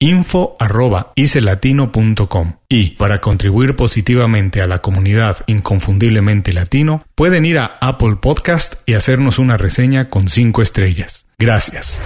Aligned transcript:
info.icelatino.com 0.00 2.54
y 2.70 2.92
para 2.92 3.20
contribuir 3.20 3.76
positivamente 3.76 4.62
a 4.62 4.66
la 4.66 4.78
comunidad 4.78 5.44
inconfundiblemente 5.46 6.54
latino 6.54 7.04
pueden 7.14 7.44
ir 7.44 7.58
a 7.58 7.76
Apple 7.80 8.16
Podcast 8.16 8.76
y 8.86 8.94
hacernos 8.94 9.38
una 9.38 9.58
reseña 9.58 10.08
con 10.08 10.26
5 10.26 10.62
estrellas. 10.62 11.26
Gracias. 11.38 12.00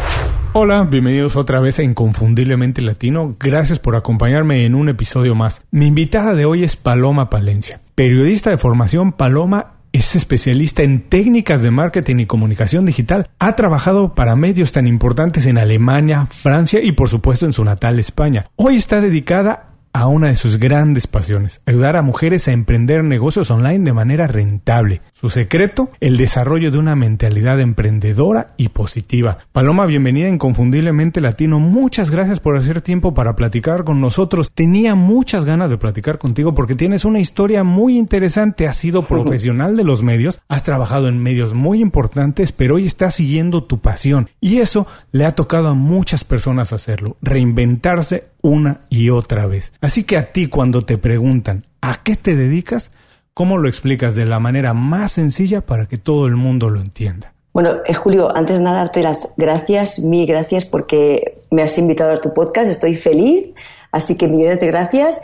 Hola, 0.53 0.85
bienvenidos 0.85 1.35
otra 1.35 1.59
vez 1.59 1.81
a 1.81 1.83
Inconfundiblemente 1.83 2.81
Latino. 2.81 3.35
Gracias 3.41 3.81
por 3.81 3.97
acompañarme 3.97 4.65
en 4.65 4.77
un 4.77 4.89
episodio 4.89 5.35
más. 5.35 5.63
Mi 5.73 5.87
invitada 5.87 6.35
de 6.35 6.45
hoy 6.45 6.63
es 6.63 6.77
Paloma 6.77 7.31
Palencia. 7.31 7.81
Periodista 7.97 8.51
de 8.51 8.59
formación, 8.59 9.13
Paloma 9.13 9.74
es 9.95 10.17
especialista 10.17 10.83
en 10.83 11.09
técnicas 11.09 11.63
de 11.63 11.71
marketing 11.71 12.17
y 12.17 12.27
comunicación 12.27 12.85
digital. 12.85 13.31
Ha 13.39 13.55
trabajado 13.55 14.15
para 14.17 14.35
medios 14.35 14.73
tan 14.73 14.89
importantes 14.89 15.47
en 15.47 15.57
Alemania, 15.57 16.27
Francia 16.31 16.81
y 16.83 16.93
por 16.93 17.09
supuesto 17.09 17.47
en 17.47 17.53
su 17.53 17.65
natal 17.65 18.01
España. 18.01 18.51
Hoy 18.57 18.75
está 18.75 19.01
dedicada 19.01 19.74
a 19.95 20.09
una 20.09 20.27
de 20.27 20.37
sus 20.37 20.59
grandes 20.59 21.07
pasiones, 21.07 21.63
ayudar 21.67 21.95
a 21.95 22.03
mujeres 22.03 22.49
a 22.49 22.53
emprender 22.53 23.05
negocios 23.05 23.53
online 23.53 23.85
de 23.85 23.93
manera 23.93 24.27
rentable. 24.27 25.01
Su 25.13 25.31
secreto, 25.31 25.89
el 26.01 26.17
desarrollo 26.17 26.73
de 26.73 26.79
una 26.79 26.97
mentalidad 26.97 27.61
emprendedora 27.61 28.55
y 28.57 28.71
positiva. 28.71 29.39
Paloma, 29.53 29.87
bienvenida 29.87 30.29
Inconfundiblemente 30.29 31.21
Latino. 31.21 31.61
Muchas 31.61 32.11
gracias 32.11 32.41
por 32.41 32.59
hacer 32.59 32.83
tiempo 32.83 33.15
para 33.15 33.37
platicar 33.37 33.85
con 33.85 34.01
nosotros. 34.01 34.51
Tenía 34.51 34.97
muchas 34.97 35.45
ganas 35.45 35.71
de 35.71 35.79
platicar 35.79 36.19
contigo 36.19 36.53
porque 36.53 36.75
tienes 36.75 37.05
una 37.05 37.21
historia 37.21 37.63
muy 37.63 37.97
interesante. 37.97 38.67
Has 38.67 38.77
sido 38.77 39.03
profesional 39.07 39.77
de 39.77 39.85
los 39.85 40.03
medios, 40.03 40.41
has 40.49 40.65
trabajado 40.65 41.07
en 41.07 41.23
medios 41.23 41.55
muy 41.55 41.81
importantes, 41.81 42.51
pero 42.51 42.75
hoy 42.75 42.87
estás 42.87 43.15
siguiendo 43.15 43.63
tu 43.63 43.79
pasión. 43.79 44.29
Y 44.41 44.59
eso 44.59 44.89
le 45.13 45.25
ha 45.25 45.37
tocado 45.37 45.69
a 45.69 45.75
muchas 45.75 46.25
personas 46.25 46.73
hacerlo, 46.73 47.17
reinventarse 47.23 48.34
una 48.45 48.83
y 48.91 49.11
otra 49.11 49.47
vez. 49.47 49.73
Así 49.81 50.05
que 50.05 50.17
a 50.17 50.33
ti 50.33 50.49
cuando 50.49 50.83
te 50.83 50.99
preguntan 50.99 51.65
¿a 51.81 52.03
qué 52.03 52.17
te 52.17 52.37
dedicas? 52.37 52.93
¿Cómo 53.33 53.59
lo 53.59 53.69
explicas 53.69 54.15
de 54.15 54.27
la 54.27 54.39
manera 54.39 54.75
más 54.75 55.13
sencilla 55.13 55.63
para 55.63 55.87
que 55.87 55.97
todo 55.97 56.27
el 56.27 56.37
mundo 56.37 56.71
lo 56.71 56.81
entienda? 56.81 57.33
Bueno, 57.53 57.77
eh, 57.87 57.95
Julio, 57.95 58.35
antes 58.35 58.59
de 58.59 58.65
nada 58.65 58.79
darte 58.79 59.03
las 59.03 59.33
gracias, 59.37 59.99
mil 59.99 60.27
gracias 60.27 60.67
porque 60.67 61.39
me 61.51 61.63
has 61.63 61.77
invitado 61.79 62.11
a 62.11 62.17
tu 62.17 62.35
podcast, 62.35 62.71
estoy 62.71 62.95
feliz, 62.95 63.55
así 63.93 64.15
que 64.15 64.29
millones 64.29 64.61
de 64.61 64.67
gracias. 64.67 65.21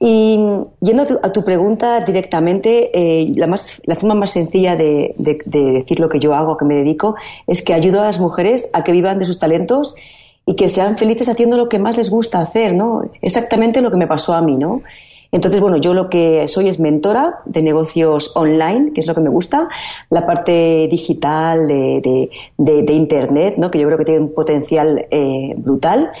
Y 0.00 0.38
yendo 0.80 1.06
a 1.22 1.32
tu, 1.32 1.44
pregunta 1.44 2.00
directamente, 2.00 2.90
eh, 2.92 3.32
la, 3.36 3.46
forma 3.96 4.14
más 4.14 4.30
sencilla 4.30 4.76
de, 4.76 5.14
de, 5.16 5.38
decir 5.72 6.00
lo 6.00 6.08
que 6.08 6.18
yo 6.18 6.34
hago, 6.34 6.52
a 6.52 6.56
que 6.58 6.64
me 6.64 6.74
dedico, 6.74 7.14
es 7.46 7.62
que 7.62 7.74
ayudo 7.74 8.02
a 8.02 8.06
las 8.06 8.18
mujeres 8.18 8.70
a 8.74 8.84
que 8.84 8.92
vivan 8.92 9.18
de 9.18 9.24
sus 9.24 9.38
talentos 9.38 9.94
y 10.46 10.56
que 10.56 10.68
sean 10.68 10.96
felices 10.98 11.28
haciendo 11.28 11.56
lo 11.56 11.68
que 11.68 11.78
más 11.78 11.96
les 11.96 12.10
gusta 12.10 12.40
hacer, 12.40 12.74
¿no? 12.74 13.02
Exactamente 13.22 13.80
lo 13.80 13.90
que 13.90 13.96
me 13.96 14.06
pasó 14.06 14.34
a 14.34 14.42
mí, 14.42 14.56
¿no? 14.56 14.82
Entonces, 15.34 15.60
bueno, 15.60 15.78
yo 15.78 15.94
lo 15.94 16.08
que 16.08 16.46
soy 16.46 16.68
es 16.68 16.78
mentora 16.78 17.40
de 17.44 17.60
negocios 17.60 18.36
online, 18.36 18.92
que 18.92 19.00
es 19.00 19.08
lo 19.08 19.16
que 19.16 19.20
me 19.20 19.30
gusta, 19.30 19.68
la 20.08 20.26
parte 20.26 20.86
digital 20.88 21.66
de, 21.66 22.30
de, 22.56 22.92
Internet, 22.92 23.54
¿no? 23.58 23.68
que 23.68 23.80
yo 23.80 23.86
creo 23.86 23.98
que 23.98 24.04
tiene 24.04 24.20
un 24.20 24.32
potencial 24.32 25.08
eh, 25.10 25.54
brutal. 25.56 26.12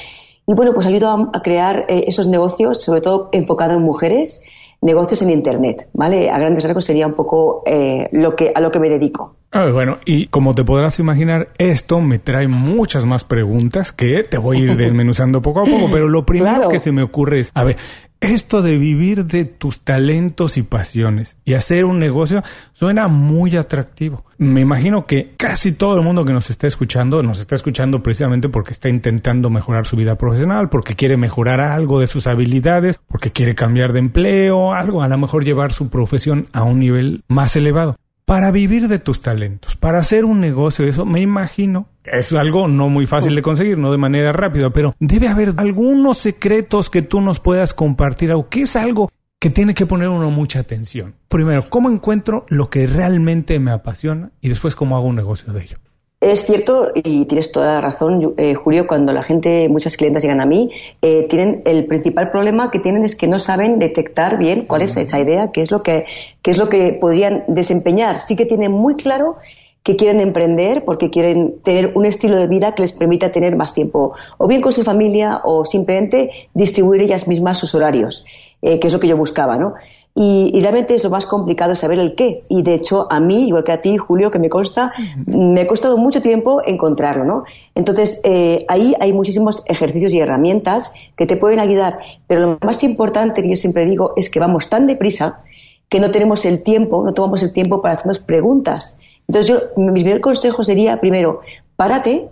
Y 0.48 0.54
bueno, 0.54 0.74
pues 0.74 0.86
ayudo 0.86 1.30
a, 1.32 1.42
crear 1.42 1.86
eh, 1.88 2.06
esos 2.08 2.26
negocios, 2.26 2.82
sobre 2.82 3.02
todo 3.02 3.28
enfocado 3.30 3.74
en 3.74 3.82
mujeres, 3.82 4.46
negocios 4.84 5.22
en 5.22 5.30
Internet, 5.30 5.88
¿vale? 5.94 6.30
A 6.30 6.38
grandes 6.38 6.62
rasgos 6.62 6.84
sería 6.84 7.06
un 7.06 7.14
poco 7.14 7.62
eh, 7.66 8.06
lo 8.12 8.36
que, 8.36 8.52
a 8.54 8.60
lo 8.60 8.70
que 8.70 8.78
me 8.78 8.90
dedico. 8.90 9.36
Ah, 9.50 9.68
bueno, 9.72 9.98
y 10.04 10.26
como 10.26 10.54
te 10.54 10.62
podrás 10.62 10.98
imaginar, 10.98 11.48
esto 11.58 12.00
me 12.00 12.18
trae 12.18 12.48
muchas 12.48 13.04
más 13.06 13.24
preguntas 13.24 13.92
que 13.92 14.24
te 14.24 14.36
voy 14.36 14.58
a 14.58 14.60
ir 14.60 14.76
desmenuzando 14.76 15.40
poco 15.40 15.60
a 15.60 15.64
poco, 15.64 15.88
pero 15.90 16.08
lo 16.08 16.26
primero 16.26 16.68
que 16.68 16.80
se 16.80 16.92
me 16.92 17.02
ocurre 17.02 17.40
es, 17.40 17.50
a 17.54 17.64
ver, 17.64 17.76
esto 18.24 18.62
de 18.62 18.78
vivir 18.78 19.26
de 19.26 19.44
tus 19.44 19.80
talentos 19.80 20.56
y 20.56 20.62
pasiones 20.62 21.36
y 21.44 21.54
hacer 21.54 21.84
un 21.84 21.98
negocio 21.98 22.42
suena 22.72 23.08
muy 23.08 23.56
atractivo. 23.56 24.24
Me 24.38 24.60
imagino 24.60 25.06
que 25.06 25.34
casi 25.36 25.72
todo 25.72 25.96
el 25.96 26.02
mundo 26.02 26.24
que 26.24 26.32
nos 26.32 26.50
está 26.50 26.66
escuchando 26.66 27.22
nos 27.22 27.40
está 27.40 27.54
escuchando 27.54 28.02
precisamente 28.02 28.48
porque 28.48 28.72
está 28.72 28.88
intentando 28.88 29.50
mejorar 29.50 29.86
su 29.86 29.96
vida 29.96 30.16
profesional, 30.16 30.68
porque 30.68 30.96
quiere 30.96 31.16
mejorar 31.16 31.60
algo 31.60 32.00
de 32.00 32.06
sus 32.06 32.26
habilidades, 32.26 32.98
porque 33.08 33.30
quiere 33.30 33.54
cambiar 33.54 33.92
de 33.92 34.00
empleo, 34.00 34.74
algo, 34.74 35.02
a 35.02 35.08
lo 35.08 35.18
mejor 35.18 35.44
llevar 35.44 35.72
su 35.72 35.88
profesión 35.88 36.46
a 36.52 36.62
un 36.62 36.78
nivel 36.78 37.22
más 37.28 37.56
elevado 37.56 37.96
para 38.24 38.50
vivir 38.50 38.88
de 38.88 38.98
tus 38.98 39.20
talentos, 39.20 39.76
para 39.76 39.98
hacer 39.98 40.24
un 40.24 40.40
negocio 40.40 40.86
eso, 40.86 41.04
me 41.04 41.20
imagino, 41.20 41.88
es 42.04 42.32
algo 42.32 42.68
no 42.68 42.88
muy 42.88 43.06
fácil 43.06 43.34
de 43.34 43.42
conseguir, 43.42 43.78
no 43.78 43.90
de 43.90 43.98
manera 43.98 44.32
rápida, 44.32 44.70
pero 44.70 44.94
debe 45.00 45.28
haber 45.28 45.54
algunos 45.56 46.18
secretos 46.18 46.90
que 46.90 47.02
tú 47.02 47.20
nos 47.20 47.40
puedas 47.40 47.74
compartir, 47.74 48.32
o 48.32 48.48
que 48.48 48.62
es 48.62 48.76
algo 48.76 49.10
que 49.38 49.50
tiene 49.50 49.74
que 49.74 49.86
poner 49.86 50.08
uno 50.08 50.30
mucha 50.30 50.60
atención. 50.60 51.14
Primero, 51.28 51.68
¿cómo 51.68 51.90
encuentro 51.90 52.46
lo 52.48 52.70
que 52.70 52.86
realmente 52.86 53.58
me 53.58 53.72
apasiona? 53.72 54.30
Y 54.40 54.48
después, 54.48 54.74
¿cómo 54.74 54.96
hago 54.96 55.06
un 55.06 55.16
negocio 55.16 55.52
de 55.52 55.62
ello? 55.62 55.78
Es 56.20 56.46
cierto, 56.46 56.88
y 56.94 57.26
tienes 57.26 57.52
toda 57.52 57.74
la 57.74 57.80
razón, 57.82 58.34
eh, 58.38 58.54
Julio, 58.54 58.86
cuando 58.86 59.12
la 59.12 59.22
gente, 59.22 59.68
muchas 59.68 59.98
clientes 59.98 60.22
llegan 60.22 60.40
a 60.40 60.46
mí, 60.46 60.70
eh, 61.02 61.26
tienen 61.28 61.60
el 61.66 61.84
principal 61.84 62.30
problema 62.30 62.70
que 62.70 62.78
tienen 62.78 63.04
es 63.04 63.14
que 63.14 63.28
no 63.28 63.38
saben 63.38 63.78
detectar 63.78 64.38
bien 64.38 64.64
cuál 64.64 64.80
es 64.80 64.96
esa 64.96 65.20
idea, 65.20 65.50
qué 65.52 65.60
es 65.60 65.70
lo 65.70 65.82
que, 65.82 66.06
qué 66.40 66.50
es 66.50 66.56
lo 66.56 66.70
que 66.70 66.96
podrían 66.98 67.44
desempeñar. 67.48 68.20
Sí 68.20 68.36
que 68.36 68.46
tienen 68.46 68.72
muy 68.72 68.94
claro 68.94 69.36
que 69.84 69.96
quieren 69.96 70.20
emprender 70.20 70.84
porque 70.84 71.10
quieren 71.10 71.60
tener 71.62 71.92
un 71.94 72.06
estilo 72.06 72.38
de 72.38 72.48
vida 72.48 72.74
que 72.74 72.82
les 72.82 72.92
permita 72.92 73.30
tener 73.30 73.54
más 73.54 73.74
tiempo, 73.74 74.14
o 74.38 74.48
bien 74.48 74.62
con 74.62 74.72
su 74.72 74.82
familia, 74.82 75.42
o 75.44 75.64
simplemente 75.66 76.30
distribuir 76.54 77.02
ellas 77.02 77.28
mismas 77.28 77.58
sus 77.58 77.74
horarios, 77.74 78.24
eh, 78.62 78.80
que 78.80 78.86
es 78.86 78.92
lo 78.94 78.98
que 78.98 79.08
yo 79.08 79.16
buscaba, 79.16 79.56
¿no? 79.58 79.74
Y, 80.16 80.60
realmente 80.62 80.94
es 80.94 81.02
lo 81.02 81.10
más 81.10 81.26
complicado 81.26 81.74
saber 81.74 81.98
el 81.98 82.14
qué. 82.14 82.44
Y 82.48 82.62
de 82.62 82.74
hecho, 82.74 83.08
a 83.10 83.18
mí, 83.18 83.48
igual 83.48 83.64
que 83.64 83.72
a 83.72 83.80
ti, 83.80 83.96
Julio, 83.96 84.30
que 84.30 84.38
me 84.38 84.48
consta, 84.48 84.92
me 85.26 85.62
ha 85.62 85.66
costado 85.66 85.96
mucho 85.96 86.22
tiempo 86.22 86.62
encontrarlo, 86.64 87.24
¿no? 87.24 87.44
Entonces, 87.74 88.20
eh, 88.22 88.64
ahí 88.68 88.94
hay 89.00 89.12
muchísimos 89.12 89.64
ejercicios 89.66 90.14
y 90.14 90.20
herramientas 90.20 90.92
que 91.16 91.26
te 91.26 91.36
pueden 91.36 91.58
ayudar. 91.58 91.98
Pero 92.28 92.40
lo 92.42 92.58
más 92.62 92.84
importante 92.84 93.42
que 93.42 93.50
yo 93.50 93.56
siempre 93.56 93.86
digo 93.86 94.12
es 94.16 94.30
que 94.30 94.38
vamos 94.38 94.70
tan 94.70 94.86
deprisa 94.86 95.42
que 95.88 95.98
no 95.98 96.12
tenemos 96.12 96.44
el 96.44 96.62
tiempo, 96.62 97.02
no 97.04 97.12
tomamos 97.12 97.42
el 97.42 97.52
tiempo 97.52 97.82
para 97.82 97.94
hacernos 97.94 98.20
preguntas. 98.20 99.00
Entonces, 99.28 99.48
yo, 99.48 99.82
mi 99.82 99.92
primer 100.02 100.20
consejo 100.20 100.62
sería, 100.62 101.00
primero, 101.00 101.40
párate, 101.76 102.28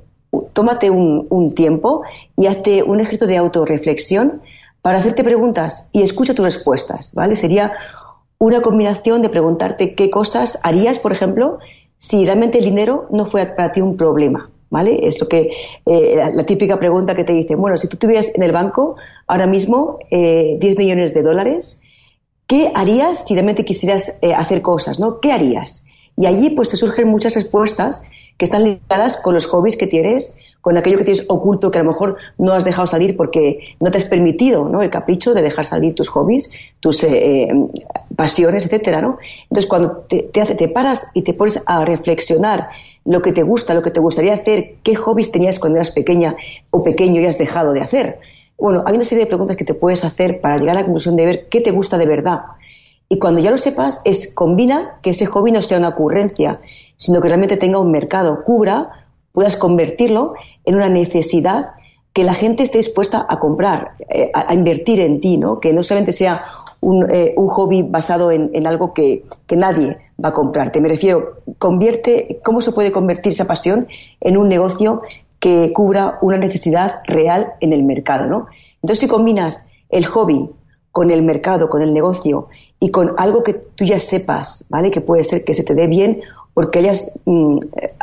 tómate 0.52 0.90
un, 0.90 1.54
tiempo 1.54 2.02
y 2.36 2.46
hazte 2.46 2.82
un 2.82 3.00
ejercicio 3.00 3.26
de 3.26 3.36
autorreflexión 3.36 4.42
para 4.80 4.98
hacerte 4.98 5.24
preguntas 5.24 5.88
y 5.92 6.02
escucha 6.02 6.34
tus 6.34 6.44
respuestas, 6.44 7.14
¿vale? 7.14 7.36
Sería 7.36 7.72
una 8.38 8.62
combinación 8.62 9.22
de 9.22 9.28
preguntarte 9.28 9.94
qué 9.94 10.10
cosas 10.10 10.58
harías, 10.64 10.98
por 10.98 11.12
ejemplo, 11.12 11.58
si 11.98 12.24
realmente 12.24 12.58
el 12.58 12.64
dinero 12.64 13.06
no 13.10 13.24
fuera 13.24 13.54
para 13.54 13.70
ti 13.70 13.80
un 13.80 13.96
problema, 13.96 14.50
¿vale? 14.70 15.06
Es 15.06 15.20
lo 15.20 15.28
que, 15.28 15.50
eh, 15.86 16.30
la, 16.34 16.44
típica 16.44 16.78
pregunta 16.78 17.14
que 17.14 17.24
te 17.24 17.32
dice, 17.32 17.54
bueno, 17.54 17.76
si 17.76 17.88
tú 17.88 17.96
tuvieras 17.96 18.34
en 18.34 18.42
el 18.42 18.50
banco 18.50 18.96
ahora 19.28 19.46
mismo 19.46 19.98
10 20.10 20.62
eh, 20.62 20.74
millones 20.76 21.14
de 21.14 21.22
dólares, 21.22 21.82
¿qué 22.46 22.72
harías 22.74 23.26
si 23.26 23.34
realmente 23.34 23.64
quisieras 23.64 24.18
eh, 24.22 24.34
hacer 24.34 24.62
cosas, 24.62 24.98
¿no? 24.98 25.20
¿Qué 25.20 25.30
harías? 25.30 25.84
Y 26.16 26.26
allí 26.26 26.50
pues 26.50 26.70
te 26.70 26.76
surgen 26.76 27.08
muchas 27.08 27.34
respuestas 27.34 28.02
que 28.36 28.44
están 28.44 28.64
ligadas 28.64 29.16
con 29.16 29.34
los 29.34 29.46
hobbies 29.46 29.76
que 29.76 29.86
tienes, 29.86 30.36
con 30.60 30.76
aquello 30.76 30.96
que 30.98 31.04
tienes 31.04 31.26
oculto 31.28 31.70
que 31.70 31.78
a 31.78 31.82
lo 31.82 31.90
mejor 31.90 32.16
no 32.38 32.52
has 32.52 32.64
dejado 32.64 32.86
salir 32.86 33.16
porque 33.16 33.74
no 33.80 33.90
te 33.90 33.98
has 33.98 34.04
permitido, 34.04 34.68
¿no? 34.68 34.80
El 34.80 34.90
capricho 34.90 35.34
de 35.34 35.42
dejar 35.42 35.66
salir 35.66 35.94
tus 35.94 36.08
hobbies, 36.08 36.50
tus 36.78 37.04
pasiones, 38.14 38.64
etcétera, 38.64 39.00
¿no? 39.00 39.18
Entonces 39.44 39.68
cuando 39.68 40.04
te, 40.08 40.22
te, 40.22 40.44
te 40.54 40.68
paras 40.68 41.10
y 41.14 41.22
te 41.22 41.34
pones 41.34 41.62
a 41.66 41.84
reflexionar 41.84 42.68
lo 43.04 43.20
que 43.22 43.32
te 43.32 43.42
gusta, 43.42 43.74
lo 43.74 43.82
que 43.82 43.90
te 43.90 44.00
gustaría 44.00 44.34
hacer, 44.34 44.76
qué 44.84 44.94
hobbies 44.94 45.32
tenías 45.32 45.58
cuando 45.58 45.78
eras 45.78 45.90
pequeña 45.90 46.36
o 46.70 46.84
pequeño 46.84 47.20
y 47.20 47.26
has 47.26 47.38
dejado 47.38 47.72
de 47.72 47.80
hacer. 47.80 48.20
Bueno, 48.56 48.84
hay 48.86 48.94
una 48.94 49.04
serie 49.04 49.24
de 49.24 49.28
preguntas 49.28 49.56
que 49.56 49.64
te 49.64 49.74
puedes 49.74 50.04
hacer 50.04 50.40
para 50.40 50.56
llegar 50.56 50.76
a 50.76 50.80
la 50.80 50.84
conclusión 50.84 51.16
de 51.16 51.26
ver 51.26 51.48
qué 51.48 51.60
te 51.60 51.72
gusta 51.72 51.98
de 51.98 52.06
verdad. 52.06 52.42
Y 53.12 53.18
cuando 53.18 53.42
ya 53.42 53.50
lo 53.50 53.58
sepas, 53.58 54.00
es 54.06 54.32
combina 54.32 54.98
que 55.02 55.10
ese 55.10 55.26
hobby 55.26 55.52
no 55.52 55.60
sea 55.60 55.76
una 55.76 55.90
ocurrencia, 55.90 56.62
sino 56.96 57.20
que 57.20 57.28
realmente 57.28 57.58
tenga 57.58 57.78
un 57.78 57.90
mercado, 57.90 58.42
cubra, 58.42 59.06
puedas 59.32 59.58
convertirlo 59.58 60.32
en 60.64 60.76
una 60.76 60.88
necesidad 60.88 61.72
que 62.14 62.24
la 62.24 62.32
gente 62.32 62.62
esté 62.62 62.78
dispuesta 62.78 63.26
a 63.28 63.38
comprar, 63.38 63.96
eh, 64.08 64.30
a, 64.32 64.54
invertir 64.54 64.98
en 65.00 65.20
ti, 65.20 65.36
¿no? 65.36 65.58
Que 65.58 65.74
no 65.74 65.82
solamente 65.82 66.12
sea 66.12 66.42
un, 66.80 67.06
eh, 67.10 67.34
hobby 67.36 67.82
basado 67.82 68.30
en, 68.30 68.66
algo 68.66 68.94
que, 68.94 69.26
que, 69.46 69.58
nadie 69.58 69.98
va 70.18 70.30
a 70.30 70.32
comprarte. 70.32 70.80
Me 70.80 70.88
refiero, 70.88 71.42
convierte, 71.58 72.40
¿cómo 72.42 72.62
se 72.62 72.72
puede 72.72 72.92
convertir 72.92 73.34
esa 73.34 73.46
pasión 73.46 73.88
en 74.22 74.38
un 74.38 74.48
negocio 74.48 75.02
que 75.38 75.70
cubra 75.74 76.16
una 76.22 76.38
necesidad 76.38 76.94
real 77.06 77.52
en 77.60 77.74
el 77.74 77.84
mercado, 77.84 78.26
¿no? 78.26 78.46
Entonces, 78.76 79.00
si 79.00 79.06
combinas 79.06 79.68
el 79.90 80.06
hobby 80.06 80.48
con 80.92 81.10
el 81.10 81.22
mercado, 81.22 81.68
con 81.68 81.82
el 81.82 81.92
negocio 81.92 82.48
y 82.82 82.90
con 82.90 83.14
algo 83.16 83.44
que 83.44 83.54
tú 83.54 83.84
ya 83.84 84.00
sepas, 84.00 84.66
¿vale? 84.68 84.90
Que 84.90 85.00
puede 85.00 85.22
ser 85.22 85.44
que 85.44 85.54
se 85.54 85.62
te 85.62 85.76
dé 85.76 85.86
bien 85.86 86.20
porque 86.52 86.80
hayas, 86.80 87.20
mm, 87.26 87.58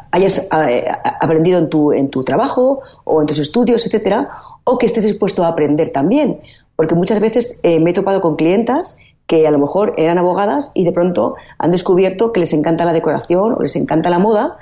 hayas 0.09 0.47
eh, 0.69 0.85
aprendido 1.19 1.59
en 1.59 1.69
tu, 1.69 1.91
en 1.91 2.09
tu 2.09 2.23
trabajo 2.23 2.79
o 3.03 3.19
en 3.19 3.27
tus 3.27 3.39
estudios, 3.39 3.85
etcétera, 3.85 4.29
o 4.63 4.77
que 4.77 4.85
estés 4.85 5.03
dispuesto 5.03 5.43
a 5.43 5.49
aprender 5.49 5.89
también. 5.89 6.39
Porque 6.77 6.95
muchas 6.95 7.19
veces 7.19 7.59
eh, 7.63 7.81
me 7.81 7.89
he 7.89 7.93
topado 7.93 8.21
con 8.21 8.37
clientas 8.37 8.99
que 9.27 9.45
a 9.45 9.51
lo 9.51 9.59
mejor 9.59 9.95
eran 9.97 10.17
abogadas 10.17 10.71
y 10.73 10.85
de 10.85 10.93
pronto 10.93 11.35
han 11.57 11.71
descubierto 11.71 12.31
que 12.31 12.39
les 12.39 12.53
encanta 12.53 12.85
la 12.85 12.93
decoración 12.93 13.55
o 13.55 13.61
les 13.61 13.75
encanta 13.75 14.09
la 14.09 14.19
moda 14.19 14.59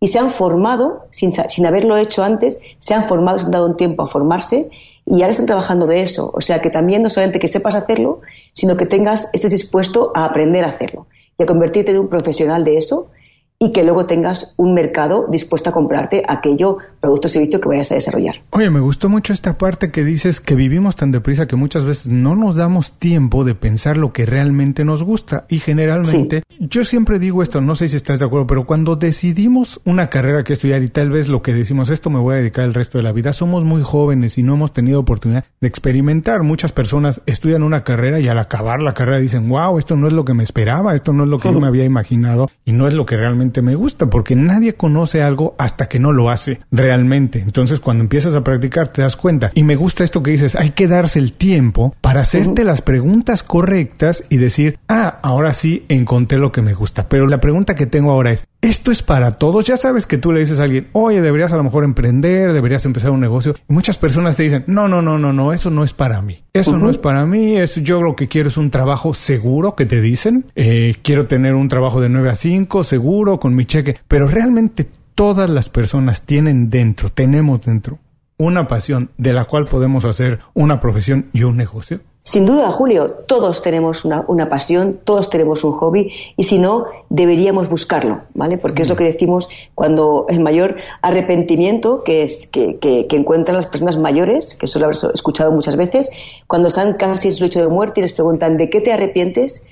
y 0.00 0.08
se 0.08 0.18
han 0.18 0.30
formado, 0.30 1.04
sin, 1.12 1.30
sin 1.32 1.64
haberlo 1.64 1.96
hecho 1.96 2.24
antes, 2.24 2.60
se 2.80 2.94
han 2.94 3.04
formado, 3.04 3.38
se 3.38 3.44
han 3.44 3.52
dado 3.52 3.66
un 3.66 3.76
tiempo 3.76 4.02
a 4.02 4.08
formarse 4.08 4.68
y 5.10 5.22
ahora 5.22 5.30
están 5.30 5.46
trabajando 5.46 5.86
de 5.86 6.02
eso. 6.02 6.30
O 6.32 6.40
sea 6.40 6.62
que 6.62 6.70
también 6.70 7.02
no 7.02 7.10
solamente 7.10 7.40
que 7.40 7.48
sepas 7.48 7.74
hacerlo, 7.74 8.20
sino 8.52 8.76
que 8.76 8.86
tengas, 8.86 9.28
estés 9.34 9.50
dispuesto 9.50 10.12
a 10.14 10.24
aprender 10.24 10.64
a 10.64 10.68
hacerlo 10.68 11.08
y 11.36 11.42
a 11.42 11.46
convertirte 11.46 11.90
en 11.90 11.98
un 11.98 12.08
profesional 12.08 12.62
de 12.62 12.76
eso 12.76 13.10
y 13.58 13.72
que 13.72 13.82
luego 13.82 14.06
tengas 14.06 14.54
un 14.56 14.72
mercado 14.72 15.26
dispuesto 15.28 15.70
a 15.70 15.72
comprarte 15.72 16.22
aquello 16.28 16.78
producto 17.00 17.26
o 17.26 17.30
servicio 17.30 17.60
que 17.60 17.68
vayas 17.68 17.90
a 17.92 17.94
desarrollar. 17.94 18.42
Oye, 18.50 18.70
me 18.70 18.80
gustó 18.80 19.08
mucho 19.08 19.32
esta 19.32 19.58
parte 19.58 19.90
que 19.90 20.04
dices 20.04 20.40
que 20.40 20.54
vivimos 20.54 20.96
tan 20.96 21.12
deprisa 21.12 21.46
que 21.46 21.56
muchas 21.56 21.84
veces 21.84 22.08
no 22.08 22.36
nos 22.36 22.56
damos 22.56 22.92
tiempo 22.92 23.44
de 23.44 23.54
pensar 23.54 23.96
lo 23.96 24.12
que 24.12 24.26
realmente 24.26 24.84
nos 24.84 25.02
gusta 25.02 25.46
y 25.48 25.58
generalmente 25.58 26.42
yo 26.58 26.84
siempre 26.84 27.18
digo 27.18 27.42
esto, 27.42 27.60
no 27.60 27.74
sé 27.74 27.88
si 27.88 27.96
estás 27.96 28.20
de 28.20 28.26
acuerdo, 28.26 28.46
pero 28.46 28.66
cuando 28.66 28.96
decidimos 28.96 29.80
una 29.84 30.10
carrera 30.10 30.44
que 30.44 30.52
estudiar 30.52 30.82
y 30.82 30.88
tal 30.88 31.10
vez 31.10 31.28
lo 31.28 31.40
que 31.40 31.54
decimos 31.54 31.90
esto 31.90 32.10
me 32.10 32.18
voy 32.18 32.34
a 32.34 32.38
dedicar 32.38 32.64
el 32.64 32.74
resto 32.74 32.98
de 32.98 33.04
la 33.04 33.12
vida, 33.12 33.32
somos 33.32 33.64
muy 33.64 33.82
jóvenes 33.82 34.36
y 34.36 34.42
no 34.42 34.54
hemos 34.54 34.72
tenido 34.72 35.00
oportunidad 35.00 35.44
de 35.60 35.68
experimentar. 35.68 36.42
Muchas 36.42 36.72
personas 36.72 37.22
estudian 37.24 37.62
una 37.62 37.82
carrera 37.82 38.20
y 38.20 38.28
al 38.28 38.38
acabar 38.38 38.82
la 38.82 38.92
carrera 38.92 39.18
dicen, 39.18 39.48
wow, 39.48 39.78
esto 39.78 39.96
no 39.96 40.06
es 40.06 40.12
lo 40.12 40.24
que 40.24 40.34
me 40.34 40.42
esperaba, 40.42 40.94
esto 40.94 41.12
no 41.12 41.24
es 41.24 41.30
lo 41.30 41.38
que 41.38 41.50
yo 41.50 41.60
me 41.60 41.68
había 41.68 41.84
imaginado 41.84 42.50
y 42.64 42.72
no 42.72 42.86
es 42.86 42.94
lo 42.94 43.06
que 43.06 43.16
realmente 43.16 43.62
me 43.62 43.74
gusta, 43.74 44.10
porque 44.10 44.36
nadie 44.36 44.74
conoce 44.74 45.22
algo 45.22 45.54
hasta 45.56 45.86
que 45.86 45.98
no 45.98 46.12
lo 46.12 46.30
hace 46.30 46.60
realmente. 46.70 46.89
Entonces, 46.94 47.80
cuando 47.80 48.02
empiezas 48.02 48.34
a 48.34 48.42
practicar, 48.42 48.88
te 48.88 49.02
das 49.02 49.16
cuenta. 49.16 49.50
Y 49.54 49.64
me 49.64 49.76
gusta 49.76 50.04
esto 50.04 50.22
que 50.22 50.32
dices, 50.32 50.56
hay 50.56 50.70
que 50.70 50.88
darse 50.88 51.18
el 51.18 51.32
tiempo 51.32 51.94
para 52.00 52.20
hacerte 52.20 52.64
las 52.64 52.82
preguntas 52.82 53.42
correctas 53.42 54.24
y 54.28 54.36
decir, 54.36 54.78
ah, 54.88 55.18
ahora 55.22 55.52
sí 55.52 55.84
encontré 55.88 56.38
lo 56.38 56.52
que 56.52 56.62
me 56.62 56.74
gusta. 56.74 57.08
Pero 57.08 57.26
la 57.26 57.40
pregunta 57.40 57.74
que 57.74 57.86
tengo 57.86 58.10
ahora 58.10 58.32
es, 58.32 58.46
¿esto 58.60 58.90
es 58.90 59.02
para 59.02 59.32
todos? 59.32 59.64
Ya 59.64 59.76
sabes 59.76 60.06
que 60.06 60.18
tú 60.18 60.32
le 60.32 60.40
dices 60.40 60.60
a 60.60 60.64
alguien, 60.64 60.88
oye, 60.92 61.20
deberías 61.20 61.52
a 61.52 61.56
lo 61.56 61.64
mejor 61.64 61.84
emprender, 61.84 62.52
deberías 62.52 62.84
empezar 62.84 63.10
un 63.10 63.20
negocio. 63.20 63.54
Y 63.68 63.72
muchas 63.72 63.96
personas 63.96 64.36
te 64.36 64.42
dicen, 64.42 64.64
no, 64.66 64.88
no, 64.88 65.02
no, 65.02 65.18
no, 65.18 65.32
no, 65.32 65.52
eso 65.52 65.70
no 65.70 65.84
es 65.84 65.92
para 65.92 66.22
mí. 66.22 66.42
Eso 66.52 66.76
no 66.76 66.90
es 66.90 66.98
para 66.98 67.26
mí. 67.26 67.56
Es, 67.56 67.76
yo 67.76 68.02
lo 68.02 68.16
que 68.16 68.28
quiero 68.28 68.48
es 68.48 68.56
un 68.56 68.70
trabajo 68.70 69.14
seguro, 69.14 69.76
que 69.76 69.86
te 69.86 70.00
dicen. 70.00 70.46
Eh, 70.54 70.96
quiero 71.02 71.26
tener 71.26 71.54
un 71.54 71.68
trabajo 71.68 72.00
de 72.00 72.08
9 72.08 72.30
a 72.30 72.34
5, 72.34 72.84
seguro, 72.84 73.38
con 73.38 73.54
mi 73.54 73.64
cheque, 73.64 73.96
pero 74.08 74.26
realmente 74.26 74.88
todas 75.20 75.50
las 75.50 75.68
personas 75.68 76.22
tienen 76.22 76.70
dentro, 76.70 77.10
tenemos 77.10 77.60
dentro 77.60 77.98
una 78.38 78.66
pasión 78.66 79.10
de 79.18 79.34
la 79.34 79.44
cual 79.44 79.66
podemos 79.66 80.06
hacer 80.06 80.38
una 80.54 80.80
profesión 80.80 81.28
y 81.34 81.42
un 81.42 81.58
negocio? 81.58 82.00
Sin 82.22 82.46
duda, 82.46 82.70
Julio, 82.70 83.10
todos 83.26 83.60
tenemos 83.60 84.06
una, 84.06 84.24
una, 84.28 84.48
pasión, 84.48 84.98
todos 85.04 85.28
tenemos 85.28 85.62
un 85.62 85.72
hobby 85.72 86.10
y 86.38 86.44
si 86.44 86.58
no, 86.58 86.86
deberíamos 87.10 87.68
buscarlo, 87.68 88.22
¿vale? 88.32 88.56
Porque 88.56 88.80
es 88.80 88.88
lo 88.88 88.96
que 88.96 89.04
decimos 89.04 89.50
cuando 89.74 90.24
el 90.30 90.40
mayor 90.40 90.76
arrepentimiento 91.02 92.02
que, 92.02 92.22
es, 92.22 92.46
que, 92.46 92.78
que, 92.78 93.06
que 93.06 93.16
encuentran 93.16 93.58
las 93.58 93.66
personas 93.66 93.98
mayores, 93.98 94.54
que 94.54 94.66
suelo 94.66 94.86
haber 94.86 94.96
escuchado 95.12 95.52
muchas 95.52 95.76
veces, 95.76 96.08
cuando 96.46 96.68
están 96.68 96.94
casi 96.94 97.28
en 97.28 97.34
su 97.34 97.44
lecho 97.44 97.60
de 97.60 97.68
muerte 97.68 98.00
y 98.00 98.04
les 98.04 98.14
preguntan 98.14 98.56
¿de 98.56 98.70
qué 98.70 98.80
te 98.80 98.90
arrepientes? 98.90 99.68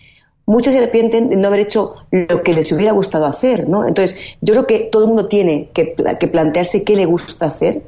Muchos 0.49 0.73
se 0.73 0.79
arrepienten 0.79 1.29
de 1.29 1.37
no 1.37 1.49
haber 1.49 1.61
hecho 1.61 1.97
lo 2.11 2.43
que 2.43 2.55
les 2.55 2.73
hubiera 2.73 2.93
gustado 2.93 3.27
hacer, 3.27 3.69
¿no? 3.69 3.87
Entonces, 3.87 4.19
yo 4.41 4.55
creo 4.55 4.67
que 4.67 4.79
todo 4.79 5.03
el 5.03 5.09
mundo 5.09 5.27
tiene 5.27 5.69
que, 5.75 5.85
plantearse 5.85 6.85
qué 6.85 6.97
le 6.97 7.05
gusta 7.05 7.47
hacer, 7.47 7.83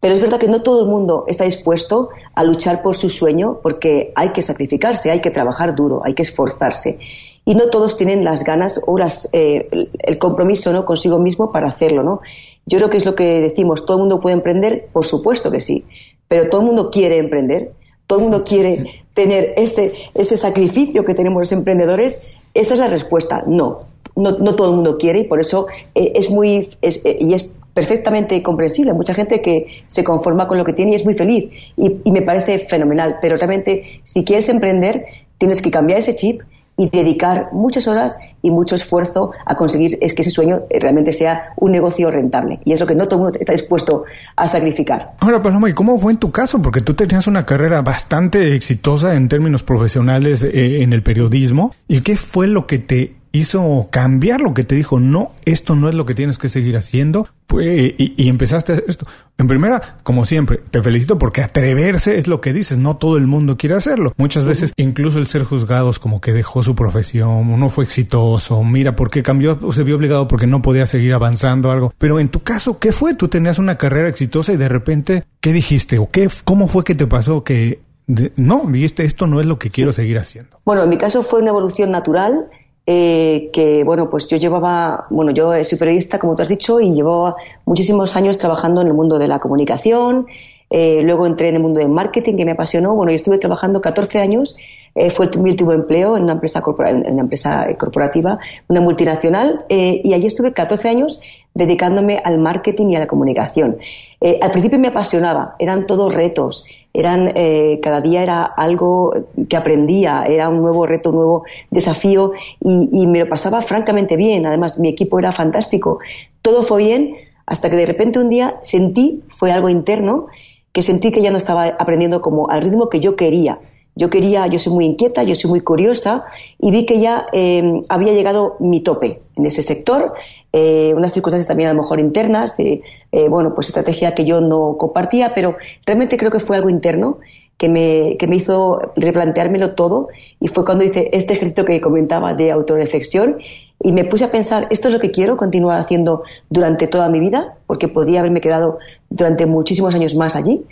pero 0.00 0.14
es 0.14 0.20
verdad 0.20 0.38
que 0.38 0.48
no 0.48 0.60
todo 0.60 0.82
el 0.82 0.90
mundo 0.90 1.24
está 1.28 1.44
dispuesto 1.44 2.10
a 2.34 2.44
luchar 2.44 2.82
por 2.82 2.94
su 2.94 3.08
sueño 3.08 3.60
porque 3.62 4.12
hay 4.16 4.32
que 4.32 4.42
sacrificarse, 4.42 5.10
hay 5.10 5.20
que 5.20 5.30
trabajar 5.30 5.74
duro, 5.74 6.02
hay 6.04 6.12
que 6.12 6.22
esforzarse. 6.22 6.98
Y 7.46 7.54
no 7.54 7.70
todos 7.70 7.96
tienen 7.96 8.22
las 8.22 8.44
ganas 8.44 8.82
o 8.86 8.98
eh, 9.32 9.66
el 9.98 10.18
compromiso 10.18 10.74
¿no? 10.74 10.84
consigo 10.84 11.18
mismo 11.18 11.52
para 11.52 11.68
hacerlo, 11.68 12.02
¿no? 12.02 12.20
Yo 12.66 12.76
creo 12.78 12.90
que 12.90 12.98
es 12.98 13.06
lo 13.06 13.14
que 13.14 13.40
decimos, 13.40 13.86
¿todo 13.86 13.96
el 13.96 14.00
mundo 14.02 14.20
puede 14.20 14.34
emprender? 14.34 14.88
Por 14.92 15.06
supuesto 15.06 15.50
que 15.50 15.62
sí, 15.62 15.86
pero 16.28 16.50
todo 16.50 16.60
el 16.60 16.66
mundo 16.66 16.90
quiere 16.90 17.16
emprender, 17.16 17.72
todo 18.06 18.18
el 18.18 18.22
mundo 18.24 18.44
quiere 18.44 19.04
tener 19.14 19.54
ese, 19.56 19.94
ese 20.14 20.36
sacrificio 20.36 21.04
que 21.04 21.14
tenemos 21.14 21.40
los 21.40 21.52
emprendedores, 21.52 22.22
esa 22.52 22.74
es 22.74 22.80
la 22.80 22.88
respuesta. 22.88 23.44
No, 23.46 23.80
no, 24.16 24.32
no 24.32 24.54
todo 24.54 24.70
el 24.70 24.76
mundo 24.76 24.98
quiere 24.98 25.20
y 25.20 25.24
por 25.24 25.40
eso 25.40 25.66
eh, 25.94 26.12
es 26.14 26.30
muy 26.30 26.68
eh, 26.82 27.16
y 27.18 27.34
es 27.34 27.52
perfectamente 27.72 28.40
comprensible. 28.42 28.92
Mucha 28.92 29.14
gente 29.14 29.40
que 29.40 29.82
se 29.86 30.04
conforma 30.04 30.46
con 30.46 30.58
lo 30.58 30.64
que 30.64 30.72
tiene 30.72 30.92
y 30.92 30.94
es 30.94 31.04
muy 31.04 31.14
feliz 31.14 31.50
y, 31.76 31.96
y 32.04 32.12
me 32.12 32.22
parece 32.22 32.58
fenomenal. 32.58 33.18
Pero 33.20 33.36
realmente, 33.36 34.00
si 34.04 34.24
quieres 34.24 34.48
emprender, 34.48 35.06
tienes 35.38 35.60
que 35.60 35.70
cambiar 35.70 35.98
ese 35.98 36.14
chip 36.14 36.42
y 36.76 36.90
dedicar 36.90 37.50
muchas 37.52 37.86
horas 37.86 38.16
y 38.42 38.50
mucho 38.50 38.74
esfuerzo 38.74 39.32
a 39.46 39.54
conseguir 39.54 39.98
es 40.00 40.14
que 40.14 40.22
ese 40.22 40.30
sueño 40.30 40.62
realmente 40.68 41.12
sea 41.12 41.52
un 41.56 41.72
negocio 41.72 42.10
rentable. 42.10 42.60
Y 42.64 42.72
es 42.72 42.80
lo 42.80 42.86
que 42.86 42.94
no 42.94 43.06
todo 43.06 43.20
el 43.20 43.22
mundo 43.24 43.38
está 43.40 43.52
dispuesto 43.52 44.04
a 44.36 44.46
sacrificar. 44.46 45.14
Ahora, 45.20 45.40
Paloma, 45.40 45.70
¿y 45.70 45.72
cómo 45.72 45.98
fue 45.98 46.12
en 46.12 46.18
tu 46.18 46.30
caso? 46.30 46.60
Porque 46.60 46.80
tú 46.80 46.94
tenías 46.94 47.26
una 47.26 47.46
carrera 47.46 47.82
bastante 47.82 48.54
exitosa 48.54 49.14
en 49.14 49.28
términos 49.28 49.62
profesionales 49.62 50.42
eh, 50.42 50.82
en 50.82 50.92
el 50.92 51.02
periodismo. 51.02 51.74
¿Y 51.88 52.00
qué 52.00 52.16
fue 52.16 52.46
lo 52.46 52.66
que 52.66 52.78
te 52.78 53.14
hizo 53.34 53.88
cambiar 53.90 54.40
lo 54.40 54.54
que 54.54 54.62
te 54.62 54.76
dijo, 54.76 55.00
no, 55.00 55.32
esto 55.44 55.74
no 55.74 55.88
es 55.88 55.94
lo 55.96 56.06
que 56.06 56.14
tienes 56.14 56.38
que 56.38 56.48
seguir 56.48 56.76
haciendo, 56.76 57.28
pues, 57.48 57.94
y, 57.98 58.28
empezaste 58.28 58.72
a 58.72 58.74
hacer 58.76 58.84
esto. 58.88 59.06
En 59.38 59.48
primera, 59.48 59.98
como 60.04 60.24
siempre, 60.24 60.60
te 60.70 60.80
felicito 60.80 61.18
porque 61.18 61.42
atreverse 61.42 62.16
es 62.16 62.28
lo 62.28 62.40
que 62.40 62.52
dices, 62.52 62.78
no 62.78 62.96
todo 62.96 63.16
el 63.16 63.26
mundo 63.26 63.56
quiere 63.56 63.74
hacerlo. 63.74 64.12
Muchas 64.16 64.46
veces, 64.46 64.72
incluso 64.76 65.18
el 65.18 65.26
ser 65.26 65.42
juzgados 65.42 65.98
como 65.98 66.20
que 66.20 66.32
dejó 66.32 66.62
su 66.62 66.76
profesión, 66.76 67.58
no 67.58 67.68
fue 67.70 67.84
exitoso, 67.84 68.62
mira, 68.62 68.94
¿por 68.94 69.10
qué 69.10 69.24
cambió? 69.24 69.58
Se 69.72 69.82
vio 69.82 69.96
obligado 69.96 70.28
porque 70.28 70.46
no 70.46 70.62
podía 70.62 70.86
seguir 70.86 71.12
avanzando 71.12 71.72
algo. 71.72 71.92
Pero 71.98 72.20
en 72.20 72.28
tu 72.28 72.40
caso, 72.44 72.78
¿qué 72.78 72.92
fue? 72.92 73.14
Tú 73.14 73.26
tenías 73.26 73.58
una 73.58 73.76
carrera 73.76 74.08
exitosa 74.08 74.52
y 74.52 74.56
de 74.56 74.68
repente, 74.68 75.24
¿qué 75.40 75.52
dijiste? 75.52 75.98
¿O 75.98 76.08
qué, 76.08 76.30
cómo 76.44 76.68
fue 76.68 76.84
que 76.84 76.94
te 76.94 77.08
pasó 77.08 77.42
que 77.42 77.80
no, 78.06 78.64
dijiste, 78.68 79.04
esto 79.04 79.26
no 79.26 79.40
es 79.40 79.46
lo 79.46 79.58
que 79.58 79.70
quiero 79.70 79.92
seguir 79.92 80.18
haciendo? 80.18 80.60
Bueno, 80.64 80.84
en 80.84 80.90
mi 80.90 80.98
caso 80.98 81.22
fue 81.22 81.40
una 81.40 81.50
evolución 81.50 81.90
natural 81.90 82.48
eh, 82.86 83.50
que 83.52 83.84
bueno, 83.84 84.10
pues 84.10 84.28
yo 84.28 84.36
llevaba, 84.36 85.06
bueno, 85.10 85.32
yo 85.32 85.52
soy 85.64 85.78
periodista, 85.78 86.18
como 86.18 86.34
tú 86.34 86.42
has 86.42 86.48
dicho, 86.48 86.80
y 86.80 86.92
llevaba 86.92 87.36
muchísimos 87.64 88.16
años 88.16 88.38
trabajando 88.38 88.82
en 88.82 88.88
el 88.88 88.94
mundo 88.94 89.18
de 89.18 89.28
la 89.28 89.38
comunicación, 89.38 90.26
eh, 90.70 91.02
luego 91.02 91.26
entré 91.26 91.48
en 91.48 91.56
el 91.56 91.62
mundo 91.62 91.80
del 91.80 91.88
marketing, 91.88 92.36
que 92.36 92.44
me 92.44 92.52
apasionó, 92.52 92.94
bueno, 92.94 93.12
yo 93.12 93.16
estuve 93.16 93.38
trabajando 93.38 93.80
14 93.80 94.18
años, 94.18 94.56
eh, 94.94 95.10
fue 95.10 95.28
mi 95.38 95.50
último 95.50 95.72
empleo 95.72 96.16
en 96.16 96.24
una 96.24 96.34
empresa, 96.34 96.62
en 96.86 97.12
una 97.12 97.22
empresa 97.22 97.66
corporativa, 97.78 98.38
una 98.68 98.80
multinacional, 98.80 99.64
y 99.68 100.12
allí 100.12 100.26
estuve 100.26 100.52
14 100.52 100.88
años 100.88 101.20
dedicándome 101.54 102.20
al 102.22 102.38
marketing 102.38 102.88
y 102.88 102.96
a 102.96 103.00
la 103.00 103.06
comunicación. 103.06 103.78
Eh, 104.20 104.38
al 104.42 104.50
principio 104.50 104.78
me 104.78 104.88
apasionaba, 104.88 105.54
eran 105.58 105.86
todos 105.86 106.12
retos, 106.12 106.66
eran 106.94 107.32
eh, 107.34 107.80
cada 107.82 108.00
día 108.00 108.22
era 108.22 108.44
algo 108.44 109.12
que 109.48 109.56
aprendía, 109.56 110.24
era 110.28 110.48
un 110.48 110.62
nuevo 110.62 110.86
reto, 110.86 111.10
un 111.10 111.16
nuevo 111.16 111.44
desafío 111.70 112.32
y, 112.60 113.06
me 113.08 113.18
lo 113.18 113.28
pasaba 113.28 113.60
francamente 113.60 114.16
bien. 114.16 114.46
Además, 114.46 114.78
mi 114.78 114.88
equipo 114.88 115.18
era 115.18 115.32
fantástico. 115.32 115.98
Todo 116.40 116.62
fue 116.62 116.84
bien 116.84 117.16
hasta 117.46 117.68
que 117.68 117.76
de 117.76 117.84
repente 117.84 118.20
un 118.20 118.30
día 118.30 118.60
sentí, 118.62 119.22
fue 119.28 119.50
algo 119.50 119.68
interno, 119.68 120.28
que 120.72 120.82
sentí 120.82 121.10
que 121.10 121.20
ya 121.20 121.32
no 121.32 121.36
estaba 121.36 121.66
aprendiendo 121.66 122.20
como 122.20 122.48
al 122.48 122.62
ritmo 122.62 122.88
que 122.88 123.00
yo 123.00 123.16
quería. 123.16 123.58
Yo 123.96 124.08
quería, 124.08 124.46
yo 124.46 124.58
soy 124.58 124.72
muy 124.72 124.84
inquieta, 124.86 125.24
yo 125.24 125.34
soy 125.34 125.50
muy 125.50 125.60
curiosa 125.60 126.24
y 126.60 126.70
vi 126.70 126.86
que 126.86 127.00
ya 127.00 127.26
eh, 127.32 127.80
había 127.88 128.12
llegado 128.12 128.56
mi 128.60 128.80
tope 128.80 129.20
en 129.36 129.46
ese 129.46 129.62
sector, 129.62 130.14
eh, 130.56 130.94
unas 130.94 131.12
circunstancias 131.12 131.48
también 131.48 131.68
a 131.68 131.72
lo 131.72 131.82
mejor 131.82 131.98
internas, 131.98 132.56
de, 132.56 132.80
eh, 133.10 133.28
bueno, 133.28 133.50
pues 133.56 133.66
estrategia 133.66 134.14
que 134.14 134.24
yo 134.24 134.40
no 134.40 134.76
compartía, 134.78 135.34
pero 135.34 135.56
realmente 135.84 136.16
creo 136.16 136.30
que 136.30 136.38
fue 136.38 136.56
algo 136.56 136.70
interno 136.70 137.18
que 137.56 137.68
me, 137.68 138.16
que 138.20 138.28
me 138.28 138.36
hizo 138.36 138.92
replanteármelo 138.94 139.74
todo 139.74 140.10
y 140.38 140.46
fue 140.46 140.64
cuando 140.64 140.84
hice 140.84 141.10
este 141.12 141.32
ejercicio 141.32 141.64
que 141.64 141.80
comentaba 141.80 142.34
de 142.34 142.52
autoreflexión 142.52 143.38
y 143.82 143.90
me 143.90 144.04
puse 144.04 144.26
a 144.26 144.30
pensar, 144.30 144.68
esto 144.70 144.86
es 144.86 144.94
lo 144.94 145.00
que 145.00 145.10
quiero 145.10 145.36
continuar 145.36 145.80
haciendo 145.80 146.22
durante 146.48 146.86
toda 146.86 147.08
mi 147.08 147.18
vida, 147.18 147.56
porque 147.66 147.88
podría 147.88 148.20
haberme 148.20 148.40
quedado 148.40 148.78
durante 149.10 149.46
muchísimos 149.46 149.92
años 149.96 150.14
más 150.14 150.36
allí, 150.36 150.64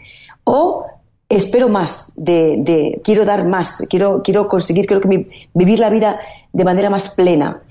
o 0.45 0.87
espero 1.29 1.69
más, 1.69 2.13
de, 2.15 3.01
quiero 3.03 3.25
dar 3.25 3.49
más, 3.49 3.85
quiero, 3.91 4.23
quiero 4.23 4.47
conseguir, 4.47 4.87
quiero 4.87 5.03
que 5.03 5.27
vivir 5.55 5.81
la 5.81 5.91
vida 5.91 6.21
de 6.53 6.65
manera 6.65 6.89
más 6.89 7.17
plena. 7.17 7.63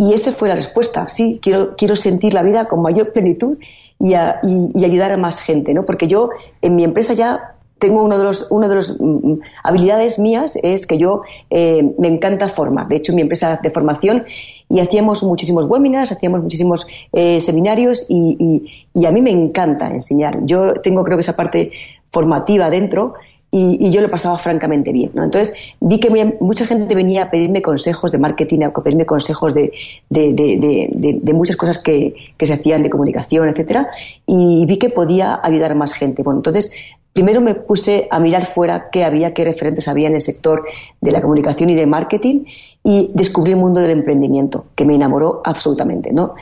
Y 0.00 0.14
esa 0.14 0.32
fue 0.32 0.48
la 0.48 0.54
respuesta, 0.54 1.10
sí, 1.10 1.40
quiero, 1.42 1.76
quiero 1.76 1.94
sentir 1.94 2.32
la 2.32 2.42
vida 2.42 2.64
con 2.64 2.80
mayor 2.80 3.12
plenitud 3.12 3.58
y, 3.98 4.14
ayudar 4.14 5.12
a 5.12 5.18
más 5.18 5.42
gente, 5.42 5.74
¿no? 5.74 5.84
Porque 5.84 6.08
yo 6.08 6.30
en 6.62 6.74
mi 6.74 6.84
empresa 6.84 7.12
ya 7.12 7.56
tengo 7.78 8.02
uno 8.02 8.16
de 8.16 8.24
los, 8.24 8.46
uno 8.48 8.66
de 8.66 8.76
los 8.76 8.98
mm, 8.98 9.04
mm, 9.04 9.40
habilidades 9.62 10.18
mías 10.18 10.58
es 10.62 10.86
que 10.86 10.96
yo 10.96 11.20
eh, 11.50 11.94
me 11.98 12.08
encanta 12.08 12.48
formar. 12.48 12.88
De 12.88 12.96
hecho, 12.96 13.12
mi 13.12 13.20
empresa 13.20 13.60
de 13.62 13.70
formación 13.70 14.24
y 14.70 14.80
hacíamos 14.80 15.22
muchísimos 15.22 15.66
webinars, 15.66 16.12
hacíamos 16.12 16.40
muchísimos 16.40 16.86
eh, 17.12 17.42
seminarios 17.42 18.06
y, 18.08 18.64
y, 18.94 19.04
a 19.04 19.10
mí 19.10 19.20
me 19.20 19.32
encanta 19.32 19.90
enseñar. 19.90 20.46
Yo 20.46 20.80
tengo 20.82 21.04
creo 21.04 21.18
que 21.18 21.22
esa 21.22 21.36
parte 21.36 21.72
formativa 22.06 22.70
dentro 22.70 23.16
y, 23.50 23.90
yo 23.90 24.00
lo 24.00 24.10
pasaba 24.10 24.38
francamente 24.38 24.92
bien. 24.92 25.10
¿no? 25.14 25.24
Entonces 25.24 25.54
vi 25.80 25.98
que 25.98 26.36
mucha 26.40 26.66
gente 26.66 26.94
venía 26.94 27.24
a 27.24 27.30
pedirme 27.30 27.62
consejos 27.62 28.12
de 28.12 28.18
marketing, 28.18 28.62
a 28.62 28.72
pedirme 28.72 29.06
consejos 29.06 29.54
de, 29.54 29.72
de, 30.08 31.32
muchas 31.32 31.56
cosas 31.56 31.78
que, 31.78 32.14
que, 32.36 32.46
se 32.46 32.52
hacían 32.52 32.82
de 32.82 32.90
comunicación, 32.90 33.48
etcétera, 33.48 33.90
y 34.26 34.64
vi 34.66 34.78
que 34.78 34.90
podía 34.90 35.40
ayudar 35.42 35.72
a 35.72 35.74
más 35.74 35.92
gente. 35.92 36.22
Bueno, 36.22 36.38
entonces 36.40 36.72
primero 37.12 37.40
me 37.40 37.54
puse 37.54 38.06
a 38.10 38.20
mirar 38.20 38.46
fuera 38.46 38.88
qué 38.90 39.04
había, 39.04 39.34
qué 39.34 39.44
referentes 39.44 39.88
había 39.88 40.08
en 40.08 40.14
el 40.14 40.20
sector 40.20 40.64
de 41.00 41.12
la 41.12 41.20
comunicación 41.20 41.70
y 41.70 41.74
de 41.74 41.86
marketing 41.86 42.44
y 42.84 43.10
descubrí 43.14 43.52
el 43.52 43.58
mundo 43.58 43.80
del 43.80 43.90
emprendimiento, 43.90 44.66
que 44.74 44.84
me 44.84 44.94
enamoró 44.94 45.42
absolutamente, 45.44 46.12
¿no? 46.12 46.34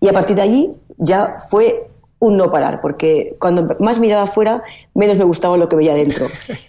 Y 0.00 0.08
a 0.08 0.12
partir 0.12 0.36
de 0.36 0.42
allí 0.42 0.70
ya 0.96 1.36
fue 1.48 1.88
un 2.22 2.36
no 2.36 2.52
parar, 2.52 2.80
porque 2.80 3.34
cuando 3.40 3.74
más 3.80 3.98
miraba 3.98 4.22
afuera, 4.22 4.62
menos 4.94 5.18
me 5.18 5.24
gustaba 5.24 5.56
lo 5.56 5.68
que 5.68 5.74
veía 5.74 5.94
dentro. 5.94 6.28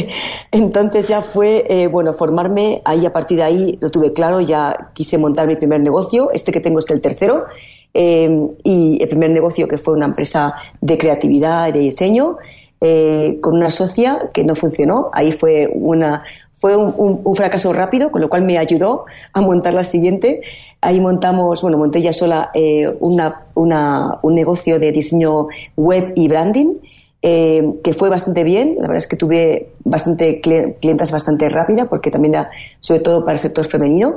Entonces 0.52 1.08
ya 1.08 1.20
fue, 1.20 1.66
eh, 1.68 1.88
bueno, 1.88 2.12
formarme, 2.12 2.80
ahí 2.84 3.04
a 3.04 3.12
partir 3.12 3.38
de 3.38 3.42
ahí 3.42 3.78
lo 3.80 3.90
tuve 3.90 4.12
claro, 4.12 4.40
ya 4.40 4.92
quise 4.94 5.18
montar 5.18 5.48
mi 5.48 5.56
primer 5.56 5.80
negocio, 5.80 6.30
este 6.32 6.52
que 6.52 6.60
tengo 6.60 6.78
es 6.78 6.88
el 6.90 7.00
tercero, 7.00 7.46
eh, 7.92 8.48
y 8.62 9.02
el 9.02 9.08
primer 9.08 9.30
negocio 9.30 9.66
que 9.66 9.78
fue 9.78 9.94
una 9.94 10.06
empresa 10.06 10.54
de 10.80 10.96
creatividad 10.96 11.66
y 11.66 11.72
de 11.72 11.80
diseño, 11.80 12.36
eh, 12.80 13.38
con 13.40 13.54
una 13.54 13.70
socia 13.70 14.30
que 14.32 14.44
no 14.44 14.54
funcionó, 14.54 15.10
ahí 15.12 15.32
fue 15.32 15.70
una, 15.72 16.24
fue 16.64 16.76
un, 16.76 17.34
fracaso 17.34 17.74
rápido, 17.74 18.10
con 18.10 18.22
lo 18.22 18.30
cual 18.30 18.42
me 18.42 18.56
ayudó 18.56 19.04
a 19.34 19.42
montar 19.42 19.74
la 19.74 19.84
siguiente. 19.84 20.40
Ahí 20.80 20.98
montamos, 20.98 21.60
bueno, 21.60 21.76
monté 21.76 22.00
ya 22.00 22.14
sola 22.14 22.50
eh, 22.54 22.90
un 23.00 24.34
negocio 24.34 24.78
de 24.78 24.90
diseño 24.90 25.48
web 25.76 26.14
y 26.16 26.26
branding, 26.26 26.76
eh, 27.20 27.72
que 27.84 27.92
fue 27.92 28.08
bastante 28.08 28.44
bien. 28.44 28.76
La 28.76 28.82
verdad 28.82 28.96
es 28.96 29.06
que 29.06 29.16
tuve 29.16 29.72
bastante 29.84 30.40
clientas 30.40 31.10
bastante 31.10 31.50
rápida, 31.50 31.84
porque 31.84 32.10
también 32.10 32.34
era 32.34 32.50
sobre 32.80 33.00
todo 33.00 33.20
para 33.26 33.32
el 33.32 33.40
sector 33.40 33.66
femenino. 33.66 34.16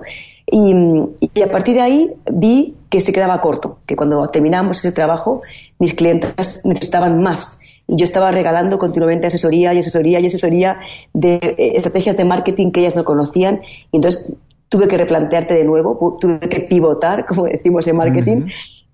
Y, 0.50 0.74
y, 1.36 1.42
a 1.42 1.52
partir 1.52 1.76
de 1.76 1.82
ahí 1.82 2.14
vi 2.32 2.76
que 2.90 3.02
se 3.02 3.12
quedaba 3.12 3.42
corto, 3.42 3.80
que 3.86 3.98
cuando 3.98 4.26
terminamos 4.30 4.78
ese 4.78 4.94
trabajo, 4.94 5.42
mis 5.80 5.94
clientas 5.94 6.62
necesitaban 6.64 7.22
más 7.22 7.60
y 7.88 7.98
yo 7.98 8.04
estaba 8.04 8.32
regalando 8.32 8.78
continuamente 8.78 9.28
asesoría 9.28 9.74
y 9.74 9.80
asesoría 9.80 10.20
y 10.20 10.28
asesoría 10.28 10.78
de 11.14 11.36
eh, 11.36 11.74
estrategias 11.76 12.18
de 12.18 12.26
marketing 12.26 12.72
que 12.72 12.82
ellas 12.82 12.96
no 12.96 13.06
conocían. 13.06 13.62
Y 13.92 13.98
entonces 13.98 14.34
tuve 14.70 14.88
que 14.88 14.98
replantearte 14.98 15.54
de 15.54 15.64
nuevo, 15.64 16.18
tuve 16.20 16.40
que 16.40 16.62
pivotar, 16.62 17.26
como 17.28 17.46
decimos 17.46 17.88
en 17.88 17.96
marketing, 17.96 18.48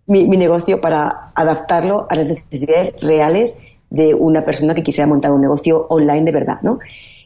mi, 0.05 0.25
negocio 0.25 0.81
para 0.81 1.31
adaptarlo 1.35 2.07
a 2.09 2.15
las 2.15 2.27
necesidades 2.27 2.93
reales 3.01 3.63
de 3.89 4.13
una 4.13 4.41
persona 4.41 4.75
que 4.75 4.83
quisiera 4.83 5.07
montar 5.07 5.31
un 5.31 5.41
negocio 5.41 5.85
online 5.89 6.23
de 6.23 6.31
verdad, 6.31 6.59
¿no? 6.62 6.79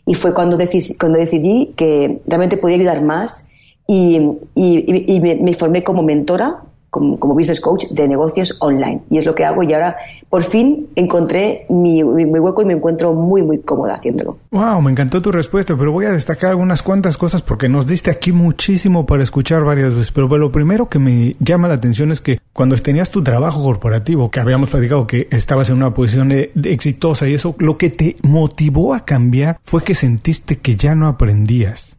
Y 0.06 0.14
fue 0.14 0.34
cuando, 0.34 0.58
decidí, 0.58 0.96
cuando 0.98 1.18
decidí 1.18 1.74
que 1.76 2.22
realmente 2.28 2.58
podía 2.58 2.78
ayudar 2.78 3.04
más 3.04 3.50
y, 3.88 4.38
y, 4.56 5.20
me, 5.20 5.54
formé 5.54 5.84
como 5.84 6.04
mentora 6.04 6.62
como, 6.90 7.36
business 7.36 7.62
coach 7.62 7.86
de 7.90 8.08
negocios 8.08 8.58
online. 8.60 9.02
Y 9.10 9.18
es 9.18 9.26
lo 9.26 9.36
que 9.36 9.46
hago 9.46 9.64
y 9.64 9.74
ahora 9.74 9.96
por 10.30 10.44
fin 10.44 10.88
encontré 10.96 11.66
mi, 11.70 12.04
hueco 12.04 12.62
y 12.62 12.66
me 12.66 12.74
encuentro 12.74 13.14
muy, 13.14 13.44
muy 13.44 13.60
cómoda 13.60 13.96
haciéndolo. 13.96 14.38
Wow, 14.52 14.82
me 14.82 14.92
encantó 14.92 15.22
tu 15.22 15.32
respuesta, 15.32 15.76
pero 15.78 15.92
voy 15.92 16.06
a 16.06 16.12
destacar 16.12 16.52
algunas 16.52 16.84
cuantas 16.84 17.18
cosas 17.18 17.42
porque 17.42 17.70
nos 17.70 17.88
diste 17.88 18.12
aquí 18.12 18.32
muchísimo 18.32 19.06
para 19.06 19.24
escuchar 19.24 19.64
varias 19.64 19.94
veces. 19.94 20.12
Pero, 20.12 20.28
lo 20.38 20.52
primero 20.52 20.88
que 20.88 21.00
me 21.00 21.36
llama 21.40 21.68
la 21.68 21.76
atención 21.76 22.12
es 22.12 22.22
que 22.22 22.40
cuando 22.54 22.76
tenías 22.76 23.10
tu 23.10 23.24
trabajo 23.24 23.64
corporativo, 23.64 24.30
que 24.30 24.40
habíamos 24.40 24.70
platicado 24.70 25.08
que 25.08 25.28
estabas 25.32 25.70
en 25.70 25.78
una 25.78 25.94
posición 25.94 26.32
exitosa 26.32 27.28
y 27.28 27.34
eso, 27.34 27.56
lo 27.60 27.78
que 27.78 27.90
te 27.90 28.16
motivó 28.24 28.94
a 28.94 29.02
cambiar 29.02 29.60
fue 29.64 29.84
que 29.84 29.96
sentiste 29.96 30.58
que 30.58 30.76
ya 30.76 30.96
no 30.96 31.08
aprendías. 31.08 31.97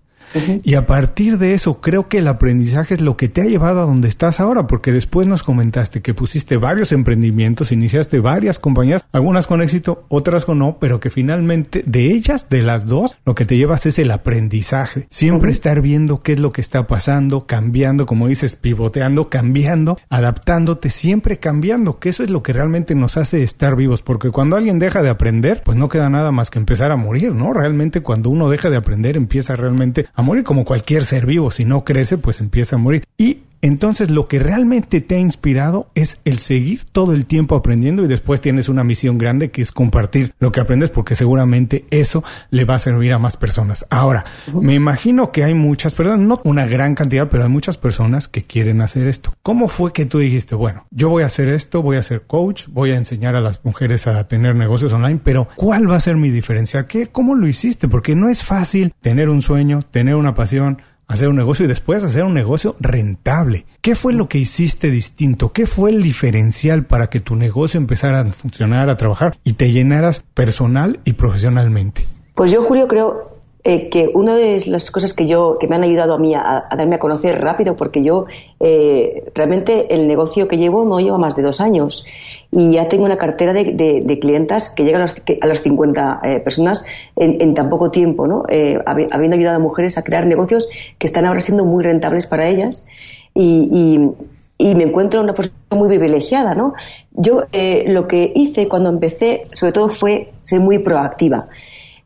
Y 0.62 0.75
a 0.75 0.87
partir 0.87 1.38
de 1.38 1.54
eso, 1.54 1.80
creo 1.80 2.08
que 2.08 2.18
el 2.18 2.28
aprendizaje 2.28 2.94
es 2.94 3.00
lo 3.00 3.16
que 3.16 3.28
te 3.28 3.42
ha 3.42 3.47
llevado 3.47 3.80
a 3.80 3.87
donde 3.87 4.08
estás 4.08 4.40
ahora, 4.40 4.66
porque 4.66 4.92
después 4.92 5.26
nos 5.26 5.42
comentaste 5.42 6.02
que 6.02 6.14
pusiste 6.14 6.56
varios 6.56 6.92
emprendimientos, 6.92 7.73
iniciaste 7.73 8.20
varias 8.20 8.58
compañías, 8.58 9.04
algunas 9.12 9.47
con 9.47 9.62
éxito, 9.62 10.04
otras 10.08 10.44
con 10.44 10.58
no, 10.58 10.78
pero 10.78 11.00
que 11.00 11.11
finalmente 11.11 11.82
de 11.87 12.12
ellas, 12.12 12.49
de 12.49 12.62
las 12.62 12.87
dos, 12.87 13.16
lo 13.25 13.35
que 13.35 13.44
te 13.44 13.56
llevas 13.56 13.87
es 13.87 13.99
el 13.99 14.11
aprendizaje. 14.11 15.06
Siempre 15.11 15.50
estar 15.50 15.80
viendo 15.80 16.20
qué 16.20 16.32
es 16.32 16.40
lo 16.40 16.52
que 16.52 16.61
está 16.61 16.87
pasando, 16.87 17.47
cambiando, 17.47 18.06
como 18.06 18.28
dices, 18.28 18.56
pivoteando, 18.56 19.28
cambiando, 19.28 19.99
adaptándote, 20.08 20.90
siempre 20.90 21.38
cambiando, 21.38 21.99
que 21.99 22.08
eso 22.11 22.23
es 22.23 22.30
lo 22.30 22.42
que 22.42 22.52
realmente 22.52 22.94
nos 22.94 23.16
hace 23.16 23.42
estar 23.42 23.76
vivos, 23.76 24.02
porque 24.02 24.30
cuando 24.30 24.56
alguien 24.56 24.78
deja 24.78 25.02
de 25.02 25.11
aprender, 25.11 25.62
pues 25.64 25.76
no 25.76 25.88
queda 25.88 26.08
nada 26.08 26.32
más 26.32 26.50
que 26.50 26.58
empezar 26.58 26.90
a 26.90 26.97
morir, 26.97 27.35
¿no? 27.35 27.52
Realmente 27.52 28.00
cuando 28.02 28.30
uno 28.30 28.49
deja 28.49 28.70
de 28.70 28.76
aprender, 28.76 29.16
empieza 29.16 29.56
realmente 29.56 30.06
a 30.18 30.22
morir 30.22 30.42
como 30.42 30.64
cualquier 30.64 31.04
ser 31.04 31.26
vivo. 31.26 31.52
Si 31.52 31.64
no 31.64 31.84
crece, 31.84 32.18
pues 32.18 32.40
empieza 32.40 32.75
a 32.75 32.78
morir. 32.80 33.04
Y 33.16 33.42
entonces 33.62 34.11
lo 34.11 34.29
que 34.29 34.38
realmente 34.38 35.00
te 35.00 35.17
ha 35.17 35.19
inspirado 35.19 35.91
es 35.95 36.21
el 36.25 36.38
seguir 36.38 36.85
todo 36.93 37.12
el 37.12 37.27
tiempo 37.27 37.57
aprendiendo 37.57 38.05
y 38.05 38.09
después 38.09 38.41
tienes 38.41 38.69
una 38.69 38.85
misión 38.85 39.19
grande 39.19 39.50
que 39.50 39.62
es 39.62 39.73
compartir 39.73 40.35
lo 40.38 40.53
que 40.53 40.61
aprendes 40.61 40.91
porque 40.91 41.15
seguramente 41.15 41.85
eso 41.91 42.23
le 42.50 42.65
va 42.65 42.77
a 42.77 42.79
servir 42.79 43.12
a 43.12 43.19
más 43.19 43.37
personas. 43.37 43.87
Ahora, 43.91 44.25
me 44.53 44.75
imagino 44.75 45.33
que 45.33 45.45
hay 45.45 45.55
muchas 45.55 45.95
personas, 45.95 46.21
no 46.21 46.41
una 46.45 46.67
gran 46.67 46.95
cantidad, 46.95 47.29
pero 47.29 47.45
hay 47.45 47.50
muchas 47.50 47.77
personas 47.77 48.29
que 48.29 48.45
quieren 48.45 48.81
hacer 48.81 49.07
esto. 49.07 49.35
¿Cómo 49.43 49.69
fue 49.69 49.93
que 49.93 50.07
tú 50.07 50.19
dijiste, 50.19 50.55
bueno, 50.55 50.87
yo 50.91 51.09
voy 51.09 51.23
a 51.23 51.27
hacer 51.27 51.49
esto, 51.49 51.83
voy 51.83 51.97
a 51.97 52.03
ser 52.03 52.23
coach, 52.23 52.67
voy 52.69 52.93
a 52.93 52.97
enseñar 52.97 53.37
a 53.37 53.41
las 53.41 53.65
mujeres 53.65 54.07
a 54.07 54.27
tener 54.29 54.55
negocios 54.55 54.93
online, 54.93 55.21
pero 55.23 55.49
¿cuál 55.57 55.91
va 55.91 55.97
a 55.97 56.00
ser 56.00 56.17
mi 56.17 56.31
diferencia? 56.31 56.87
¿Qué? 56.87 57.09
¿Cómo 57.09 57.35
lo 57.35 57.49
hiciste? 57.49 57.88
Porque 57.88 58.15
no 58.15 58.29
es 58.29 58.45
fácil 58.45 58.95
tener 59.00 59.29
un 59.29 59.43
sueño, 59.43 59.81
tener 59.91 60.15
una 60.15 60.35
pasión, 60.35 60.83
hacer 61.09 61.29
un 61.29 61.37
negocio 61.37 61.65
y 61.65 61.69
después 61.69 62.05
hacer 62.05 62.25
un 62.25 62.35
negocio 62.35 62.77
rentable. 62.79 63.67
¿Qué 63.81 63.95
fue 63.95 64.12
lo 64.12 64.29
que 64.29 64.38
hiciste 64.38 64.91
distinto? 64.91 65.53
¿Qué 65.53 65.67
fue 65.67 65.91
el 65.91 66.03
diferencial 66.03 66.85
para 66.85 67.09
que 67.09 67.21
tu 67.21 67.35
negocio 67.35 67.79
empezara 67.79 68.21
a 68.21 68.33
funcionar, 68.33 68.91
a 68.91 68.97
trabajar 68.97 69.38
y 69.43 69.55
te 69.55 69.73
llenaras 69.73 70.23
personal 70.35 71.00
y 71.05 71.15
profesionalmente? 71.15 72.07
Pues 72.35 72.53
yo, 72.53 72.62
Julio, 72.62 72.87
creo 72.87 73.38
eh, 73.65 73.88
que 73.88 74.11
una 74.15 74.37
de 74.37 74.62
las 74.67 74.91
cosas 74.91 75.15
que 75.15 75.27
yo 75.27 75.59
que 75.59 75.69
me 75.69 75.77
han 75.77 75.83
ayudado 75.83 76.15
a 76.15 76.19
mí 76.19 76.35
a, 76.35 76.69
darme 76.77 76.97
a 76.97 76.99
conocer 76.99 77.41
rápido, 77.41 77.77
porque 77.77 78.03
yo 78.03 78.27
eh, 78.61 79.31
realmente 79.35 79.95
el 79.95 80.07
negocio 80.09 80.49
que 80.49 80.59
llevo 80.59 80.85
no 80.85 81.00
lleva 81.00 81.19
más 81.19 81.37
de 81.37 81.43
dos 81.43 81.61
años 81.61 82.07
y 82.50 82.73
ya 82.73 82.88
tengo 82.88 83.05
una 83.05 83.19
cartera 83.19 83.53
de, 83.53 83.65
de, 84.05 84.19
clientas 84.19 84.71
que 84.71 84.85
llegan 84.85 85.03
a, 85.03 85.07
a 85.41 85.47
las 85.47 85.61
50 85.61 86.21
eh, 86.23 86.41
personas 86.41 86.85
en, 87.17 87.55
tan 87.55 87.69
poco 87.69 87.91
tiempo, 87.91 88.27
¿no? 88.27 88.45
habiendo 88.87 89.37
ayudado 89.37 89.57
a 89.57 89.61
mujeres 89.61 89.99
a 89.99 90.03
crear 90.03 90.25
negocios 90.25 90.69
que 90.99 91.07
están 91.07 91.27
ahora 91.27 91.41
siendo 91.41 91.65
muy 91.65 91.85
rentables 91.85 92.27
para 92.27 92.49
ellas 92.49 92.87
y, 93.35 94.15
y 94.59 94.75
me 94.75 94.83
encuentro 94.83 95.21
una 95.21 95.35
persona 95.35 95.57
muy 95.71 95.88
privilegiada, 95.88 96.55
¿no? 96.55 96.75
Yo 97.12 97.45
eh, 97.53 97.85
lo 97.87 98.09
que 98.09 98.33
hice 98.35 98.69
cuando 98.69 98.91
empecé, 98.91 99.47
sobre 99.53 99.73
todo, 99.73 99.88
fue 99.88 100.33
ser 100.43 100.61
muy 100.61 100.81
proactiva. 100.81 101.49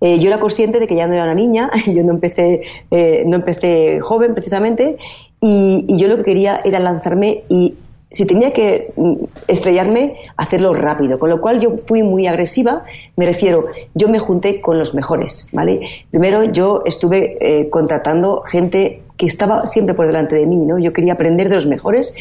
Eh, 0.02 0.18
yo 0.18 0.28
era 0.28 0.40
consciente 0.40 0.80
de 0.80 0.88
que 0.88 0.96
ya 0.96 1.06
no 1.06 1.14
era 1.14 1.22
una 1.22 1.34
niña, 1.34 1.70
yo 1.86 2.02
no 2.02 2.12
empecé, 2.12 2.62
eh, 2.90 3.22
no 3.24 3.36
empecé 3.36 4.00
joven 4.00 4.34
precisamente, 4.34 4.98
y, 5.40 5.86
yo 5.96 6.08
lo 6.08 6.16
que 6.16 6.24
quería 6.24 6.60
era 6.64 6.80
lanzarme 6.80 7.44
y 7.48 7.76
si 8.10 8.26
tenía 8.26 8.52
que 8.52 8.92
mm, 8.96 9.14
estrellarme, 9.46 10.16
hacerlo 10.36 10.74
rápido. 10.74 11.18
Con 11.18 11.30
lo 11.30 11.40
cual 11.40 11.60
yo 11.60 11.78
fui 11.78 12.02
muy 12.02 12.26
agresiva, 12.26 12.84
me 13.16 13.26
refiero, 13.26 13.66
yo 13.94 14.08
me 14.08 14.18
junté 14.18 14.60
con 14.60 14.78
los 14.78 14.92
mejores, 14.94 15.48
¿vale? 15.52 15.80
Primero 16.10 16.44
yo 16.44 16.82
estuve 16.84 17.38
eh, 17.40 17.70
contratando 17.70 18.42
gente 18.42 19.02
que 19.16 19.26
estaba 19.26 19.66
siempre 19.68 19.94
por 19.94 20.08
delante 20.08 20.34
de 20.34 20.46
mí, 20.46 20.66
¿no? 20.66 20.78
Yo 20.78 20.92
quería 20.92 21.12
aprender 21.12 21.48
de 21.48 21.54
los 21.54 21.66
mejores 21.66 22.14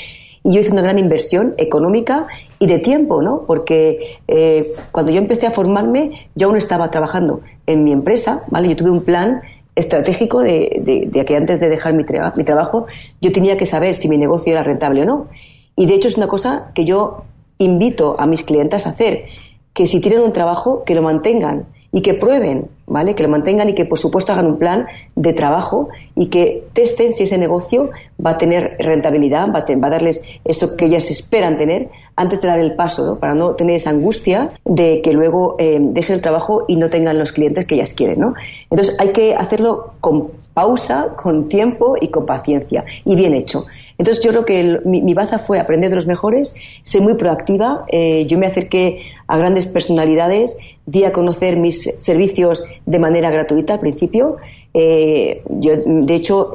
y 0.44 0.54
yo 0.54 0.60
hice 0.60 0.72
una 0.72 0.84
gran 0.84 1.00
inversión 1.00 1.56
económica 1.58 2.28
y 2.62 2.68
de 2.68 2.78
tiempo, 2.78 3.24
¿no? 3.24 3.46
Porque 3.48 4.20
eh, 4.28 4.72
cuando 4.92 5.12
yo 5.12 5.18
empecé 5.18 5.48
a 5.48 5.52
formarme, 5.52 6.30
yo 6.36 6.48
aún 6.48 6.58
estaba 6.58 6.92
trabajando 6.92 7.42
en 7.66 7.84
mi 7.84 7.92
empresa, 7.92 8.44
¿vale? 8.52 8.70
Yo 8.70 8.76
tuve 8.76 8.92
un 8.92 9.04
plan 9.04 9.42
estratégico 9.74 10.42
de, 10.42 11.10
de, 11.12 11.26
que 11.26 11.36
antes 11.36 11.60
de 11.60 11.70
dejar 11.70 11.94
mi, 11.94 12.04
mi 12.36 12.44
trabajo, 12.44 12.86
yo 13.20 13.32
tenía 13.32 13.58
que 13.58 13.66
saber 13.66 13.96
si 13.96 14.08
mi 14.10 14.20
negocio 14.20 14.54
era 14.54 14.62
rentable 14.62 15.02
o 15.02 15.06
no. 15.06 15.28
Y 15.76 15.88
de 15.88 15.96
hecho 15.96 16.08
es 16.08 16.18
una 16.18 16.28
cosa 16.28 16.70
que 16.76 16.86
yo 16.86 17.24
invito 17.58 18.16
a 18.20 18.28
mis 18.28 18.44
clientes 18.44 18.86
a 18.86 18.92
hacer, 18.92 19.26
que 19.74 19.88
si 19.88 20.00
tienen 20.00 20.22
un 20.22 20.32
trabajo, 20.32 20.84
que 20.84 20.94
lo 20.94 21.02
mantengan 21.02 21.66
y 21.92 22.02
que 22.02 22.14
prueben, 22.14 22.70
¿vale? 22.88 23.16
Que 23.16 23.24
lo 23.24 23.30
mantengan 23.30 23.70
y 23.70 23.74
que 23.74 23.86
por 23.86 24.00
supuesto 24.00 24.32
hagan 24.32 24.48
un 24.48 24.58
plan 24.58 24.86
de 25.16 25.34
trabajo 25.34 25.90
y 26.16 26.28
que 26.28 26.64
testen 26.74 27.12
si 27.12 27.24
ese 27.24 27.38
negocio 27.38 27.90
va 28.24 28.32
a 28.32 28.38
tener 28.38 28.78
rentabilidad, 28.80 29.52
va 29.54 29.66
a, 29.68 29.90
darles 29.90 30.24
eso 30.46 30.78
que 30.78 30.86
ellas 30.86 31.12
esperan 31.12 31.58
tener 31.58 31.90
antes 32.16 32.42
de 32.42 32.48
dar 32.48 32.60
el 32.60 32.76
paso, 32.76 33.06
¿no? 33.06 33.16
Para 33.16 33.36
no 33.36 33.56
tener 33.56 33.76
esa 33.76 33.90
angustia 33.90 34.52
de 34.64 35.02
que 35.02 35.12
luego 35.12 35.56
eh, 35.60 35.80
dejen 35.82 36.16
el 36.16 36.22
trabajo 36.22 36.66
y 36.68 36.78
no 36.78 36.90
tengan 36.90 37.18
los 37.18 37.34
clientes 37.34 37.66
que 37.66 37.76
ellas 37.76 37.94
quieren, 37.94 38.20
¿no? 38.20 38.36
Entonces 38.70 38.96
hay 39.00 39.12
que 39.12 39.36
hacerlo 39.36 39.94
con 40.00 40.30
pausa, 40.54 41.16
con 41.22 41.50
tiempo 41.50 41.96
y 42.00 42.08
con 42.08 42.26
paciencia 42.26 42.86
y 43.06 43.16
bien 43.16 43.34
hecho. 43.34 43.66
Entonces 44.02 44.24
yo 44.24 44.32
creo 44.32 44.46
que 44.46 44.80
mi, 44.84 45.14
baza 45.14 45.38
fue 45.38 45.60
aprender 45.60 45.92
de 45.92 45.96
los 45.96 46.08
mejores, 46.08 46.56
ser 46.82 47.02
muy 47.04 47.14
proactiva. 47.14 47.86
Eh, 47.90 48.26
yo 48.26 48.40
me 48.40 48.48
acerqué 48.48 49.04
a 49.32 49.38
grandes 49.38 49.66
personalidades, 49.66 50.58
di 50.86 51.06
a 51.06 51.14
conocer 51.14 51.56
mis 51.56 51.84
servicios 52.00 52.66
de 52.86 53.00
manera 53.00 53.32
gratuita 53.32 53.76
al 53.76 53.80
principio. 53.80 54.38
Eh, 54.74 55.42
yo, 55.48 55.72
de 55.86 56.16
hecho, 56.16 56.54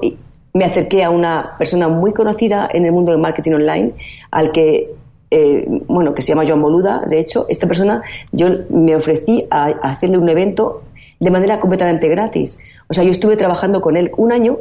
me 0.53 0.65
acerqué 0.65 1.03
a 1.03 1.09
una 1.09 1.55
persona 1.57 1.89
muy 1.89 2.13
conocida 2.13 2.69
en 2.71 2.85
el 2.85 2.93
mundo 2.93 3.13
del 3.13 3.21
marketing 3.21 3.53
online, 3.53 3.93
al 4.31 4.53
que 4.53 4.91
eh, 5.31 5.65
bueno, 5.89 6.15
que 6.15 6.21
se 6.21 6.29
llama 6.29 6.45
Joan 6.47 6.61
Boluda, 6.61 7.03
de 7.09 7.19
hecho, 7.19 7.47
esta 7.49 7.67
persona, 7.67 8.03
yo 8.31 8.49
me 8.69 8.95
ofrecí 8.95 9.47
a, 9.51 9.67
hacerle 9.83 10.19
un 10.19 10.29
evento 10.29 10.83
de 11.19 11.31
manera 11.31 11.59
completamente 11.61 12.09
gratis. 12.09 12.61
O 12.89 12.95
sea, 12.95 13.05
yo 13.05 13.11
estuve 13.11 13.37
trabajando 13.37 13.81
con 13.81 13.97
él 13.97 14.13
un 14.19 14.33
año 14.33 14.59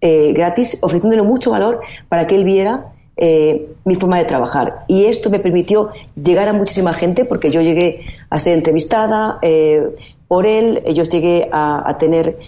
eh, 0.00 0.32
gratis, 0.32 0.78
ofreciéndole 0.80 1.22
mucho 1.22 1.50
valor 1.50 1.80
para 2.08 2.26
que 2.26 2.34
él 2.34 2.44
viera 2.44 2.92
eh, 3.20 3.66
mi 3.84 3.96
forma 3.96 4.18
de 4.18 4.24
trabajar. 4.24 4.84
Y 4.86 5.06
esto 5.06 5.28
me 5.28 5.40
permitió 5.40 5.90
llegar 6.14 6.48
a 6.48 6.52
muchísima 6.52 6.94
gente 6.94 7.24
porque 7.24 7.50
yo 7.50 7.60
llegué 7.60 8.04
a 8.30 8.38
ser 8.38 8.54
entrevistada 8.54 9.38
eh, 9.42 9.82
por 10.28 10.46
él, 10.46 10.84
yo 10.94 11.02
llegué 11.02 11.48
a, 11.50 11.96
tener 11.98 12.38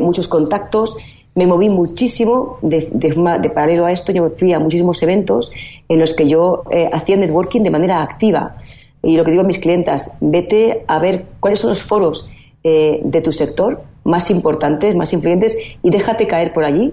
muchos 0.00 0.28
contactos, 0.28 0.98
me 1.34 1.46
moví 1.46 1.70
muchísimo 1.70 2.58
de, 2.60 2.90
de, 2.92 3.50
paralelo 3.50 3.86
a 3.86 3.92
esto, 3.92 4.12
yo 4.12 4.30
fui 4.36 4.52
a 4.52 4.58
muchísimos 4.58 5.02
eventos 5.02 5.50
en 5.88 5.98
los 5.98 6.12
que 6.12 6.28
yo 6.28 6.64
hacía 6.92 7.16
networking 7.16 7.62
de 7.62 7.70
manera 7.70 8.02
activa. 8.02 8.56
Y 9.02 9.16
lo 9.16 9.24
que 9.24 9.30
digo 9.30 9.42
a 9.42 9.46
mis 9.46 9.58
clientas, 9.58 10.14
vete 10.20 10.84
a 10.86 10.98
ver 10.98 11.24
cuáles 11.40 11.60
son 11.60 11.70
los 11.70 11.82
foros 11.82 12.28
de 12.62 13.20
tu 13.24 13.32
sector 13.32 13.80
más 14.04 14.30
importantes, 14.30 14.94
más 14.94 15.14
influyentes 15.14 15.56
y 15.82 15.88
déjate 15.88 16.26
caer 16.26 16.52
por 16.52 16.64
allí 16.64 16.92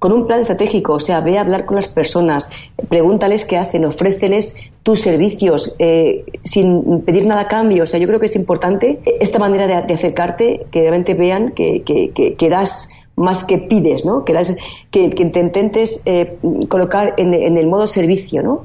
con 0.00 0.12
un 0.12 0.26
plan 0.26 0.40
estratégico, 0.40 0.94
o 0.94 0.98
sea, 0.98 1.20
ve 1.20 1.36
a 1.36 1.42
hablar 1.42 1.66
con 1.66 1.76
las 1.76 1.86
personas, 1.86 2.48
pregúntales 2.88 3.44
qué 3.44 3.58
hacen, 3.58 3.84
ofréceles 3.84 4.56
tus 4.82 5.00
servicios 5.00 5.76
eh, 5.78 6.24
sin 6.42 7.02
pedir 7.02 7.26
nada 7.26 7.42
a 7.42 7.48
cambio. 7.48 7.82
O 7.82 7.86
sea, 7.86 8.00
yo 8.00 8.08
creo 8.08 8.18
que 8.18 8.24
es 8.24 8.34
importante 8.34 8.98
esta 9.20 9.38
manera 9.38 9.66
de, 9.66 9.74
acercarte, 9.94 10.66
que 10.70 10.80
realmente 10.80 11.12
vean 11.12 11.52
que, 11.52 11.82
que, 11.82 12.48
das 12.48 12.88
más 13.14 13.44
que 13.44 13.58
pides, 13.58 14.06
¿no? 14.06 14.24
Que, 14.24 14.32
das, 14.32 14.56
que, 14.90 15.10
te 15.10 15.22
intentes 15.22 16.00
eh, 16.06 16.38
colocar 16.68 17.14
en, 17.18 17.34
el 17.34 17.66
modo 17.66 17.86
servicio, 17.86 18.42
¿no? 18.42 18.64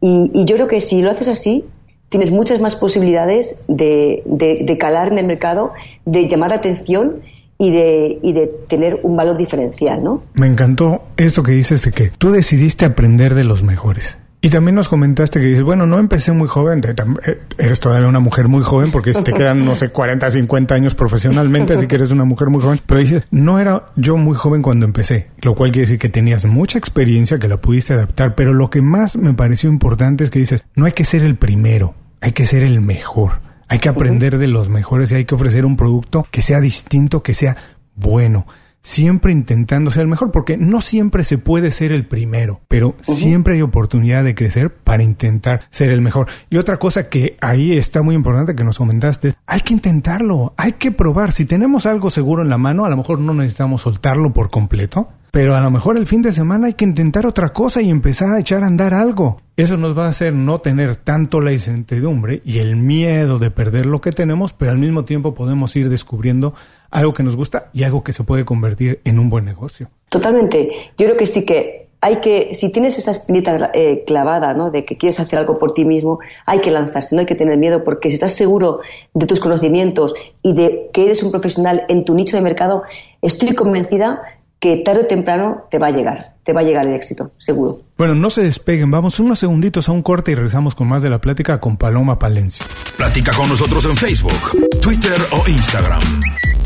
Y, 0.00 0.30
y 0.32 0.44
yo 0.44 0.54
creo 0.54 0.68
que 0.68 0.80
si 0.80 1.02
lo 1.02 1.10
haces 1.10 1.26
así, 1.26 1.64
tienes 2.08 2.30
muchas 2.30 2.60
más 2.60 2.76
posibilidades 2.76 3.64
de, 3.68 4.22
de, 4.24 4.78
calar 4.78 5.08
en 5.08 5.18
el 5.18 5.26
mercado, 5.26 5.72
de 6.04 6.28
llamar 6.28 6.50
la 6.50 6.56
atención 6.56 7.22
y 7.58 7.70
de, 7.72 8.18
y 8.22 8.32
de 8.32 8.46
tener 8.68 9.00
un 9.02 9.16
valor 9.16 9.36
diferencial, 9.36 10.02
¿no? 10.02 10.22
Me 10.34 10.46
encantó 10.46 11.02
esto 11.16 11.42
que 11.42 11.52
dices 11.52 11.82
de 11.84 11.92
que 11.92 12.10
tú 12.16 12.30
decidiste 12.30 12.84
aprender 12.84 13.34
de 13.34 13.44
los 13.44 13.64
mejores. 13.64 14.18
Y 14.40 14.50
también 14.50 14.76
nos 14.76 14.88
comentaste 14.88 15.40
que 15.40 15.46
dices, 15.46 15.64
bueno, 15.64 15.86
no 15.86 15.98
empecé 15.98 16.30
muy 16.30 16.46
joven, 16.46 16.80
eh, 16.86 17.40
eres 17.58 17.80
todavía 17.80 18.06
una 18.06 18.20
mujer 18.20 18.46
muy 18.46 18.62
joven 18.62 18.92
porque 18.92 19.10
te 19.10 19.32
quedan, 19.32 19.64
no 19.64 19.74
sé, 19.74 19.88
40, 19.90 20.30
50 20.30 20.74
años 20.76 20.94
profesionalmente, 20.94 21.74
así 21.74 21.88
que 21.88 21.96
eres 21.96 22.12
una 22.12 22.24
mujer 22.24 22.48
muy 22.48 22.62
joven. 22.62 22.78
Pero 22.86 23.00
dices, 23.00 23.24
no 23.32 23.58
era 23.58 23.86
yo 23.96 24.16
muy 24.16 24.36
joven 24.36 24.62
cuando 24.62 24.86
empecé, 24.86 25.26
lo 25.42 25.56
cual 25.56 25.72
quiere 25.72 25.86
decir 25.86 25.98
que 25.98 26.08
tenías 26.08 26.46
mucha 26.46 26.78
experiencia, 26.78 27.40
que 27.40 27.48
la 27.48 27.56
pudiste 27.56 27.94
adaptar, 27.94 28.36
pero 28.36 28.54
lo 28.54 28.70
que 28.70 28.80
más 28.80 29.16
me 29.16 29.34
pareció 29.34 29.70
importante 29.70 30.22
es 30.22 30.30
que 30.30 30.38
dices, 30.38 30.64
no 30.76 30.86
hay 30.86 30.92
que 30.92 31.02
ser 31.02 31.24
el 31.24 31.34
primero, 31.34 31.94
hay 32.20 32.30
que 32.30 32.44
ser 32.44 32.62
el 32.62 32.80
mejor. 32.80 33.47
Hay 33.68 33.78
que 33.78 33.88
aprender 33.88 34.38
de 34.38 34.46
los 34.48 34.68
mejores 34.68 35.12
y 35.12 35.16
hay 35.16 35.24
que 35.24 35.34
ofrecer 35.34 35.66
un 35.66 35.76
producto 35.76 36.26
que 36.30 36.42
sea 36.42 36.60
distinto, 36.60 37.22
que 37.22 37.34
sea 37.34 37.56
bueno 37.94 38.46
siempre 38.80 39.32
intentando 39.32 39.90
ser 39.90 40.02
el 40.02 40.08
mejor, 40.08 40.30
porque 40.30 40.56
no 40.56 40.80
siempre 40.80 41.24
se 41.24 41.38
puede 41.38 41.70
ser 41.70 41.92
el 41.92 42.06
primero, 42.06 42.60
pero 42.68 42.94
siempre 43.02 43.54
hay 43.54 43.62
oportunidad 43.62 44.24
de 44.24 44.34
crecer 44.34 44.72
para 44.72 45.02
intentar 45.02 45.62
ser 45.70 45.90
el 45.90 46.00
mejor. 46.00 46.28
Y 46.50 46.56
otra 46.56 46.78
cosa 46.78 47.08
que 47.08 47.36
ahí 47.40 47.76
está 47.76 48.02
muy 48.02 48.14
importante 48.14 48.54
que 48.54 48.64
nos 48.64 48.78
comentaste, 48.78 49.34
hay 49.46 49.60
que 49.60 49.74
intentarlo, 49.74 50.54
hay 50.56 50.72
que 50.72 50.90
probar. 50.90 51.32
Si 51.32 51.44
tenemos 51.44 51.86
algo 51.86 52.10
seguro 52.10 52.42
en 52.42 52.48
la 52.48 52.58
mano, 52.58 52.84
a 52.84 52.88
lo 52.88 52.96
mejor 52.96 53.20
no 53.20 53.34
necesitamos 53.34 53.82
soltarlo 53.82 54.32
por 54.32 54.50
completo, 54.50 55.08
pero 55.30 55.54
a 55.56 55.60
lo 55.60 55.70
mejor 55.70 55.96
el 55.96 56.06
fin 56.06 56.22
de 56.22 56.32
semana 56.32 56.68
hay 56.68 56.74
que 56.74 56.84
intentar 56.84 57.26
otra 57.26 57.50
cosa 57.50 57.82
y 57.82 57.90
empezar 57.90 58.32
a 58.32 58.40
echar 58.40 58.62
a 58.62 58.66
andar 58.66 58.94
algo. 58.94 59.40
Eso 59.56 59.76
nos 59.76 59.96
va 59.96 60.06
a 60.06 60.10
hacer 60.10 60.32
no 60.32 60.58
tener 60.58 60.96
tanto 60.96 61.40
la 61.40 61.52
incertidumbre 61.52 62.42
y 62.44 62.58
el 62.58 62.76
miedo 62.76 63.38
de 63.38 63.50
perder 63.50 63.86
lo 63.86 64.00
que 64.00 64.12
tenemos, 64.12 64.52
pero 64.52 64.70
al 64.70 64.78
mismo 64.78 65.04
tiempo 65.04 65.34
podemos 65.34 65.74
ir 65.76 65.88
descubriendo 65.88 66.54
algo 66.90 67.12
que 67.12 67.22
nos 67.22 67.36
gusta 67.36 67.70
y 67.72 67.82
algo 67.82 68.04
que 68.04 68.12
se 68.12 68.24
puede 68.24 68.44
convertir 68.44 69.00
en 69.04 69.18
un 69.18 69.30
buen 69.30 69.44
negocio. 69.44 69.88
Totalmente. 70.08 70.70
Yo 70.96 71.06
creo 71.06 71.16
que 71.16 71.26
sí 71.26 71.44
que 71.44 71.88
hay 72.00 72.16
que, 72.20 72.54
si 72.54 72.70
tienes 72.70 72.96
esa 72.96 73.10
espinita 73.10 73.72
eh, 73.74 74.04
clavada, 74.06 74.54
¿no? 74.54 74.70
De 74.70 74.84
que 74.84 74.96
quieres 74.96 75.18
hacer 75.18 75.38
algo 75.38 75.58
por 75.58 75.72
ti 75.72 75.84
mismo, 75.84 76.20
hay 76.46 76.60
que 76.60 76.70
lanzarse, 76.70 77.16
no 77.16 77.20
hay 77.20 77.26
que 77.26 77.34
tener 77.34 77.56
miedo, 77.58 77.82
porque 77.82 78.08
si 78.08 78.14
estás 78.14 78.34
seguro 78.34 78.80
de 79.14 79.26
tus 79.26 79.40
conocimientos 79.40 80.14
y 80.42 80.54
de 80.54 80.90
que 80.92 81.04
eres 81.04 81.22
un 81.24 81.32
profesional 81.32 81.84
en 81.88 82.04
tu 82.04 82.14
nicho 82.14 82.36
de 82.36 82.42
mercado, 82.42 82.84
estoy 83.20 83.54
convencida 83.54 84.22
que 84.60 84.78
tarde 84.78 85.02
o 85.02 85.06
temprano 85.06 85.64
te 85.70 85.78
va 85.78 85.88
a 85.88 85.90
llegar, 85.90 86.34
te 86.42 86.52
va 86.52 86.60
a 86.60 86.64
llegar 86.64 86.86
el 86.86 86.94
éxito, 86.94 87.32
seguro. 87.38 87.82
Bueno, 87.96 88.14
no 88.14 88.30
se 88.30 88.42
despeguen, 88.42 88.90
vamos 88.90 89.20
unos 89.20 89.38
segunditos 89.38 89.88
a 89.88 89.92
un 89.92 90.02
corte 90.02 90.32
y 90.32 90.34
regresamos 90.34 90.74
con 90.74 90.88
más 90.88 91.02
de 91.02 91.10
la 91.10 91.20
plática 91.20 91.60
con 91.60 91.76
Paloma 91.76 92.18
Palencia. 92.18 92.66
Platica 92.96 93.32
con 93.32 93.48
nosotros 93.48 93.84
en 93.84 93.96
Facebook, 93.96 94.80
Twitter 94.82 95.18
o 95.32 95.48
Instagram. 95.48 96.00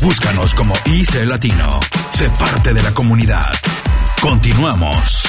Búscanos 0.01 0.53
como 0.53 0.73
IC 0.85 1.29
Latino. 1.29 1.69
Sé 2.09 2.29
parte 2.39 2.73
de 2.73 2.81
la 2.81 2.93
comunidad. 2.93 3.51
Continuamos. 4.21 5.23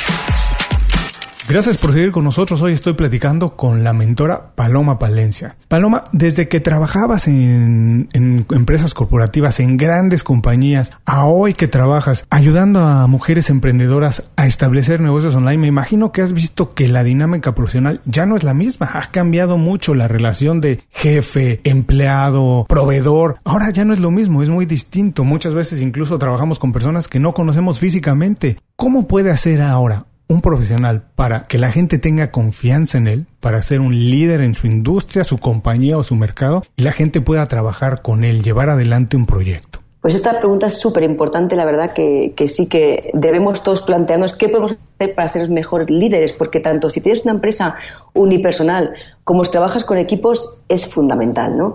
Gracias 1.46 1.76
por 1.76 1.92
seguir 1.92 2.10
con 2.10 2.24
nosotros. 2.24 2.62
Hoy 2.62 2.72
estoy 2.72 2.94
platicando 2.94 3.54
con 3.54 3.84
la 3.84 3.92
mentora 3.92 4.54
Paloma 4.54 4.98
Palencia. 4.98 5.56
Paloma, 5.68 6.04
desde 6.10 6.48
que 6.48 6.58
trabajabas 6.58 7.28
en, 7.28 8.08
empresas 8.14 8.94
corporativas, 8.94 9.60
en 9.60 9.76
grandes 9.76 10.24
compañías, 10.24 10.94
a 11.04 11.26
hoy 11.26 11.52
que 11.52 11.68
trabajas 11.68 12.26
ayudando 12.30 12.80
a 12.80 13.06
mujeres 13.08 13.50
emprendedoras 13.50 14.22
a 14.36 14.46
establecer 14.46 15.02
negocios 15.02 15.36
online, 15.36 15.58
me 15.58 15.66
imagino 15.66 16.12
que 16.12 16.22
has 16.22 16.32
visto 16.32 16.72
que 16.72 16.88
la 16.88 17.04
dinámica 17.04 17.54
profesional 17.54 18.00
ya 18.06 18.24
no 18.24 18.36
es 18.36 18.42
la 18.42 18.54
misma. 18.54 18.88
Ha 18.94 19.10
cambiado 19.10 19.58
mucho 19.58 19.94
la 19.94 20.08
relación 20.08 20.62
de 20.62 20.82
jefe, 20.88 21.60
empleado, 21.64 22.64
proveedor. 22.70 23.36
Ahora 23.44 23.68
ya 23.68 23.84
no 23.84 23.92
es 23.92 24.00
lo 24.00 24.10
mismo, 24.10 24.42
es 24.42 24.48
muy 24.48 24.64
distinto. 24.64 25.24
Muchas 25.24 25.52
veces 25.52 25.82
incluso 25.82 26.16
trabajamos 26.16 26.58
con 26.58 26.72
personas 26.72 27.06
que 27.06 27.20
no 27.20 27.34
conocemos 27.34 27.80
físicamente. 27.80 28.56
¿Cómo 28.76 29.06
puede 29.06 29.30
hacer 29.30 29.60
ahora 29.60 30.06
un 30.28 30.40
profesional 30.40 31.04
para 31.16 31.44
que 31.44 31.58
la 31.58 31.70
gente 31.70 31.98
tenga 31.98 32.30
confianza 32.30 32.98
en 32.98 33.06
él, 33.06 33.26
para 33.40 33.62
ser 33.62 33.80
un 33.80 33.94
líder 33.94 34.40
en 34.40 34.54
su 34.54 34.66
industria, 34.66 35.24
su 35.24 35.38
compañía 35.38 35.98
o 35.98 36.02
su 36.02 36.16
mercado, 36.16 36.64
y 36.76 36.82
la 36.82 36.92
gente 36.92 37.20
pueda 37.20 37.46
trabajar 37.46 38.02
con 38.02 38.24
él, 38.24 38.42
llevar 38.42 38.70
adelante 38.70 39.16
un 39.16 39.26
proyecto? 39.26 39.80
Pues 40.04 40.14
esta 40.14 40.38
pregunta 40.38 40.66
es 40.66 40.78
súper 40.78 41.02
importante, 41.02 41.56
la 41.56 41.64
verdad 41.64 41.94
que, 41.94 42.34
sí 42.46 42.68
que 42.68 43.10
debemos 43.14 43.62
todos 43.62 43.80
plantearnos 43.80 44.34
qué 44.34 44.50
podemos 44.50 44.76
hacer 44.98 45.14
para 45.14 45.28
ser 45.28 45.40
los 45.42 45.50
mejores 45.50 45.88
líderes, 45.88 46.34
porque 46.34 46.60
tanto 46.60 46.90
si 46.90 47.00
tienes 47.00 47.22
una 47.24 47.32
empresa 47.32 47.76
unipersonal 48.12 48.92
como 49.24 49.46
si 49.46 49.52
trabajas 49.52 49.86
con 49.86 49.96
equipos 49.96 50.60
es 50.68 50.86
fundamental, 50.86 51.56
¿no? 51.56 51.72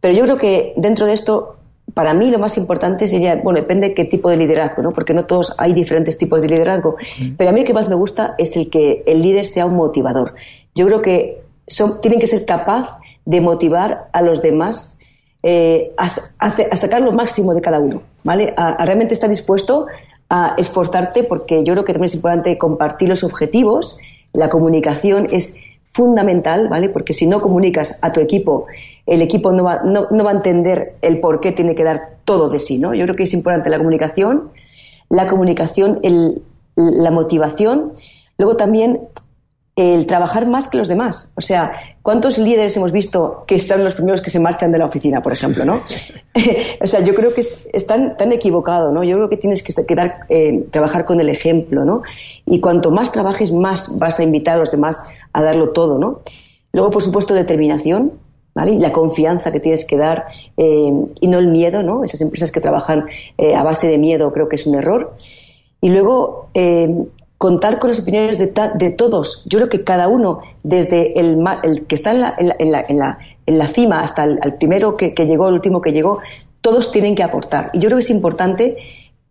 Pero 0.00 0.14
yo 0.14 0.22
creo 0.22 0.36
que 0.36 0.74
dentro 0.76 1.06
de 1.06 1.14
esto, 1.14 1.56
para 1.94 2.14
mí 2.14 2.30
lo 2.30 2.38
más 2.38 2.56
importante 2.56 3.06
sería, 3.06 3.36
bueno, 3.36 3.60
depende 3.60 3.88
de 3.88 3.94
qué 3.94 4.04
tipo 4.04 4.30
de 4.30 4.36
liderazgo, 4.36 4.82
¿no? 4.82 4.92
Porque 4.92 5.14
no 5.14 5.26
todos 5.26 5.54
hay 5.58 5.74
diferentes 5.74 6.16
tipos 6.16 6.42
de 6.42 6.48
liderazgo, 6.48 6.96
pero 7.36 7.50
a 7.50 7.52
mí 7.52 7.60
lo 7.60 7.66
que 7.66 7.74
más 7.74 7.88
me 7.88 7.94
gusta 7.94 8.34
es 8.38 8.56
el 8.56 8.70
que 8.70 9.02
el 9.06 9.20
líder 9.20 9.44
sea 9.44 9.66
un 9.66 9.74
motivador. 9.74 10.34
Yo 10.74 10.86
creo 10.86 11.02
que 11.02 11.42
son, 11.66 12.00
tienen 12.00 12.20
que 12.20 12.26
ser 12.26 12.46
capaz 12.46 12.98
de 13.24 13.40
motivar 13.40 14.08
a 14.12 14.22
los 14.22 14.42
demás 14.42 14.98
eh, 15.42 15.92
a, 15.96 16.08
sacar 16.08 17.02
lo 17.02 17.12
máximo 17.12 17.52
de 17.52 17.60
cada 17.60 17.78
uno, 17.78 18.02
¿vale? 18.24 18.54
A, 18.56 18.84
realmente 18.84 19.14
estar 19.14 19.28
dispuesto 19.28 19.86
a 20.30 20.54
esforzarte 20.56 21.24
porque 21.24 21.64
yo 21.64 21.74
creo 21.74 21.84
que 21.84 21.92
también 21.92 22.06
es 22.06 22.14
importante 22.14 22.56
compartir 22.56 23.08
los 23.08 23.22
objetivos, 23.22 23.98
la 24.32 24.48
comunicación 24.48 25.26
es 25.30 25.60
fundamental, 25.84 26.68
¿vale? 26.68 26.88
Porque 26.88 27.12
si 27.12 27.26
no 27.26 27.40
comunicas 27.40 27.98
a 28.00 28.12
tu 28.12 28.20
equipo, 28.20 28.66
el 29.06 29.22
equipo 29.22 29.52
no 29.52 29.64
va, 29.64 29.82
no, 29.84 30.24
va 30.24 30.30
a 30.30 30.34
entender 30.34 30.94
el 31.02 31.20
por 31.20 31.40
qué 31.40 31.52
tiene 31.52 31.74
que 31.74 31.84
dar 31.84 32.16
todo 32.24 32.48
de 32.48 32.60
sí, 32.60 32.78
¿no? 32.78 32.94
Yo 32.94 33.04
creo 33.04 33.16
que 33.16 33.24
es 33.24 33.34
importante 33.34 33.70
la 33.70 33.78
comunicación, 33.78 34.50
la 35.08 35.28
comunicación, 35.28 36.00
la 36.76 37.10
motivación, 37.10 37.92
luego 38.38 38.56
también 38.56 39.00
el 39.74 40.06
trabajar 40.06 40.46
más 40.46 40.68
que 40.68 40.76
los 40.76 40.88
demás. 40.88 41.32
O 41.34 41.40
sea, 41.40 41.72
¿cuántos 42.02 42.36
líderes 42.36 42.76
hemos 42.76 42.92
visto 42.92 43.44
que 43.46 43.58
son 43.58 43.82
los 43.84 43.94
primeros 43.94 44.20
que 44.20 44.30
se 44.30 44.38
marchan 44.38 44.70
de 44.70 44.78
la 44.78 44.84
oficina, 44.84 45.22
por 45.22 45.32
ejemplo, 45.32 45.64
no? 45.64 45.82
o 46.80 46.86
sea, 46.86 47.00
yo 47.00 47.14
creo 47.14 47.32
que 47.32 47.40
es, 47.40 47.86
tan, 47.86 48.32
equivocado, 48.32 48.92
¿no? 48.92 49.02
Yo 49.02 49.16
creo 49.16 49.28
que 49.30 49.38
tienes 49.38 49.62
que, 49.62 49.72
eh, 50.28 50.64
trabajar 50.70 51.06
con 51.06 51.20
el 51.20 51.30
ejemplo, 51.30 51.84
¿no? 51.84 52.02
Y 52.44 52.60
cuanto 52.60 52.90
más 52.90 53.12
trabajes, 53.12 53.50
más 53.52 53.98
vas 53.98 54.20
a 54.20 54.22
invitar 54.22 54.56
a 54.56 54.58
los 54.58 54.70
demás 54.70 55.02
a 55.32 55.42
darlo 55.42 55.70
todo, 55.70 55.98
¿no? 55.98 56.20
Luego, 56.72 56.90
por 56.90 57.02
supuesto, 57.02 57.32
determinación, 57.34 58.12
¿vale? 58.54 58.78
La 58.78 58.92
confianza 58.92 59.52
que 59.52 59.60
tienes 59.60 59.84
que 59.84 59.96
dar 59.96 60.26
eh, 60.56 60.90
y 61.20 61.28
no 61.28 61.38
el 61.38 61.48
miedo, 61.48 61.82
¿no? 61.82 62.04
Esas 62.04 62.20
empresas 62.20 62.50
que 62.50 62.60
trabajan 62.60 63.06
eh, 63.38 63.54
a 63.54 63.62
base 63.62 63.88
de 63.88 63.98
miedo 63.98 64.32
creo 64.32 64.48
que 64.48 64.56
es 64.56 64.66
un 64.66 64.74
error. 64.74 65.14
Y 65.80 65.90
luego, 65.90 66.48
contar 67.42 67.80
con 67.80 67.90
las 67.90 67.98
opiniones 67.98 68.38
de, 68.38 68.46
todos. 68.46 69.44
Yo 69.46 69.58
creo 69.58 69.68
que 69.68 69.82
cada 69.82 70.06
uno, 70.06 70.42
desde 70.62 71.18
el, 71.18 71.42
el 71.64 71.86
que 71.88 71.96
está 71.96 72.12
en 72.38 73.58
la, 73.58 73.66
cima 73.66 74.00
hasta 74.00 74.22
el, 74.22 74.54
primero 74.60 74.96
que, 74.96 75.12
llegó, 75.26 75.48
el 75.48 75.54
último 75.54 75.80
que 75.80 75.90
llegó, 75.90 76.20
todos 76.60 76.92
tienen 76.92 77.16
que 77.16 77.24
aportar. 77.24 77.72
Y 77.72 77.80
yo 77.80 77.88
creo 77.88 77.98
que 77.98 78.04
es 78.04 78.10
importante 78.10 78.76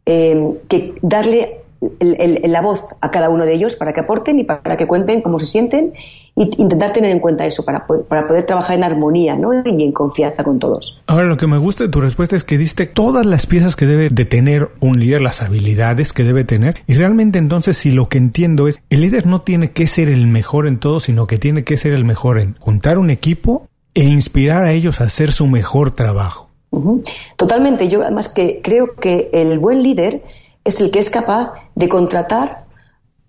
eh, 0.06 0.60
darle 1.02 1.61
la 2.00 2.62
voz 2.62 2.96
a 3.02 3.10
cada 3.10 3.30
uno 3.30 3.44
de 3.44 3.54
ellos 3.54 3.76
para 3.76 3.92
que 3.92 4.02
aporten 4.02 4.40
y 4.40 4.44
para 4.44 4.78
que 4.78 4.86
cuenten 4.86 5.22
cómo 5.22 5.40
se 5.40 5.48
sienten 5.48 5.94
e 6.36 6.50
intentar 6.58 6.94
tener 6.94 7.10
en 7.10 7.20
cuenta 7.20 7.46
eso 7.46 7.66
para, 7.66 7.88
para 7.88 8.28
poder 8.28 8.46
trabajar 8.46 8.76
en 8.76 8.84
armonía 8.84 9.36
¿no? 9.36 9.50
y 9.66 9.84
en 9.84 9.92
confianza 9.92 10.44
con 10.44 10.60
todos. 10.60 11.02
Ahora, 11.08 11.26
lo 11.26 11.38
que 11.38 11.48
me 11.48 11.58
gusta 11.58 11.86
de 11.86 11.90
tu 11.90 12.00
respuesta 12.00 12.36
es 12.36 12.44
que 12.44 12.60
diste 12.60 12.86
todas 12.86 13.26
las 13.26 13.48
piezas 13.48 13.76
que 13.76 13.88
debe 13.88 14.10
de 14.10 14.26
tener 14.26 14.70
un 14.80 15.00
líder, 15.00 15.22
las 15.22 15.42
habilidades 15.42 16.14
que 16.14 16.24
debe 16.24 16.44
tener 16.44 16.76
y 16.86 16.94
realmente 16.94 17.40
entonces 17.40 17.78
si 17.78 17.92
lo 17.92 18.10
que 18.10 18.20
entiendo 18.20 18.68
es, 18.68 18.80
el 18.92 19.02
líder 19.02 19.26
no 19.26 19.42
tiene 19.42 19.72
que 19.72 19.88
ser 19.88 20.08
el 20.08 20.28
mejor 20.28 20.68
en 20.68 20.80
todo, 20.80 21.00
sino 21.00 21.26
que 21.26 21.40
tiene 21.40 21.64
que 21.64 21.78
ser 21.78 21.94
el 21.94 22.06
mejor 22.06 22.40
en 22.40 22.56
juntar 22.60 23.00
un 23.00 23.10
equipo 23.10 23.68
e 23.96 24.04
inspirar 24.04 24.64
a 24.64 24.72
ellos 24.72 25.02
a 25.02 25.06
hacer 25.06 25.32
su 25.32 25.48
mejor 25.48 25.92
trabajo. 25.92 26.52
Totalmente. 27.36 27.90
Yo 27.90 28.02
además 28.02 28.30
que 28.30 28.62
creo 28.64 28.96
que 28.96 29.30
el 29.34 29.60
buen 29.60 29.84
líder 29.84 30.24
es 30.64 30.82
el 30.82 30.92
que 30.92 31.00
es 31.00 31.10
capaz 31.10 31.54
de 31.76 31.90
contratar 31.90 32.66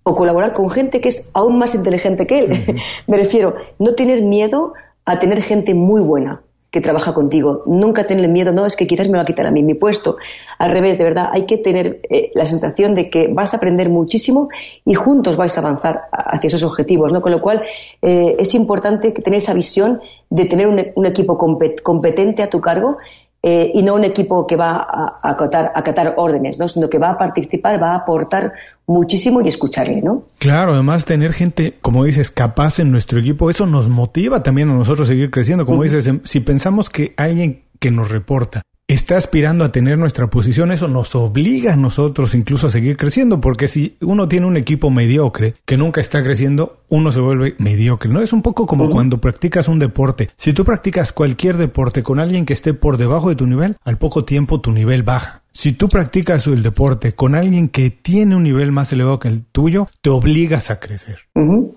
o 0.03 0.15
colaborar 0.15 0.53
con 0.53 0.69
gente 0.69 1.01
que 1.01 1.09
es 1.09 1.31
aún 1.33 1.57
más 1.57 1.75
inteligente 1.75 2.27
que 2.27 2.39
él. 2.39 2.77
Me 3.07 3.17
refiero, 3.17 3.55
no 3.79 3.95
tener 3.95 4.21
miedo 4.21 4.73
a 5.05 5.19
tener 5.19 5.41
gente 5.41 5.73
muy 5.73 6.01
buena 6.01 6.41
que 6.73 6.81
trabaja 6.81 7.13
contigo. 7.13 7.61
Nunca 7.67 8.05
tener 8.07 8.27
miedo, 8.29 8.51
no, 8.51 8.65
es 8.65 8.75
que 8.75 8.87
quizás 8.87 9.07
me 9.07 9.17
va 9.17 9.21
a 9.21 9.25
quitar 9.25 9.45
a 9.45 9.51
mí 9.51 9.61
mi 9.61 9.75
puesto. 9.75 10.17
Al 10.57 10.71
revés, 10.71 10.97
de 10.97 11.03
verdad, 11.03 11.29
hay 11.31 11.45
que 11.45 11.59
tener 11.59 12.01
eh, 12.09 12.31
la 12.33 12.45
sensación 12.45 12.95
de 12.95 13.11
que 13.11 13.27
vas 13.27 13.53
a 13.53 13.57
aprender 13.57 13.91
muchísimo 13.91 14.49
y 14.83 14.95
juntos 14.95 15.37
vais 15.37 15.55
a 15.55 15.61
avanzar 15.61 16.05
hacia 16.11 16.47
esos 16.47 16.63
objetivos, 16.63 17.13
¿no? 17.13 17.21
Con 17.21 17.31
lo 17.31 17.41
cual, 17.41 17.61
eh, 18.01 18.37
es 18.39 18.55
importante 18.55 19.11
tener 19.11 19.37
esa 19.37 19.53
visión 19.53 20.01
de 20.31 20.45
tener 20.45 20.65
un, 20.65 20.83
un 20.95 21.05
equipo 21.05 21.37
competente 21.37 22.41
a 22.41 22.49
tu 22.49 22.59
cargo 22.59 22.97
eh, 23.45 23.71
y 23.73 23.83
no 23.83 23.95
un 23.95 24.05
equipo 24.05 24.47
que 24.47 24.55
va 24.55 24.77
a, 24.77 25.19
acatar, 25.21 25.73
acatar, 25.75 26.13
órdenes, 26.15 26.59
¿no? 26.59 26.69
sino 26.69 26.89
que 26.89 26.97
va 26.97 27.09
a 27.09 27.17
participar, 27.17 27.81
va 27.81 27.91
a 27.91 27.95
aportar 27.97 28.53
muchísimo 28.87 29.41
y 29.41 29.49
escucharle, 29.49 30.01
¿no? 30.01 30.23
Claro, 30.39 30.73
además 30.73 31.03
tener 31.03 31.33
gente, 31.33 31.77
como 31.81 32.05
dices, 32.05 32.31
capaz 32.31 32.79
en 32.79 32.89
nuestro 32.89 33.19
equipo, 33.19 33.49
eso 33.49 33.65
nos 33.65 33.89
motiva 33.89 34.43
también 34.43 34.69
a 34.69 34.73
nosotros 34.73 35.09
seguir 35.09 35.29
creciendo. 35.29 35.65
Como 35.65 35.83
dices, 35.83 36.09
si 36.23 36.39
pensamos 36.39 36.89
que 36.89 37.13
alguien 37.17 37.63
que 37.79 37.91
nos 37.91 38.09
reporta 38.09 38.63
está 38.87 39.15
aspirando 39.17 39.63
a 39.63 39.71
tener 39.71 39.97
nuestra 39.97 40.27
posición, 40.29 40.71
eso 40.71 40.87
nos 40.87 41.15
obliga 41.15 41.73
a 41.73 41.77
nosotros 41.77 42.35
incluso 42.35 42.67
a 42.67 42.69
seguir 42.69 42.97
creciendo, 42.97 43.39
porque 43.39 43.67
si 43.67 43.95
uno 44.01 44.27
tiene 44.27 44.45
un 44.45 44.57
equipo 44.57 44.89
mediocre 44.89 45.55
que 45.65 45.77
nunca 45.77 46.01
está 46.01 46.23
creciendo, 46.23 46.81
uno 46.89 47.11
se 47.11 47.21
vuelve 47.21 47.55
mediocre, 47.59 48.11
¿no? 48.11 48.21
Es 48.21 48.33
un 48.33 48.41
poco 48.41 48.65
como 48.65 48.89
cuando 48.89 49.19
practicas 49.19 49.67
un 49.67 49.79
deporte. 49.79 50.29
Si 50.35 50.53
tú 50.53 50.65
practicas 50.65 51.13
cualquier 51.13 51.57
deporte 51.57 52.03
con 52.03 52.19
alguien 52.19 52.45
que 52.45 52.53
esté 52.53 52.73
por 52.73 52.97
debajo 52.97 53.29
de 53.29 53.35
tu 53.35 53.47
nivel, 53.47 53.77
al 53.83 53.97
poco 53.97 54.25
tiempo 54.25 54.61
tu 54.61 54.71
nivel 54.71 55.03
baja. 55.03 55.42
Si 55.55 55.71
tú 55.71 55.87
practicas 55.87 56.47
el 56.47 56.63
deporte 56.63 57.13
con 57.13 57.35
alguien 57.35 57.69
que 57.69 57.91
tiene 57.91 58.35
un 58.35 58.43
nivel 58.43 58.71
más 58.71 58.91
elevado 58.91 59.19
que 59.19 59.27
el 59.27 59.45
tuyo, 59.45 59.87
te 60.01 60.09
obligas 60.09 60.71
a 60.71 60.79
crecer. 60.79 61.19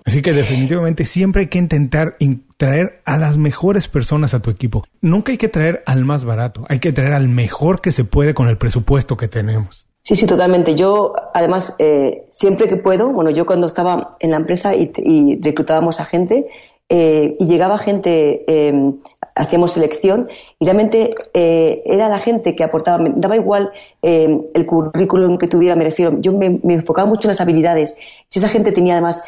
Así 0.03 0.23
que 0.23 0.33
definitivamente 0.33 1.05
siempre 1.05 1.43
hay 1.43 1.47
que 1.47 1.59
intentar 1.59 2.17
traer 2.57 3.01
a 3.05 3.17
las 3.17 3.37
mejores 3.37 3.87
personas 3.87 4.33
a 4.33 4.41
tu 4.41 4.49
equipo. 4.49 4.83
Nunca 5.01 5.31
hay 5.31 5.37
que 5.37 5.47
traer 5.47 5.83
al 5.85 6.05
más 6.05 6.25
barato, 6.25 6.65
hay 6.69 6.79
que 6.79 6.91
traer 6.91 7.13
al 7.13 7.29
mejor 7.29 7.79
que 7.79 7.91
se 7.91 8.03
puede 8.03 8.33
con 8.33 8.49
el 8.49 8.57
presupuesto 8.57 9.15
que 9.15 9.27
tenemos. 9.27 9.87
Sí, 10.01 10.15
sí, 10.15 10.25
totalmente. 10.25 10.73
Yo, 10.73 11.13
además, 11.33 11.75
eh, 11.77 12.23
siempre 12.29 12.67
que 12.67 12.77
puedo, 12.77 13.11
bueno, 13.11 13.29
yo 13.29 13.45
cuando 13.45 13.67
estaba 13.67 14.13
en 14.19 14.31
la 14.31 14.37
empresa 14.37 14.73
y, 14.73 14.91
y 15.03 15.39
reclutábamos 15.41 15.99
a 15.99 16.05
gente, 16.05 16.47
eh, 16.89 17.35
y 17.37 17.47
llegaba 17.47 17.77
gente, 17.77 18.45
eh, 18.47 18.93
hacíamos 19.37 19.73
selección 19.73 20.27
y 20.59 20.65
realmente 20.65 21.15
eh, 21.33 21.83
era 21.85 22.09
la 22.09 22.19
gente 22.19 22.55
que 22.55 22.63
aportaba, 22.63 22.97
me 22.97 23.13
daba 23.15 23.35
igual 23.35 23.71
el 24.01 24.65
currículum 24.65 25.37
que 25.37 25.47
tuviera, 25.47 25.75
me 25.75 25.83
refiero, 25.83 26.19
yo 26.19 26.33
me, 26.33 26.59
enfocaba 26.73 27.07
mucho 27.07 27.27
en 27.27 27.29
las 27.29 27.41
habilidades. 27.41 27.97
Si 28.27 28.39
esa 28.39 28.49
gente 28.49 28.71
tenía 28.71 28.93
además 28.93 29.23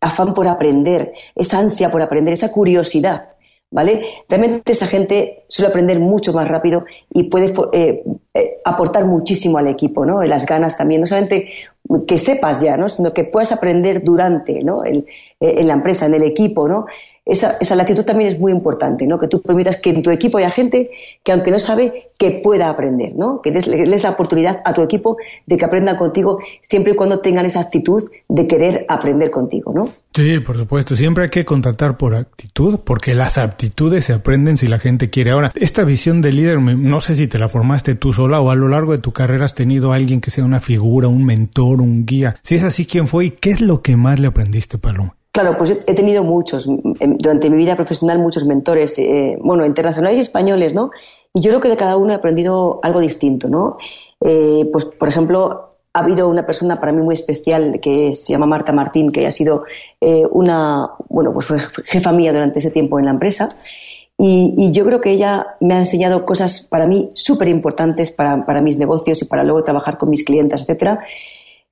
afán 0.00 0.34
por 0.34 0.46
aprender, 0.48 1.12
esa 1.34 1.58
ansia 1.58 1.90
por 1.90 2.02
aprender, 2.02 2.34
esa 2.34 2.52
curiosidad, 2.52 3.34
¿vale? 3.70 4.02
Realmente 4.28 4.70
esa 4.70 4.86
gente 4.86 5.44
suele 5.48 5.70
aprender 5.70 5.98
mucho 5.98 6.32
más 6.32 6.48
rápido 6.48 6.84
y 7.12 7.24
puede 7.24 7.52
eh, 7.72 8.04
eh, 8.34 8.60
aportar 8.64 9.04
muchísimo 9.04 9.58
al 9.58 9.66
equipo, 9.66 10.06
¿no? 10.06 10.22
Las 10.22 10.46
ganas 10.46 10.76
también, 10.76 11.00
no 11.00 11.06
solamente 11.06 11.50
que 12.06 12.18
sepas 12.18 12.60
ya, 12.60 12.76
¿no? 12.76 12.88
Sino 12.88 13.12
que 13.12 13.24
puedas 13.24 13.50
aprender 13.50 14.04
durante, 14.04 14.62
¿no? 14.62 14.84
Eh, 14.84 15.04
en 15.40 15.66
la 15.66 15.74
empresa, 15.74 16.06
en 16.06 16.14
el 16.14 16.22
equipo, 16.22 16.68
¿no? 16.68 16.86
Esa, 17.26 17.56
esa 17.60 17.74
latitud 17.74 18.04
también 18.04 18.30
es 18.30 18.38
muy 18.38 18.52
importante, 18.52 19.06
¿no? 19.06 19.18
Que 19.18 19.28
tú 19.28 19.40
permitas 19.40 19.80
que 19.80 19.90
en 19.90 20.02
tu 20.02 20.10
equipo 20.10 20.38
haya 20.38 20.50
gente 20.50 20.90
que 21.22 21.32
aunque 21.32 21.50
no 21.50 21.58
sabe, 21.58 22.10
que 22.18 22.40
pueda 22.42 22.68
aprender, 22.68 23.14
¿no? 23.16 23.40
Que 23.40 23.50
des, 23.50 23.66
la 23.66 24.10
oportunidad 24.10 24.60
a 24.64 24.74
tu 24.74 24.82
equipo 24.82 25.16
de 25.46 25.56
que 25.56 25.64
aprendan 25.64 25.96
contigo 25.96 26.38
siempre 26.60 26.92
y 26.92 26.96
cuando 26.96 27.20
tengan 27.20 27.46
esa 27.46 27.60
actitud 27.60 28.02
de 28.28 28.46
querer 28.46 28.84
aprender 28.88 29.30
contigo, 29.30 29.72
¿no? 29.74 29.88
Sí, 30.14 30.38
por 30.40 30.56
supuesto. 30.58 30.94
Siempre 30.94 31.24
hay 31.24 31.30
que 31.30 31.44
contratar 31.44 31.96
por 31.96 32.14
actitud, 32.14 32.80
porque 32.84 33.14
las 33.14 33.38
aptitudes 33.38 34.04
se 34.04 34.12
aprenden 34.12 34.56
si 34.56 34.68
la 34.68 34.78
gente 34.78 35.10
quiere. 35.10 35.30
Ahora, 35.30 35.50
esta 35.54 35.82
visión 35.84 36.20
de 36.20 36.32
líder, 36.32 36.60
no 36.60 37.00
sé 37.00 37.16
si 37.16 37.26
te 37.26 37.38
la 37.38 37.48
formaste 37.48 37.94
tú 37.94 38.12
sola 38.12 38.40
o 38.40 38.50
a 38.50 38.54
lo 38.54 38.68
largo 38.68 38.92
de 38.92 38.98
tu 38.98 39.12
carrera 39.12 39.46
has 39.46 39.54
tenido 39.54 39.92
alguien 39.92 40.20
que 40.20 40.30
sea 40.30 40.44
una 40.44 40.60
figura, 40.60 41.08
un 41.08 41.24
mentor, 41.24 41.80
un 41.80 42.04
guía. 42.04 42.36
Si 42.42 42.54
es 42.54 42.62
así, 42.62 42.86
¿quién 42.86 43.08
fue 43.08 43.26
y 43.26 43.30
qué 43.30 43.50
es 43.50 43.60
lo 43.60 43.82
que 43.82 43.96
más 43.96 44.20
le 44.20 44.28
aprendiste, 44.28 44.78
Paloma? 44.78 45.16
Claro, 45.34 45.56
pues 45.56 45.82
he 45.88 45.94
tenido 45.94 46.22
muchos, 46.22 46.68
em, 46.68 47.18
durante 47.18 47.50
mi 47.50 47.56
vida 47.56 47.74
profesional, 47.74 48.20
muchos 48.20 48.46
mentores, 48.46 48.96
eh, 49.00 49.36
bueno, 49.42 49.66
internacionales 49.66 50.16
y 50.18 50.20
españoles, 50.20 50.74
¿no? 50.74 50.92
Y 51.32 51.40
yo 51.40 51.50
creo 51.50 51.60
que 51.60 51.68
de 51.70 51.76
cada 51.76 51.96
uno 51.96 52.12
he 52.12 52.14
aprendido 52.14 52.78
algo 52.84 53.00
distinto, 53.00 53.48
¿no? 53.48 53.76
Eh, 54.20 54.70
pues, 54.72 54.84
por 54.84 55.08
ejemplo, 55.08 55.74
ha 55.92 55.98
habido 55.98 56.28
una 56.28 56.46
persona 56.46 56.78
para 56.78 56.92
mí 56.92 57.02
muy 57.02 57.16
especial 57.16 57.80
que 57.82 58.14
se 58.14 58.32
llama 58.32 58.46
Marta 58.46 58.70
Martín, 58.72 59.10
que 59.10 59.26
ha 59.26 59.32
sido 59.32 59.64
eh, 60.00 60.22
una, 60.30 60.90
bueno, 61.08 61.32
pues 61.32 61.46
fue 61.46 61.58
jefa 61.84 62.12
mía 62.12 62.32
durante 62.32 62.60
ese 62.60 62.70
tiempo 62.70 63.00
en 63.00 63.06
la 63.06 63.10
empresa. 63.10 63.48
Y, 64.16 64.54
y 64.56 64.70
yo 64.70 64.84
creo 64.84 65.00
que 65.00 65.10
ella 65.10 65.56
me 65.60 65.74
ha 65.74 65.78
enseñado 65.78 66.24
cosas 66.24 66.68
para 66.70 66.86
mí 66.86 67.10
súper 67.14 67.48
importantes 67.48 68.12
para, 68.12 68.46
para 68.46 68.60
mis 68.60 68.78
negocios 68.78 69.20
y 69.22 69.24
para 69.24 69.42
luego 69.42 69.64
trabajar 69.64 69.98
con 69.98 70.10
mis 70.10 70.22
clientes, 70.22 70.62
etcétera 70.62 71.04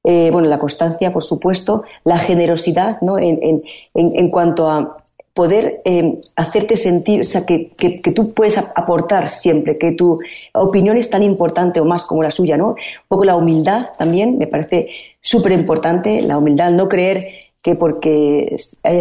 eh, 0.04 0.30
bueno, 0.32 0.48
la 0.48 0.58
constancia, 0.58 1.12
por 1.12 1.22
supuesto, 1.22 1.84
la 2.04 2.18
generosidad, 2.18 3.00
¿no? 3.02 3.18
En, 3.18 3.38
en, 3.42 3.62
en, 3.94 4.30
cuanto 4.30 4.68
a 4.68 4.98
poder 5.32 5.80
eh, 5.84 6.18
hacerte 6.36 6.76
sentir, 6.76 7.20
o 7.20 7.24
sea, 7.24 7.46
que, 7.46 7.70
que, 7.70 8.10
tú 8.10 8.32
puedes 8.34 8.58
aportar 8.58 9.28
siempre, 9.28 9.78
que 9.78 9.92
tu 9.92 10.18
opinión 10.52 10.96
es 10.96 11.08
tan 11.08 11.22
importante 11.22 11.80
o 11.80 11.84
más 11.84 12.04
como 12.04 12.22
la 12.22 12.30
suya, 12.30 12.56
¿no? 12.56 12.70
Un 12.70 12.76
poco 13.08 13.24
la 13.24 13.36
humildad 13.36 13.90
también 13.96 14.38
me 14.38 14.46
parece 14.46 14.88
súper 15.20 15.52
importante, 15.52 16.20
la 16.20 16.36
humildad, 16.36 16.72
no 16.72 16.88
creer 16.88 17.28
que 17.62 17.76
porque 17.76 18.56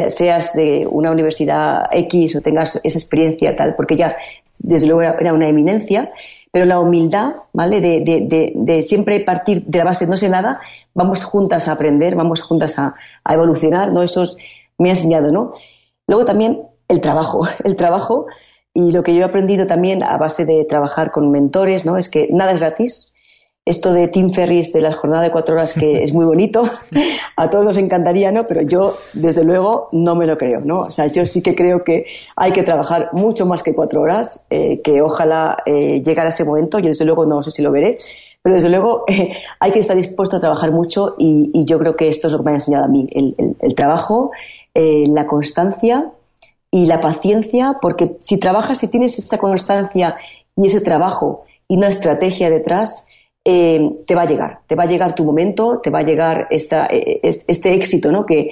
seas 0.07 0.53
de 0.53 0.87
una 0.89 1.09
universidad 1.09 1.89
X 1.91 2.35
o 2.35 2.41
tengas 2.41 2.79
esa 2.83 2.99
experiencia 2.99 3.55
tal, 3.55 3.75
porque 3.75 3.97
ya 3.97 4.15
desde 4.59 4.85
luego 4.85 5.01
era 5.01 5.33
una 5.33 5.47
eminencia, 5.47 6.11
pero 6.51 6.65
la 6.65 6.79
humildad, 6.79 7.35
¿vale? 7.53 7.79
De, 7.79 8.01
de, 8.01 8.51
de, 8.53 8.81
siempre 8.83 9.21
partir 9.21 9.63
de 9.65 9.77
la 9.77 9.85
base 9.85 10.05
no 10.05 10.17
sé 10.17 10.29
nada, 10.29 10.59
vamos 10.93 11.23
juntas 11.23 11.67
a 11.67 11.73
aprender, 11.73 12.15
vamos 12.15 12.41
juntas 12.41 12.77
a, 12.77 12.95
a 13.23 13.33
evolucionar, 13.33 13.91
¿no? 13.93 14.03
Eso 14.03 14.23
me 14.77 14.89
ha 14.89 14.93
enseñado, 14.93 15.31
¿no? 15.31 15.51
Luego 16.07 16.25
también 16.25 16.63
el 16.89 16.99
trabajo, 16.99 17.47
el 17.63 17.75
trabajo 17.75 18.27
y 18.73 18.91
lo 18.91 19.03
que 19.03 19.15
yo 19.15 19.21
he 19.21 19.25
aprendido 19.25 19.65
también 19.65 20.03
a 20.03 20.17
base 20.17 20.45
de 20.45 20.65
trabajar 20.65 21.11
con 21.11 21.31
mentores, 21.31 21.85
¿no? 21.85 21.97
Es 21.97 22.09
que 22.09 22.29
nada 22.31 22.51
es 22.51 22.59
gratis, 22.61 23.10
esto 23.71 23.93
de 23.93 24.09
Tim 24.09 24.29
Ferris 24.29 24.73
de 24.73 24.81
la 24.81 24.91
jornada 24.91 25.23
de 25.23 25.31
cuatro 25.31 25.55
horas 25.55 25.73
que 25.73 26.03
es 26.03 26.13
muy 26.13 26.25
bonito, 26.25 26.63
a 27.37 27.49
todos 27.49 27.65
nos 27.65 27.77
encantaría, 27.77 28.31
¿no? 28.31 28.45
Pero 28.45 28.61
yo, 28.61 28.95
desde 29.13 29.43
luego, 29.45 29.87
no 29.93 30.15
me 30.15 30.27
lo 30.27 30.37
creo, 30.37 30.59
¿no? 30.59 30.81
O 30.81 30.91
sea, 30.91 31.07
yo 31.07 31.25
sí 31.25 31.41
que 31.41 31.55
creo 31.55 31.83
que 31.83 32.05
hay 32.35 32.51
que 32.51 32.63
trabajar 32.63 33.09
mucho 33.13 33.45
más 33.45 33.63
que 33.63 33.73
cuatro 33.73 34.01
horas, 34.01 34.43
eh, 34.49 34.81
que 34.81 35.01
ojalá 35.01 35.57
eh, 35.65 36.03
llegara 36.03 36.29
ese 36.29 36.43
momento, 36.43 36.79
yo 36.79 36.87
desde 36.87 37.05
luego 37.05 37.25
no 37.25 37.41
sé 37.41 37.49
si 37.51 37.61
lo 37.61 37.71
veré, 37.71 37.97
pero 38.41 38.55
desde 38.55 38.69
luego 38.69 39.05
eh, 39.07 39.31
hay 39.59 39.71
que 39.71 39.79
estar 39.79 39.95
dispuesto 39.95 40.35
a 40.35 40.41
trabajar 40.41 40.71
mucho 40.71 41.15
y, 41.17 41.51
yo 41.65 41.79
creo 41.79 41.95
que 41.95 42.09
esto 42.09 42.27
es 42.27 42.33
lo 42.33 42.39
que 42.39 42.45
me 42.45 42.51
ha 42.51 42.55
enseñado 42.55 42.85
a 42.85 42.89
mí, 42.89 43.07
el, 43.11 43.55
el 43.59 43.75
trabajo, 43.75 44.31
la 44.73 45.27
constancia 45.27 46.11
y 46.69 46.85
la 46.85 46.99
paciencia, 46.99 47.77
porque 47.81 48.17
si 48.19 48.37
trabajas, 48.37 48.79
si 48.79 48.87
tienes 48.87 49.17
esa 49.17 49.37
constancia 49.37 50.15
y 50.55 50.67
ese 50.67 50.81
trabajo 50.81 51.43
y 51.67 51.77
una 51.77 51.87
estrategia 51.87 52.49
detrás, 52.49 53.07
eh, 53.43 53.89
te 54.05 54.13
va 54.13 54.23
a 54.23 54.27
llegar, 54.27 54.59
te 54.67 54.75
va 54.75 54.83
a 54.83 54.87
llegar 54.87 55.15
tu 55.15 55.25
momento, 55.25 55.79
te 55.81 55.89
va 55.89 55.99
a 55.99 56.03
llegar 56.03 56.47
esta, 56.51 56.87
eh, 56.91 57.21
este 57.23 57.73
éxito, 57.73 58.11
¿no? 58.11 58.25
Que 58.25 58.39
eh, 58.39 58.51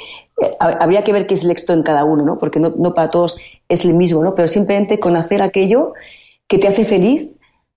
habría 0.59 1.03
que 1.03 1.13
ver 1.13 1.27
qué 1.27 1.35
es 1.35 1.43
el 1.43 1.51
éxito 1.51 1.73
en 1.73 1.83
cada 1.83 2.03
uno, 2.03 2.25
¿no? 2.25 2.37
Porque 2.39 2.59
no, 2.59 2.73
no, 2.75 2.93
para 2.93 3.09
todos 3.09 3.37
es 3.67 3.85
el 3.85 3.93
mismo, 3.93 4.23
¿no? 4.23 4.33
Pero 4.33 4.47
simplemente 4.47 4.99
con 4.99 5.15
hacer 5.15 5.43
aquello 5.43 5.93
que 6.47 6.57
te 6.57 6.67
hace 6.67 6.85
feliz, 6.85 7.29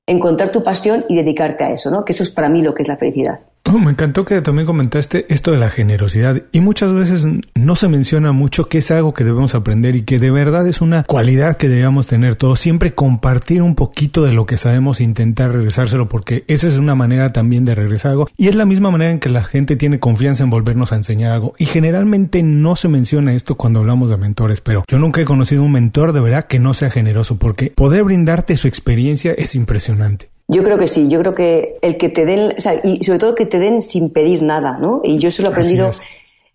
encontrar 0.07 0.51
tu 0.51 0.65
pasión 0.65 1.05
y 1.09 1.17
dedicarte 1.17 1.65
a 1.65 1.73
eso, 1.73 1.91
¿no? 1.91 2.05
Que 2.05 2.13
eso 2.13 2.23
es 2.23 2.31
para 2.31 2.49
mí 2.49 2.63
lo 2.63 2.75
que 2.75 2.83
es 2.83 2.89
la 2.89 2.97
felicidad. 2.97 3.41
Oh, 3.65 3.79
me 3.79 3.93
encantó 3.93 4.25
que 4.25 4.41
también 4.41 4.67
comentaste 4.67 5.25
esto 5.29 5.53
de 5.53 5.57
la 5.57 5.71
generosidad 5.71 6.43
y 6.51 6.61
muchas 6.61 6.93
veces 6.93 7.25
no 7.55 7.77
se 7.77 7.87
menciona 7.87 8.33
mucho 8.33 8.69
que 8.69 8.79
es 8.79 8.91
algo 8.91 9.15
que 9.15 9.23
debemos 9.23 9.55
aprender 9.55 9.95
y 9.95 10.03
que 10.03 10.19
de 10.19 10.33
verdad 10.33 10.67
es 10.67 10.81
una 10.81 11.05
cualidad 11.05 11.57
que 11.57 11.69
debemos 11.69 12.09
tener 12.09 12.35
todos, 12.35 12.59
siempre 12.59 12.93
compartir 12.93 13.63
un 13.63 13.77
poquito 13.77 14.25
de 14.25 14.33
lo 14.33 14.47
que 14.47 14.57
sabemos 14.57 14.99
e 14.99 15.05
intentar 15.05 15.53
regresárselo 15.53 16.09
porque 16.09 16.45
esa 16.49 16.67
es 16.67 16.77
una 16.77 16.97
manera 16.97 17.33
también 17.33 17.65
de 17.65 17.77
regresar 17.77 18.11
algo 18.11 18.29
y 18.37 18.49
es 18.49 18.57
la 18.57 18.67
misma 18.67 18.91
manera 18.91 19.13
en 19.13 19.21
que 19.21 19.29
la 19.29 19.45
gente 19.45 19.77
tiene 19.77 20.01
confianza 20.01 20.43
en 20.43 20.51
volvernos 20.51 20.93
a 20.93 20.97
enseñar 20.97 21.31
algo 21.31 21.55
y 21.57 21.67
generalmente 21.67 22.43
no 22.43 22.75
se 22.75 22.89
menciona 22.89 23.33
esto 23.33 23.55
cuando 23.55 23.79
hablamos 23.79 24.11
de 24.11 24.17
mentores, 24.17 24.61
pero 24.61 24.83
yo 24.89 24.99
nunca 24.99 25.21
he 25.21 25.25
conocido 25.25 25.63
un 25.63 25.73
mentor 25.73 26.13
de 26.13 26.21
verdad 26.21 26.49
que 26.49 26.59
no 26.59 26.75
sea 26.75 26.91
generoso 26.91 27.39
porque 27.39 27.71
poder 27.71 28.03
brindarte 28.03 28.57
su 28.57 28.67
experiencia 28.67 29.33
es 29.33 29.55
impresionante. 29.55 30.32
Yo 30.53 30.63
creo 30.63 30.79
que 30.79 30.87
sí, 30.87 31.09
yo 31.09 31.19
creo 31.21 31.33
que 31.33 31.79
el 31.81 31.97
que 31.97 32.09
te 32.09 32.27
den, 32.27 32.55
o 32.57 32.61
sea, 32.61 32.75
y 32.85 33.03
sobre 33.03 33.19
todo 33.19 33.35
que 33.35 33.47
te 33.47 33.59
den 33.59 33.81
sin 33.81 34.11
pedir 34.11 34.43
nada, 34.43 34.79
¿no? 34.79 35.01
Y 35.03 35.19
yo 35.19 35.29
eso 35.29 35.43
lo 35.43 35.49
he 35.49 35.53
aprendido 35.53 35.91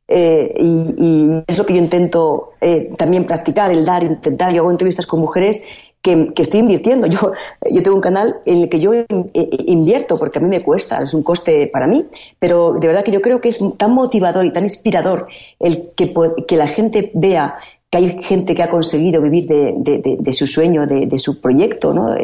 eh, 0.08 0.54
y, 0.58 1.44
es 1.48 1.58
lo 1.58 1.66
que 1.66 1.74
yo 1.74 1.80
intento 1.80 2.52
eh, 2.62 2.90
también 2.98 3.26
practicar, 3.26 3.72
el 3.72 3.86
dar, 3.86 4.04
intentar. 4.04 4.54
Yo 4.54 4.62
hago 4.62 4.72
entrevistas 4.72 5.08
con 5.08 5.20
mujeres 5.20 5.64
que, 6.02 6.32
estoy 6.38 6.60
invirtiendo. 6.60 7.08
Yo, 7.08 7.34
yo 7.70 7.84
tengo 7.84 7.96
un 7.96 8.02
canal 8.02 8.38
en 8.46 8.64
el 8.64 8.70
que 8.70 8.80
yo 8.80 8.94
invierto 9.34 10.18
porque 10.18 10.40
a 10.40 10.42
mí 10.42 10.48
me 10.48 10.64
cuesta, 10.64 11.02
es 11.02 11.14
un 11.14 11.24
coste 11.24 11.68
para 11.68 11.88
mí, 11.88 12.06
pero 12.40 12.74
de 12.74 12.88
verdad 12.88 13.04
que 13.04 13.12
yo 13.12 13.22
creo 13.22 13.42
que 13.42 13.50
es 13.50 13.60
tan 13.78 13.92
motivador 13.94 14.46
y 14.46 14.54
tan 14.54 14.64
inspirador 14.64 15.28
el 15.60 15.92
que, 15.96 16.14
que 16.48 16.56
la 16.56 16.68
gente 16.68 17.12
vea 17.14 17.58
que 17.90 17.98
hay 17.98 18.22
gente 18.22 18.54
que 18.54 18.64
ha 18.64 18.70
conseguido 18.70 19.22
vivir 19.22 19.48
de, 19.48 20.34
su 20.34 20.46
sueño, 20.46 20.86
de, 20.88 21.20
su 21.20 21.40
proyecto. 21.40 21.94
¿no? 21.94 22.16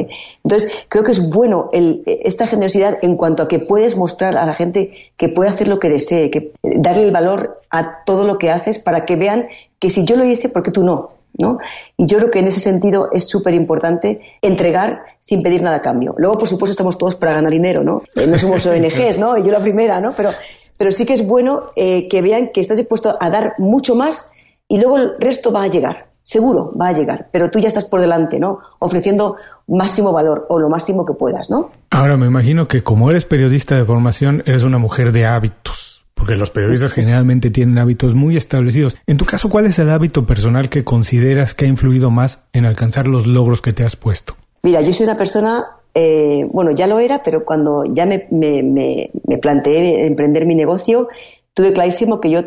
Entonces, 0.43 0.71
creo 0.89 1.03
que 1.03 1.11
es 1.11 1.29
bueno 1.29 1.69
esta 1.71 2.47
generosidad 2.47 2.97
en 3.01 3.15
cuanto 3.15 3.43
a 3.43 3.47
que 3.47 3.59
puedes 3.59 3.95
mostrar 3.95 4.35
a 4.35 4.45
la 4.45 4.53
gente 4.53 4.91
que 5.15 5.29
puede 5.29 5.49
hacer 5.49 5.69
lo 5.69 5.79
que 5.79 5.89
desee, 5.89 6.29
que 6.29 6.51
darle 6.63 7.03
el 7.03 7.11
valor 7.11 7.57
a 7.69 8.03
todo 8.03 8.25
lo 8.25 8.37
que 8.37 8.51
haces 8.51 8.77
para 8.77 9.05
que 9.05 9.15
vean 9.15 9.47
que 9.79 9.89
si 9.89 10.05
yo 10.05 10.17
lo 10.17 10.25
hice, 10.25 10.49
¿por 10.49 10.63
qué 10.63 10.71
tú 10.71 10.83
no? 10.83 11.11
¿No? 11.35 11.57
Y 11.97 12.05
yo 12.07 12.19
creo 12.19 12.29
que 12.29 12.39
en 12.39 12.47
ese 12.47 12.59
sentido 12.59 13.09
es 13.11 13.27
súper 13.27 13.55
importante 13.55 14.21
entregar 14.41 15.03
sin 15.17 15.41
pedir 15.41 15.63
nada 15.63 15.77
a 15.77 15.81
cambio. 15.81 16.13
Luego, 16.17 16.37
por 16.37 16.47
supuesto, 16.47 16.71
estamos 16.71 16.97
todos 16.97 17.15
para 17.15 17.33
ganar 17.33 17.51
dinero, 17.51 17.83
¿no? 17.83 18.03
Eh, 18.15 18.27
no 18.27 18.37
somos 18.37 18.63
ONGs, 18.67 19.17
¿no? 19.17 19.37
Yo 19.39 19.51
la 19.51 19.59
primera, 19.59 19.99
¿no? 19.99 20.11
Pero, 20.15 20.29
pero 20.77 20.91
sí 20.91 21.07
que 21.07 21.13
es 21.13 21.25
bueno 21.25 21.71
eh, 21.75 22.07
que 22.07 22.21
vean 22.21 22.49
que 22.49 22.61
estás 22.61 22.77
dispuesto 22.77 23.17
a 23.19 23.29
dar 23.31 23.55
mucho 23.57 23.95
más 23.95 24.32
y 24.73 24.79
luego 24.79 24.97
el 24.97 25.11
resto 25.19 25.51
va 25.51 25.61
a 25.61 25.67
llegar, 25.67 26.07
seguro 26.23 26.73
va 26.75 26.87
a 26.87 26.93
llegar, 26.93 27.29
pero 27.31 27.51
tú 27.51 27.59
ya 27.59 27.67
estás 27.67 27.85
por 27.85 28.01
delante, 28.01 28.39
¿no? 28.39 28.57
Ofreciendo 28.79 29.35
máximo 29.67 30.11
valor 30.11 30.47
o 30.49 30.57
lo 30.57 30.67
máximo 30.67 31.05
que 31.05 31.13
puedas, 31.13 31.51
¿no? 31.51 31.69
Ahora 31.91 32.17
me 32.17 32.25
imagino 32.25 32.67
que 32.67 32.81
como 32.81 33.11
eres 33.11 33.25
periodista 33.25 33.75
de 33.75 33.85
formación, 33.85 34.41
eres 34.47 34.63
una 34.63 34.79
mujer 34.79 35.11
de 35.11 35.27
hábitos. 35.27 36.03
Porque 36.15 36.35
los 36.35 36.49
periodistas 36.49 36.91
generalmente 36.93 37.51
tienen 37.51 37.77
hábitos 37.77 38.15
muy 38.15 38.35
establecidos. 38.35 38.97
En 39.05 39.17
tu 39.17 39.25
caso, 39.25 39.47
¿cuál 39.47 39.67
es 39.67 39.77
el 39.77 39.91
hábito 39.91 40.25
personal 40.25 40.71
que 40.71 40.83
consideras 40.83 41.53
que 41.53 41.65
ha 41.65 41.67
influido 41.67 42.09
más 42.09 42.43
en 42.51 42.65
alcanzar 42.65 43.07
los 43.07 43.27
logros 43.27 43.61
que 43.61 43.73
te 43.73 43.83
has 43.83 43.95
puesto? 43.95 44.35
Mira, 44.63 44.81
yo 44.81 44.91
soy 44.91 45.05
una 45.05 45.17
persona 45.17 45.67
eh, 45.93 46.47
bueno, 46.51 46.71
ya 46.71 46.87
lo 46.87 46.97
era, 46.97 47.21
pero 47.21 47.45
cuando 47.45 47.83
ya 47.85 48.07
me, 48.07 48.27
me, 48.31 48.63
me, 48.63 49.37
planteé 49.37 50.07
emprender 50.07 50.47
mi 50.47 50.55
negocio, 50.55 51.09
tuve 51.53 51.73
clarísimo 51.73 52.19
que 52.19 52.31
yo 52.31 52.41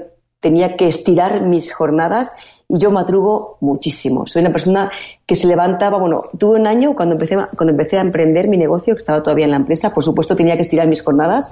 tenía 0.47 0.77
que 0.77 0.87
estirar 0.87 1.43
mis 1.43 1.73
jornadas 1.73 2.37
y 2.69 2.79
yo 2.79 2.93
madrugo 2.93 3.57
muchísimo. 3.61 4.29
Soy 4.29 4.43
una 4.43 4.53
persona 4.53 4.93
que 5.27 5.35
se 5.35 5.49
levantaba, 5.49 5.99
bueno, 5.99 6.23
tuve 6.39 6.61
un 6.61 6.69
año 6.69 6.95
cuando 6.95 7.17
empecé, 7.17 7.35
cuando 7.57 7.73
empecé 7.73 7.99
a 7.99 8.03
emprender 8.03 8.47
mi 8.47 8.57
negocio, 8.57 8.95
que 8.95 8.99
estaba 8.99 9.25
todavía 9.25 9.47
en 9.47 9.51
la 9.51 9.57
empresa, 9.57 9.93
por 9.93 10.05
supuesto 10.05 10.37
tenía 10.37 10.55
que 10.55 10.63
estirar 10.63 10.87
mis 10.87 11.03
jornadas 11.03 11.51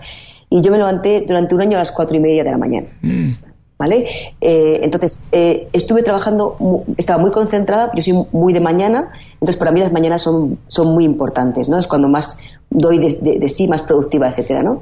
y 0.48 0.60
yo 0.60 0.70
me 0.70 0.78
levanté 0.78 1.24
durante 1.26 1.56
un 1.56 1.62
año 1.62 1.76
a 1.76 1.80
las 1.80 1.90
cuatro 1.90 2.16
y 2.16 2.20
media 2.20 2.44
de 2.44 2.52
la 2.52 2.56
mañana. 2.56 2.86
Mm. 3.02 3.32
¿Vale? 3.76 4.06
Eh, 4.40 4.80
entonces, 4.84 5.24
eh, 5.32 5.66
estuve 5.72 6.04
trabajando, 6.04 6.84
estaba 6.96 7.20
muy 7.20 7.32
concentrada, 7.32 7.90
yo 7.96 8.02
soy 8.02 8.26
muy 8.30 8.52
de 8.52 8.60
mañana, 8.60 9.10
entonces 9.32 9.56
para 9.56 9.72
mí 9.72 9.80
las 9.80 9.92
mañanas 9.92 10.22
son, 10.22 10.60
son 10.68 10.94
muy 10.94 11.04
importantes, 11.04 11.68
¿no? 11.68 11.78
Es 11.78 11.88
cuando 11.88 12.08
más 12.08 12.38
doy 12.70 12.98
de, 12.98 13.38
de 13.40 13.48
sí, 13.48 13.66
más 13.66 13.82
productiva, 13.82 14.28
etcétera, 14.28 14.62
¿no? 14.62 14.80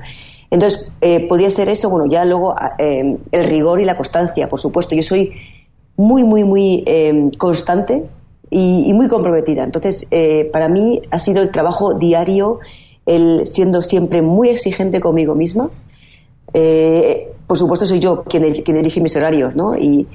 Entonces, 0.52 0.92
eh, 1.00 1.26
podría 1.28 1.48
ser 1.48 1.70
eso, 1.70 1.88
bueno, 1.88 2.04
ya 2.10 2.26
luego 2.26 2.54
ah, 2.54 2.74
eh, 2.76 3.16
el 3.32 3.44
rigor 3.44 3.80
y 3.80 3.86
la 3.86 3.96
constancia, 3.96 4.50
por 4.50 4.60
supuesto. 4.60 4.94
Yo 4.94 5.02
soy 5.02 5.32
muy, 5.96 6.24
muy, 6.24 6.44
muy 6.44 6.84
eh, 6.84 7.30
constante 7.38 8.04
y, 8.50 8.92
muy 8.92 9.08
comprometida. 9.08 9.64
Entonces, 9.64 10.06
para 10.52 10.68
mí 10.68 11.00
ha 11.10 11.18
sido 11.18 11.40
el 11.40 11.50
trabajo 11.50 11.94
diario, 11.94 12.60
el 13.06 13.46
siendo 13.46 13.80
siempre 13.80 14.20
muy 14.20 14.50
exigente 14.50 15.00
conmigo 15.00 15.34
misma, 15.34 15.70
por 17.46 17.58
supuesto 17.58 17.86
soy 17.86 18.00
yo 18.00 18.24
quien, 18.24 18.50
quien 18.62 18.76
elige 18.76 19.00
mis 19.00 19.14
horarios, 19.16 19.54
¿no? 19.54 19.74
Y, 19.76 20.06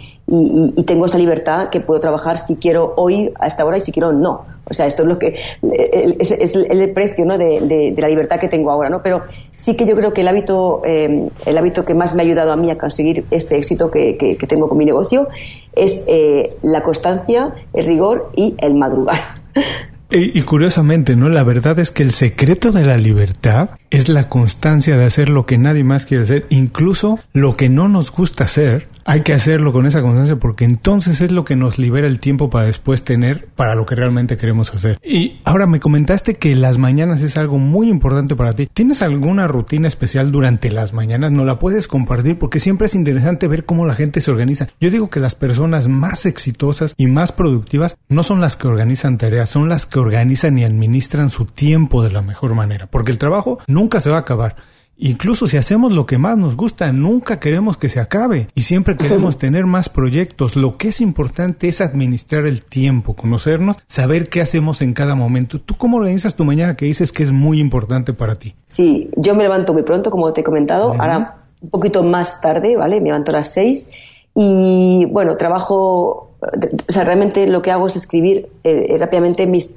tengo 0.86 1.06
esa 1.06 1.18
libertad 1.18 1.70
que 1.70 1.80
puedo 1.80 2.00
trabajar 2.00 2.38
si 2.38 2.56
quiero 2.56 2.94
hoy 2.98 3.32
a 3.40 3.48
esta 3.48 3.66
hora 3.66 3.78
y 3.78 3.80
si 3.80 3.92
quiero 3.92 4.14
no. 4.14 4.46
O 4.70 4.74
sea, 4.74 4.86
esto 4.86 5.04
es 5.04 5.08
lo 5.08 5.20
que 5.20 5.40
es, 5.62 6.56
el 6.56 6.92
precio 6.92 7.26
¿no? 7.26 7.38
de, 7.38 7.94
la 7.98 8.08
libertad 8.08 8.40
que 8.40 8.48
tengo 8.48 8.72
ahora, 8.72 8.90
¿no? 8.90 9.02
Pero 9.02 9.24
sí 9.54 9.76
que 9.76 9.86
yo 9.86 9.96
creo 9.96 10.14
que 10.14 10.22
el 10.22 10.28
hábito, 10.28 10.82
eh, 10.86 11.28
el 11.46 11.58
hábito 11.58 11.86
que 11.86 11.94
más 11.94 12.16
me 12.16 12.24
ha 12.24 12.26
ayudado 12.26 12.52
a 12.52 12.56
mí 12.56 12.72
a 12.72 12.78
conseguir 12.78 13.26
este 13.32 13.58
éxito 13.58 13.92
que, 13.92 14.38
tengo 14.48 14.68
con 14.70 14.78
mi 14.78 14.86
negocio 14.86 15.28
es 15.76 16.06
eh, 16.08 16.58
la 16.62 16.82
constancia, 16.84 17.54
el 17.74 17.86
rigor 17.86 18.32
y 18.36 18.56
el 18.60 18.76
madrugar. 18.76 19.20
Y, 20.10 20.42
curiosamente, 20.44 21.18
¿no? 21.18 21.28
La 21.28 21.44
verdad 21.44 21.78
es 21.80 21.92
que 21.92 22.02
el 22.02 22.12
secreto 22.12 22.72
de 22.72 22.86
la 22.86 22.98
libertad 22.98 23.72
es 23.90 24.10
la 24.10 24.30
constancia 24.30 24.98
de 24.98 25.06
hacer 25.06 25.30
lo 25.30 25.46
que 25.46 25.58
nadie 25.58 25.84
más 25.84 26.06
quiere 26.06 26.24
hacer, 26.24 26.46
incluso 26.50 27.20
lo 27.34 27.56
que 27.56 27.70
no 27.70 27.88
nos 27.88 28.12
gusta 28.12 28.44
hacer, 28.44 28.88
hay 29.06 29.22
que 29.22 29.34
hacerlo 29.34 29.72
con 29.72 29.86
esa 29.86 30.02
constancia 30.02 30.36
porque 30.36 30.66
entonces 30.66 31.22
es 31.22 31.32
lo 31.32 31.46
que 31.46 31.56
nos 31.56 31.80
libera 31.80 32.08
el 32.08 32.20
tiempo 32.20 32.50
para 32.50 32.66
después 32.66 33.06
tener 33.06 33.48
para 33.56 33.74
lo 33.74 33.86
que 33.86 33.96
realmente 33.96 34.36
queremos 34.36 34.74
hacer. 34.74 35.00
Y 35.02 35.40
ahora 35.46 35.66
me 35.66 35.80
comentaste 35.80 36.34
que 36.34 36.56
las 36.56 36.78
mañanas 36.78 37.22
es 37.22 37.38
algo 37.38 37.58
muy 37.58 37.88
importante 37.90 38.36
para 38.36 38.52
ti. 38.52 38.68
¿Tienes 38.74 39.02
alguna 39.02 39.48
rutina 39.48 39.88
especial 39.88 40.32
durante 40.32 40.72
las 40.72 40.92
mañanas? 40.92 41.32
¿No 41.32 41.46
la 41.46 41.58
puedes 41.58 41.88
compartir? 41.88 42.38
Porque 42.38 42.60
siempre 42.60 42.88
es 42.88 42.96
interesante 42.96 43.48
ver 43.48 43.64
cómo 43.64 43.86
la 43.86 43.96
gente 43.96 44.20
se 44.20 44.30
organiza. 44.30 44.68
Yo 44.82 44.90
digo 44.90 45.10
que 45.10 45.22
las 45.22 45.36
personas 45.36 45.88
más 45.88 46.26
exitosas 46.26 46.94
y 46.98 47.08
más 47.08 47.32
productivas 47.32 47.98
no 48.10 48.24
son 48.24 48.42
las 48.42 48.58
que 48.58 48.68
organizan 48.68 49.18
tareas, 49.18 49.50
son 49.50 49.70
las 49.70 49.86
que 49.86 50.00
organizan 50.00 50.60
y 50.60 50.66
administran 50.66 51.30
su 51.30 51.46
tiempo 51.46 52.04
de 52.04 52.12
la 52.12 52.22
mejor 52.22 52.56
manera. 52.56 52.88
Porque 52.88 53.12
el 53.12 53.18
trabajo 53.18 53.60
nunca 53.78 54.00
se 54.00 54.10
va 54.10 54.18
a 54.18 54.22
acabar 54.22 54.56
Incluso 55.00 55.46
si 55.46 55.58
hacemos 55.58 55.92
lo 55.92 56.08
que 56.08 56.18
más 56.18 56.38
nos 56.38 56.58
gusta, 56.58 56.92
nunca 56.92 57.40
queremos 57.40 57.78
que 57.78 57.88
se 57.88 58.00
acabe 58.00 58.48
y 58.56 58.64
siempre 58.64 58.98
queremos 58.98 59.38
tener 59.38 59.68
más 59.68 59.90
proyectos. 59.90 60.56
Lo 60.56 60.78
que 60.78 60.88
es 60.88 61.02
importante 61.02 61.68
es 61.68 61.82
administrar 61.82 62.48
el 62.48 62.64
tiempo, 62.64 63.16
conocernos, 63.16 63.78
saber 63.86 64.28
qué 64.28 64.42
hacemos 64.42 64.82
en 64.82 64.94
cada 64.94 65.14
momento. 65.14 65.62
¿Tú 65.62 65.76
cómo 65.78 65.98
organizas 65.98 66.36
tu 66.36 66.46
mañana 66.46 66.76
que 66.76 66.86
dices 66.86 67.12
que 67.12 67.22
es 67.22 67.32
muy 67.32 67.60
importante 67.60 68.14
para 68.14 68.36
ti? 68.36 68.56
Sí, 68.66 69.12
yo 69.16 69.36
me 69.36 69.44
levanto 69.44 69.72
muy 69.72 69.84
pronto, 69.84 70.10
como 70.10 70.34
te 70.34 70.42
he 70.42 70.44
comentado. 70.44 70.94
Ahora 70.94 71.44
un 71.62 71.70
poquito 71.70 72.02
más 72.02 72.42
tarde, 72.42 72.76
¿vale? 72.76 73.00
Me 73.00 73.10
levanto 73.10 73.32
a 73.32 73.36
las 73.36 73.54
seis 73.54 73.92
y 74.34 75.06
bueno, 75.12 75.38
trabajo, 75.38 76.37
o 76.42 76.92
sea, 76.92 77.04
realmente 77.04 77.48
lo 77.48 77.62
que 77.62 77.72
hago 77.72 77.88
es 77.88 77.96
escribir 77.96 78.48
eh, 78.64 78.96
rápidamente 79.00 79.48
mis, 79.48 79.76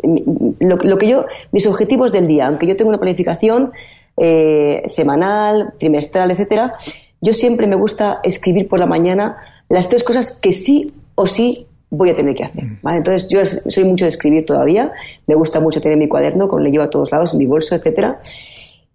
lo, 0.59 0.99
que 0.99 1.09
yo, 1.09 1.27
mis 1.53 1.66
objetivos 1.66 2.12
del 2.12 2.27
día, 2.27 2.46
aunque 2.46 2.66
yo 2.66 2.77
tengo 2.77 2.90
una 2.90 2.99
planificación 2.99 3.73
eh, 4.16 4.83
semanal, 4.87 5.73
trimestral, 5.79 6.31
etcétera, 6.31 6.75
yo 7.20 7.33
siempre 7.33 7.66
me 7.66 7.77
gusta 7.77 8.20
escribir 8.23 8.68
por 8.68 8.79
la 8.79 8.87
mañana 8.87 9.38
las 9.68 9.88
tres 9.88 10.05
cosas 10.05 10.38
que 10.38 10.53
sí 10.53 10.92
o 11.14 11.27
sí 11.27 11.66
voy 11.90 12.11
a 12.11 12.14
tener 12.14 12.35
que 12.35 12.44
hacer. 12.44 12.64
¿vale? 12.83 12.99
Entonces, 12.99 13.29
yo 13.29 13.44
soy 13.44 13.85
mucho 13.85 14.05
de 14.05 14.11
escribir 14.11 14.44
todavía, 14.44 14.92
me 15.27 15.35
gusta 15.35 15.61
mucho 15.61 15.81
tener 15.81 15.99
mi 15.99 16.09
cuaderno, 16.09 16.49
con 16.49 16.62
le 16.62 16.70
llevo 16.70 16.85
a 16.85 16.90
todos 16.90 17.11
lados, 17.12 17.33
en 17.33 17.38
mi 17.38 17.46
bolso, 17.46 17.75
etcétera. 17.75 18.20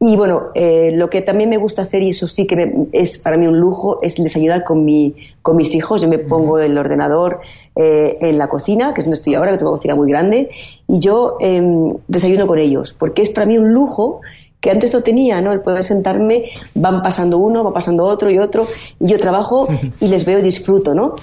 Y 0.07 0.15
bueno, 0.17 0.51
eh, 0.53 0.91
lo 0.93 1.09
que 1.09 1.23
también 1.23 1.49
me 1.49 1.57
gusta 1.57 1.81
hacer, 1.81 2.03
y 2.03 2.09
eso 2.09 2.27
sí 2.27 2.45
que 2.45 2.87
es 2.91 3.17
para 3.17 3.37
mí 3.37 3.47
un 3.47 3.59
lujo, 3.59 4.03
es 4.03 4.21
desayunar 4.21 4.63
con, 4.63 4.85
mi, 4.85 5.15
con 5.41 5.55
mis 5.55 5.73
hijos. 5.73 6.03
Yo 6.03 6.07
me 6.07 6.19
pongo 6.19 6.59
el 6.59 6.77
ordenador 6.77 7.39
eh, 7.75 8.15
en 8.21 8.37
la 8.37 8.47
cocina, 8.47 8.93
que 8.93 9.01
es 9.01 9.05
donde 9.05 9.15
estoy 9.15 9.33
ahora, 9.33 9.51
que 9.51 9.57
tengo 9.57 9.71
una 9.71 9.79
cocina 9.79 9.95
muy 9.95 10.07
grande, 10.07 10.51
y 10.87 10.99
yo 10.99 11.37
em, 11.39 11.95
desayuno 12.07 12.45
con 12.45 12.59
ellos, 12.59 12.93
porque 12.93 13.23
es 13.23 13.31
para 13.31 13.47
mí 13.47 13.57
un 13.57 13.73
lujo 13.73 14.21
que 14.59 14.69
antes 14.69 14.93
no 14.93 15.01
tenía, 15.01 15.41
¿no? 15.41 15.51
El 15.51 15.61
poder 15.61 15.83
sentarme, 15.83 16.49
van 16.75 17.01
pasando 17.01 17.39
uno, 17.39 17.63
va 17.63 17.73
pasando 17.73 18.05
otro 18.05 18.29
y 18.29 18.37
otro, 18.37 18.67
y 18.99 19.07
yo 19.07 19.17
trabajo 19.17 19.67
y 19.99 20.07
les 20.07 20.23
veo 20.23 20.37
y 20.37 20.43
disfruto, 20.43 20.93
¿no? 20.93 21.15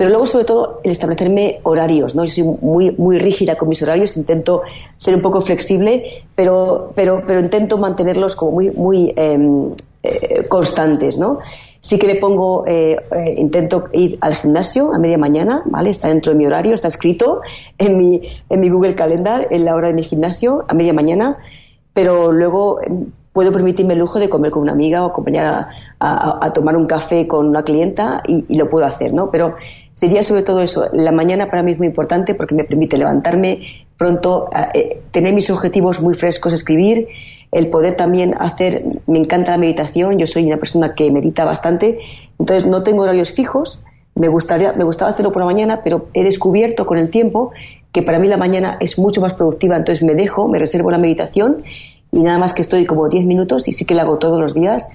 Pero 0.00 0.08
luego, 0.08 0.26
sobre 0.26 0.46
todo, 0.46 0.80
el 0.82 0.92
establecerme 0.92 1.60
horarios, 1.62 2.14
¿no? 2.14 2.24
Yo 2.24 2.32
soy 2.32 2.44
muy, 2.62 2.90
muy 2.92 3.18
rígida 3.18 3.56
con 3.58 3.68
mis 3.68 3.82
horarios, 3.82 4.16
intento 4.16 4.62
ser 4.96 5.14
un 5.14 5.20
poco 5.20 5.42
flexible, 5.42 6.24
pero, 6.34 6.92
pero, 6.94 7.22
pero 7.26 7.38
intento 7.38 7.76
mantenerlos 7.76 8.34
como 8.34 8.52
muy, 8.52 8.70
muy 8.70 9.12
em, 9.14 9.72
eh, 10.02 10.46
constantes, 10.48 11.18
¿no? 11.18 11.40
Sí 11.80 11.98
que 11.98 12.06
me 12.06 12.14
pongo, 12.14 12.66
eh, 12.66 12.96
eh, 13.14 13.34
intento 13.36 13.90
ir 13.92 14.16
al 14.22 14.34
gimnasio 14.36 14.90
a 14.94 14.98
media 14.98 15.18
mañana, 15.18 15.64
¿vale? 15.66 15.90
Está 15.90 16.08
dentro 16.08 16.32
de 16.32 16.38
mi 16.38 16.46
horario, 16.46 16.74
está 16.74 16.88
escrito 16.88 17.42
en 17.76 17.98
mi, 17.98 18.22
en 18.48 18.58
mi 18.58 18.70
Google 18.70 18.94
Calendar, 18.94 19.48
en 19.50 19.66
la 19.66 19.74
hora 19.74 19.88
de 19.88 19.92
mi 19.92 20.02
gimnasio, 20.02 20.64
a 20.66 20.72
media 20.72 20.94
mañana, 20.94 21.36
pero 21.92 22.32
luego 22.32 22.80
em, 22.80 23.04
puedo 23.34 23.52
permitirme 23.52 23.92
el 23.92 24.00
lujo 24.00 24.18
de 24.18 24.30
comer 24.30 24.50
con 24.50 24.62
una 24.62 24.72
amiga 24.72 25.04
o 25.04 25.08
acompañar 25.08 25.46
a, 25.46 25.68
tomar 26.54 26.76
un 26.76 26.86
café 26.86 27.26
con 27.26 27.48
una 27.48 27.62
clienta 27.62 28.22
y, 28.26 28.46
y, 28.48 28.56
lo 28.56 28.70
puedo 28.70 28.86
hacer, 28.86 29.12
¿no? 29.12 29.30
Pero 29.30 29.56
sería 29.92 30.22
sobre 30.22 30.42
todo 30.42 30.62
eso. 30.62 30.86
La 30.92 31.12
mañana 31.12 31.50
para 31.50 31.62
mí 31.62 31.72
es 31.72 31.78
muy 31.78 31.86
importante 31.86 32.34
porque 32.34 32.54
me 32.54 32.64
permite 32.64 32.96
levantarme 32.96 33.86
pronto, 34.00 34.48
eh, 34.72 35.02
tener 35.10 35.34
mis 35.34 35.50
objetivos 35.50 36.00
muy 36.00 36.14
frescos, 36.14 36.54
escribir, 36.54 37.08
el 37.52 37.68
poder 37.68 37.96
también 37.96 38.34
hacer, 38.38 38.82
me 39.06 39.18
encanta 39.18 39.52
la 39.52 39.58
meditación, 39.58 40.18
yo 40.18 40.26
soy 40.26 40.46
una 40.46 40.56
persona 40.56 40.94
que 40.94 41.10
medita 41.10 41.44
bastante, 41.44 41.98
entonces 42.38 42.66
no 42.66 42.82
tengo 42.82 43.02
horarios 43.02 43.32
fijos, 43.32 43.82
me 44.14 44.28
gustaría, 44.28 44.72
me 44.72 44.84
gustaba 44.84 45.10
hacerlo 45.10 45.32
por 45.32 45.42
la 45.42 45.46
mañana, 45.46 45.82
pero 45.84 46.08
he 46.14 46.24
descubierto 46.24 46.86
con 46.86 46.96
el 46.96 47.10
tiempo 47.10 47.50
que 47.92 48.00
para 48.00 48.18
mí 48.18 48.26
la 48.26 48.38
mañana 48.38 48.78
es 48.80 48.98
mucho 48.98 49.20
más 49.20 49.34
productiva, 49.34 49.76
entonces 49.76 50.02
me 50.02 50.14
dejo, 50.14 50.48
me 50.48 50.58
reservo 50.58 50.90
la 50.90 50.98
meditación 50.98 51.62
y 52.10 52.22
nada 52.22 52.38
más 52.38 52.54
que 52.54 52.62
estoy 52.62 52.86
como 52.86 53.08
10 53.08 53.26
minutos 53.26 53.68
y 53.68 53.72
sí 53.72 53.84
que 53.84 53.94
la 53.94 54.02
hago 54.02 54.18
todos 54.18 54.40
los 54.40 54.54
días, 54.54 54.88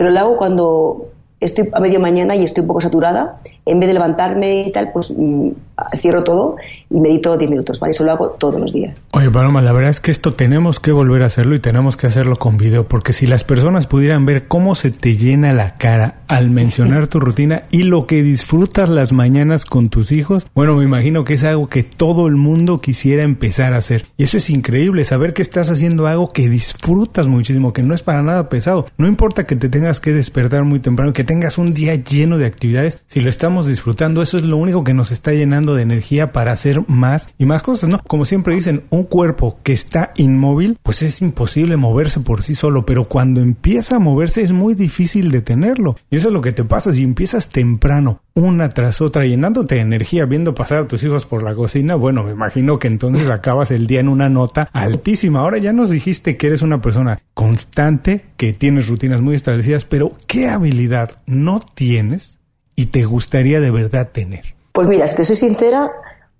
pero 0.00 0.08
la 0.08 0.20
hago 0.20 0.38
cuando 0.38 1.10
estoy 1.40 1.68
a 1.74 1.78
medio 1.78 2.00
mañana 2.00 2.34
y 2.34 2.42
estoy 2.42 2.62
un 2.62 2.68
poco 2.68 2.80
saturada, 2.80 3.38
en 3.66 3.80
vez 3.80 3.86
de 3.86 3.92
levantarme 3.92 4.62
y 4.62 4.72
tal, 4.72 4.92
pues 4.92 5.12
mm, 5.14 5.50
cierro 5.96 6.24
todo 6.24 6.56
y 6.90 7.00
medito 7.00 7.36
10 7.36 7.50
minutos, 7.50 7.78
¿vale? 7.80 7.90
Eso 7.90 8.04
lo 8.04 8.12
hago 8.12 8.30
todos 8.30 8.60
los 8.60 8.72
días. 8.72 8.98
Oye, 9.12 9.30
Paloma, 9.30 9.62
la 9.62 9.72
verdad 9.72 9.90
es 9.90 10.00
que 10.00 10.10
esto 10.10 10.32
tenemos 10.32 10.80
que 10.80 10.92
volver 10.92 11.22
a 11.22 11.26
hacerlo 11.26 11.54
y 11.54 11.60
tenemos 11.60 11.96
que 11.96 12.06
hacerlo 12.06 12.36
con 12.36 12.56
video, 12.56 12.88
porque 12.88 13.12
si 13.12 13.26
las 13.26 13.44
personas 13.44 13.86
pudieran 13.86 14.26
ver 14.26 14.48
cómo 14.48 14.74
se 14.74 14.90
te 14.90 15.16
llena 15.16 15.52
la 15.52 15.74
cara 15.74 16.22
al 16.28 16.50
mencionar 16.50 17.06
tu 17.06 17.20
rutina 17.20 17.64
y 17.70 17.84
lo 17.84 18.06
que 18.06 18.22
disfrutas 18.22 18.88
las 18.88 19.12
mañanas 19.12 19.64
con 19.64 19.88
tus 19.88 20.12
hijos, 20.12 20.46
bueno, 20.54 20.74
me 20.76 20.84
imagino 20.84 21.24
que 21.24 21.34
es 21.34 21.44
algo 21.44 21.66
que 21.66 21.82
todo 21.82 22.26
el 22.26 22.36
mundo 22.36 22.80
quisiera 22.80 23.22
empezar 23.22 23.74
a 23.74 23.78
hacer. 23.78 24.06
Y 24.16 24.24
eso 24.24 24.36
es 24.36 24.50
increíble, 24.50 25.04
saber 25.04 25.34
que 25.34 25.42
estás 25.42 25.70
haciendo 25.70 26.06
algo 26.06 26.28
que 26.28 26.48
disfrutas 26.48 27.26
muchísimo, 27.26 27.72
que 27.72 27.82
no 27.82 27.94
es 27.94 28.02
para 28.02 28.22
nada 28.22 28.48
pesado. 28.48 28.86
No 28.98 29.06
importa 29.06 29.44
que 29.44 29.56
te 29.56 29.68
tengas 29.68 30.00
que 30.00 30.12
despertar 30.12 30.64
muy 30.64 30.80
temprano, 30.80 31.12
que 31.12 31.24
tengas 31.24 31.58
un 31.58 31.72
día 31.72 31.94
lleno 31.94 32.38
de 32.38 32.46
actividades, 32.46 32.98
si 33.06 33.20
lo 33.20 33.28
estamos 33.28 33.66
disfrutando, 33.66 34.22
eso 34.22 34.38
es 34.38 34.44
lo 34.44 34.56
único 34.56 34.84
que 34.84 34.94
nos 34.94 35.12
está 35.12 35.32
llenando 35.32 35.69
de 35.74 35.82
energía 35.82 36.32
para 36.32 36.52
hacer 36.52 36.82
más 36.88 37.32
y 37.38 37.46
más 37.46 37.62
cosas, 37.62 37.88
¿no? 37.88 38.00
Como 38.06 38.24
siempre 38.24 38.54
dicen, 38.54 38.84
un 38.90 39.04
cuerpo 39.04 39.58
que 39.62 39.72
está 39.72 40.12
inmóvil, 40.16 40.78
pues 40.82 41.02
es 41.02 41.22
imposible 41.22 41.76
moverse 41.76 42.20
por 42.20 42.42
sí 42.42 42.54
solo, 42.54 42.84
pero 42.86 43.04
cuando 43.04 43.40
empieza 43.40 43.96
a 43.96 44.00
moverse 44.00 44.42
es 44.42 44.52
muy 44.52 44.74
difícil 44.74 45.30
detenerlo. 45.30 45.96
Y 46.10 46.16
eso 46.16 46.28
es 46.28 46.34
lo 46.34 46.40
que 46.40 46.52
te 46.52 46.64
pasa 46.64 46.92
si 46.92 47.02
empiezas 47.02 47.48
temprano, 47.48 48.22
una 48.34 48.68
tras 48.68 49.00
otra, 49.00 49.24
llenándote 49.24 49.76
de 49.76 49.80
energía, 49.82 50.24
viendo 50.24 50.54
pasar 50.54 50.82
a 50.82 50.86
tus 50.88 51.02
hijos 51.02 51.26
por 51.26 51.42
la 51.42 51.54
cocina, 51.54 51.94
bueno, 51.94 52.22
me 52.22 52.32
imagino 52.32 52.78
que 52.78 52.88
entonces 52.88 53.28
acabas 53.30 53.70
el 53.70 53.86
día 53.86 54.00
en 54.00 54.08
una 54.08 54.28
nota 54.28 54.68
altísima. 54.72 55.40
Ahora 55.40 55.58
ya 55.58 55.72
nos 55.72 55.90
dijiste 55.90 56.36
que 56.36 56.48
eres 56.48 56.62
una 56.62 56.80
persona 56.80 57.20
constante, 57.34 58.24
que 58.36 58.52
tienes 58.52 58.88
rutinas 58.88 59.20
muy 59.20 59.34
establecidas, 59.34 59.84
pero 59.84 60.12
¿qué 60.26 60.48
habilidad 60.48 61.18
no 61.26 61.60
tienes 61.60 62.38
y 62.76 62.86
te 62.86 63.04
gustaría 63.04 63.60
de 63.60 63.70
verdad 63.70 64.10
tener? 64.12 64.59
Pues 64.72 64.88
mira, 64.88 65.06
si 65.06 65.16
te 65.16 65.24
soy 65.24 65.36
sincera, 65.36 65.90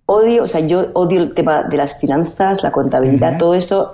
odio, 0.07 0.45
o 0.45 0.49
sea, 0.49 0.61
yo 0.61 0.87
odio 0.95 1.21
el 1.21 1.35
tema 1.35 1.65
de 1.65 1.77
las 1.77 1.99
finanzas, 2.01 2.63
la 2.63 2.73
contabilidad, 2.73 3.39
todo 3.39 3.55
eso. 3.55 3.93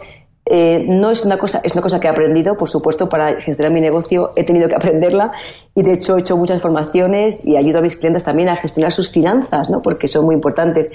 Eh, 0.48 0.86
no 0.88 1.10
es 1.10 1.24
una 1.24 1.38
cosa, 1.38 1.60
es 1.64 1.72
una 1.72 1.82
cosa 1.82 1.98
que 1.98 2.06
he 2.06 2.10
aprendido, 2.10 2.56
por 2.56 2.68
supuesto, 2.68 3.08
para 3.08 3.40
gestionar 3.40 3.72
mi 3.72 3.80
negocio 3.80 4.32
he 4.36 4.44
tenido 4.44 4.68
que 4.68 4.76
aprenderla 4.76 5.32
y 5.74 5.82
de 5.82 5.94
hecho 5.94 6.16
he 6.16 6.20
hecho 6.20 6.36
muchas 6.36 6.62
formaciones 6.62 7.44
y 7.44 7.56
ayudo 7.56 7.78
a 7.78 7.82
mis 7.82 7.96
clientes 7.96 8.22
también 8.22 8.48
a 8.48 8.56
gestionar 8.56 8.92
sus 8.92 9.10
finanzas, 9.10 9.70
¿no? 9.70 9.82
Porque 9.82 10.06
son 10.06 10.24
muy 10.24 10.36
importantes. 10.36 10.90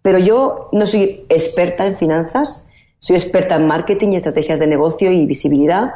Pero 0.00 0.18
yo 0.18 0.68
no 0.72 0.86
soy 0.86 1.26
experta 1.28 1.84
en 1.84 1.96
finanzas, 1.96 2.68
soy 2.98 3.16
experta 3.16 3.56
en 3.56 3.66
marketing 3.66 4.12
y 4.12 4.16
estrategias 4.16 4.58
de 4.58 4.66
negocio 4.66 5.12
y 5.12 5.26
visibilidad 5.26 5.92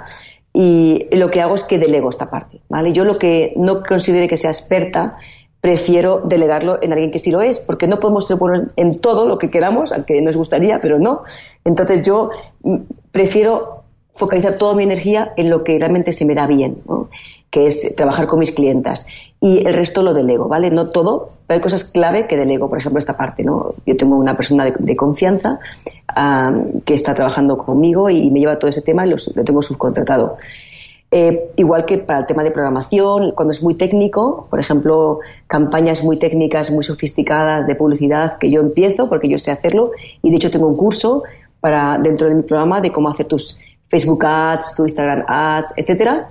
y 0.52 1.06
lo 1.12 1.30
que 1.30 1.40
hago 1.40 1.54
es 1.54 1.64
que 1.64 1.78
delego 1.78 2.10
esta 2.10 2.30
parte, 2.30 2.60
¿vale? 2.68 2.92
Yo 2.92 3.04
lo 3.04 3.18
que 3.18 3.54
no 3.56 3.82
considere 3.82 4.28
que 4.28 4.36
sea 4.36 4.50
experta 4.50 5.16
prefiero 5.60 6.22
delegarlo 6.24 6.78
en 6.82 6.92
alguien 6.92 7.10
que 7.10 7.18
sí 7.18 7.30
lo 7.30 7.40
es, 7.40 7.58
porque 7.58 7.88
no 7.88 7.98
podemos 7.98 8.26
ser 8.26 8.36
buenos 8.36 8.72
en 8.76 9.00
todo 9.00 9.26
lo 9.26 9.38
que 9.38 9.50
queramos, 9.50 9.92
aunque 9.92 10.20
nos 10.22 10.36
gustaría, 10.36 10.78
pero 10.80 10.98
no. 10.98 11.22
Entonces 11.64 12.02
yo 12.02 12.30
mm, 12.62 12.76
prefiero 13.10 13.82
focalizar 14.14 14.56
toda 14.56 14.74
mi 14.74 14.82
energía 14.82 15.32
en 15.36 15.48
lo 15.48 15.62
que 15.62 15.78
realmente 15.78 16.10
se 16.10 16.24
me 16.24 16.34
da 16.34 16.46
bien, 16.46 16.82
que 17.50 17.66
es 17.66 17.94
trabajar 17.94 18.26
con 18.26 18.40
mis 18.40 18.50
clientas. 18.50 19.06
Y 19.40 19.64
el 19.64 19.74
resto 19.74 20.02
lo 20.02 20.12
delego, 20.12 20.48
¿vale? 20.48 20.72
No 20.72 20.90
todo, 20.90 21.30
pero 21.46 21.56
hay 21.56 21.60
cosas 21.60 21.84
clave 21.84 22.26
que 22.26 22.36
delego, 22.36 22.68
por 22.68 22.78
ejemplo, 22.78 22.98
esta 22.98 23.16
parte, 23.16 23.44
¿no? 23.44 23.74
Yo 23.86 23.96
tengo 23.96 24.16
una 24.16 24.36
persona 24.36 24.64
de, 24.64 24.96
confianza 24.96 25.60
que 26.84 26.94
está 26.94 27.14
trabajando 27.14 27.56
conmigo 27.56 28.10
y 28.10 28.28
me 28.32 28.40
lleva 28.40 28.58
todo 28.58 28.68
ese 28.68 28.82
tema 28.82 29.06
y 29.06 29.10
lo 29.10 29.44
tengo 29.44 29.62
subcontratado. 29.62 30.38
Eh, 31.10 31.52
igual 31.56 31.86
que 31.86 31.96
para 31.96 32.20
el 32.20 32.26
tema 32.26 32.44
de 32.44 32.50
programación, 32.50 33.32
cuando 33.32 33.52
es 33.52 33.62
muy 33.62 33.74
técnico, 33.74 34.46
por 34.50 34.60
ejemplo, 34.60 35.20
campañas 35.46 36.04
muy 36.04 36.18
técnicas, 36.18 36.70
muy 36.70 36.84
sofisticadas 36.84 37.66
de 37.66 37.74
publicidad 37.74 38.36
que 38.36 38.50
yo 38.50 38.60
empiezo 38.60 39.08
porque 39.08 39.28
yo 39.28 39.38
sé 39.38 39.50
hacerlo 39.50 39.92
y 40.22 40.30
de 40.30 40.36
hecho 40.36 40.50
tengo 40.50 40.66
un 40.66 40.76
curso 40.76 41.22
para 41.60 41.96
dentro 41.96 42.28
de 42.28 42.34
mi 42.34 42.42
programa 42.42 42.82
de 42.82 42.92
cómo 42.92 43.08
hacer 43.08 43.26
tus 43.26 43.58
Facebook 43.88 44.22
Ads, 44.24 44.74
tu 44.74 44.82
Instagram 44.82 45.24
Ads, 45.26 45.72
etcétera. 45.76 46.28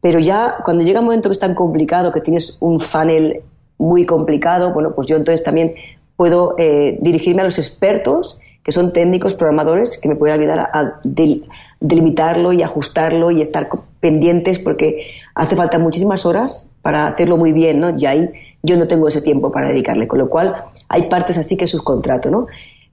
Pero 0.00 0.20
ya 0.20 0.58
cuando 0.64 0.84
llega 0.84 1.00
un 1.00 1.06
momento 1.06 1.28
que 1.28 1.34
es 1.34 1.40
tan 1.40 1.56
complicado, 1.56 2.12
que 2.12 2.20
tienes 2.20 2.58
un 2.60 2.78
funnel 2.78 3.42
muy 3.76 4.06
complicado, 4.06 4.72
bueno, 4.72 4.94
pues 4.94 5.08
yo 5.08 5.16
entonces 5.16 5.42
también 5.44 5.74
puedo 6.16 6.54
eh, 6.58 6.98
dirigirme 7.00 7.42
a 7.42 7.44
los 7.44 7.58
expertos 7.58 8.40
que 8.62 8.70
son 8.70 8.92
técnicos, 8.92 9.34
programadores, 9.34 9.98
que 9.98 10.08
me 10.08 10.16
pueden 10.16 10.38
ayudar 10.38 10.60
a, 10.60 11.00
delimitarlo 11.82 12.52
y 12.52 12.62
ajustarlo 12.62 13.30
y 13.30 13.42
estar 13.42 13.68
pendientes 14.00 14.58
porque 14.58 15.10
hace 15.34 15.56
falta 15.56 15.78
muchísimas 15.78 16.24
horas 16.24 16.70
para 16.80 17.06
hacerlo 17.08 17.36
muy 17.36 17.52
bien, 17.52 17.80
¿no? 17.80 17.90
Y 17.96 18.06
ahí 18.06 18.30
yo 18.62 18.76
no 18.76 18.86
tengo 18.86 19.08
ese 19.08 19.20
tiempo 19.20 19.50
para 19.50 19.68
dedicarle, 19.68 20.06
con 20.06 20.20
lo 20.20 20.30
cual 20.30 20.54
hay 20.88 21.08
partes 21.08 21.38
así 21.38 21.56
que 21.56 21.66
subcontrato, 21.66 22.30
¿no? 22.30 22.46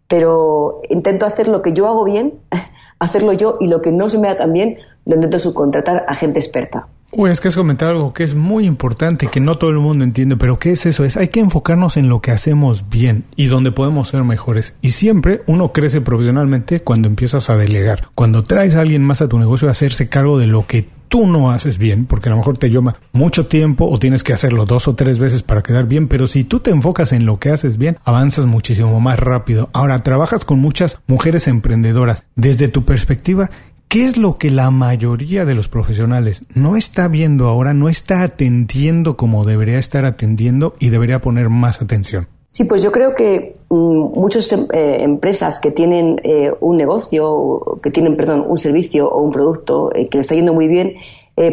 Pero 0.08 0.82
intento 0.90 1.26
hacer 1.26 1.48
lo 1.48 1.62
que 1.62 1.74
yo 1.74 1.88
hago 1.88 2.04
bien, 2.04 2.34
hacerlo 3.00 3.34
yo 3.34 3.58
y 3.60 3.68
lo 3.68 3.82
que 3.82 3.92
no 3.92 4.10
se 4.10 4.18
me 4.18 4.28
da 4.28 4.38
tan 4.38 4.54
bien 4.54 4.80
lo 5.06 5.16
intento 5.16 5.40
subcontratar 5.40 6.06
a 6.08 6.16
gente 6.16 6.40
experta. 6.40 6.88
Uy, 7.12 7.32
es 7.32 7.42
que 7.42 7.48
has 7.48 7.56
comentado 7.56 7.92
algo 7.92 8.14
que 8.14 8.24
es 8.24 8.36
muy 8.36 8.68
importante, 8.68 9.28
que 9.28 9.40
no 9.40 9.56
todo 9.56 9.72
el 9.72 9.80
mundo 9.80 10.04
entiende, 10.04 10.38
pero 10.38 10.60
¿qué 10.60 10.72
es 10.72 10.86
eso? 10.86 11.04
Es 11.04 11.18
hay 11.18 11.30
que 11.30 11.40
enfocarnos 11.40 11.98
en 11.98 12.08
lo 12.08 12.22
que 12.22 12.30
hacemos 12.30 12.88
bien 12.88 13.26
y 13.36 13.48
donde 13.48 13.72
podemos 13.72 14.10
ser 14.10 14.24
mejores. 14.24 14.76
Y 14.84 14.92
siempre 14.92 15.42
uno 15.48 15.74
crece 15.74 16.02
profesionalmente 16.02 16.82
cuando 16.82 17.08
empiezas 17.08 17.50
a 17.50 17.58
delegar. 17.58 18.10
Cuando 18.14 18.44
traes 18.44 18.76
a 18.76 18.82
alguien 18.82 19.04
más 19.04 19.24
a 19.24 19.28
tu 19.28 19.40
negocio 19.40 19.68
a 19.68 19.72
hacerse 19.72 20.08
cargo 20.08 20.38
de 20.38 20.46
lo 20.46 20.68
que 20.68 20.86
tú 21.10 21.26
no 21.26 21.52
haces 21.52 21.78
bien, 21.80 22.06
porque 22.06 22.30
a 22.30 22.32
lo 22.32 22.38
mejor 22.38 22.58
te 22.58 22.70
llama 22.70 22.96
mucho 23.12 23.48
tiempo 23.48 23.90
o 23.90 23.98
tienes 23.98 24.24
que 24.24 24.32
hacerlo 24.32 24.66
dos 24.66 24.88
o 24.88 24.96
tres 24.96 25.20
veces 25.20 25.42
para 25.42 25.64
quedar 25.64 25.88
bien, 25.88 26.08
pero 26.08 26.28
si 26.28 26.44
tú 26.44 26.60
te 26.60 26.70
enfocas 26.70 27.12
en 27.12 27.26
lo 27.26 27.40
que 27.40 27.50
haces 27.50 27.78
bien, 27.78 27.98
avanzas 28.06 28.46
muchísimo 28.46 29.02
más 29.02 29.20
rápido. 29.20 29.70
Ahora, 29.74 30.00
trabajas 30.04 30.46
con 30.46 30.60
muchas 30.60 31.00
mujeres 31.08 31.48
emprendedoras. 31.48 32.24
Desde 32.36 32.68
tu 32.68 32.86
perspectiva, 32.86 33.50
¿Qué 33.90 34.06
es 34.06 34.18
lo 34.18 34.38
que 34.38 34.52
la 34.52 34.70
mayoría 34.70 35.46
de 35.46 35.56
los 35.56 35.68
profesionales 35.68 36.44
no 36.54 36.76
está 36.76 37.08
viendo 37.08 37.48
ahora, 37.48 37.74
no 37.74 37.90
está 37.90 38.22
atendiendo 38.22 39.18
como 39.18 39.46
debería 39.46 39.80
estar 39.80 40.06
atendiendo 40.06 40.76
y 40.78 40.90
debería 40.90 41.22
poner 41.22 41.50
más 41.50 41.82
atención? 41.82 42.28
Sí, 42.50 42.66
pues 42.66 42.84
yo 42.84 42.92
creo 42.92 43.16
que 43.16 43.58
mm, 43.68 44.20
muchas 44.20 44.52
em, 44.52 44.68
eh, 44.74 44.98
empresas 45.00 45.60
que 45.60 45.72
tienen 45.72 46.22
eh, 46.24 46.54
un 46.60 46.78
negocio, 46.78 47.80
que 47.82 47.90
tienen, 47.90 48.16
perdón, 48.16 48.46
un 48.48 48.60
servicio 48.60 49.10
o 49.10 49.24
un 49.24 49.32
producto 49.32 49.90
eh, 49.96 50.08
que 50.08 50.20
les 50.20 50.28
está 50.28 50.36
yendo 50.36 50.54
muy 50.54 50.68
bien, 50.68 50.94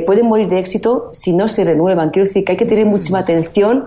pueden 0.05 0.27
morir 0.27 0.49
de 0.49 0.59
éxito 0.59 1.11
si 1.13 1.33
no 1.33 1.49
se 1.49 1.65
renuevan. 1.65 2.11
Quiero 2.11 2.27
decir 2.27 2.45
que 2.45 2.53
hay 2.53 2.59
que 2.59 2.67
tener 2.67 2.85
muchísima 2.85 3.21
atención 3.21 3.87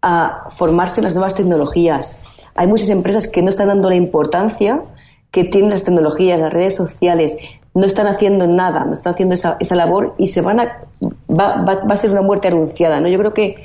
a 0.00 0.44
formarse 0.50 1.00
en 1.00 1.06
las 1.06 1.14
nuevas 1.14 1.34
tecnologías. 1.34 2.20
Hay 2.54 2.68
muchas 2.68 2.90
empresas 2.90 3.26
que 3.26 3.40
no 3.40 3.48
están 3.48 3.68
dando 3.68 3.88
la 3.88 3.96
importancia 3.96 4.84
que 5.30 5.44
tienen 5.44 5.70
las 5.70 5.84
tecnologías, 5.84 6.38
las 6.38 6.52
redes 6.52 6.74
sociales, 6.74 7.36
no 7.74 7.86
están 7.86 8.06
haciendo 8.06 8.46
nada, 8.46 8.84
no 8.84 8.92
están 8.92 9.14
haciendo 9.14 9.34
esa, 9.34 9.56
esa 9.60 9.76
labor 9.76 10.14
y 10.18 10.28
se 10.28 10.40
van 10.40 10.60
a, 10.60 10.82
va, 11.28 11.62
va, 11.62 11.80
a 11.88 11.96
ser 11.96 12.10
una 12.10 12.22
muerte 12.22 12.48
anunciada. 12.48 13.00
¿no? 13.00 13.08
Yo 13.08 13.18
creo 13.18 13.34
que 13.34 13.56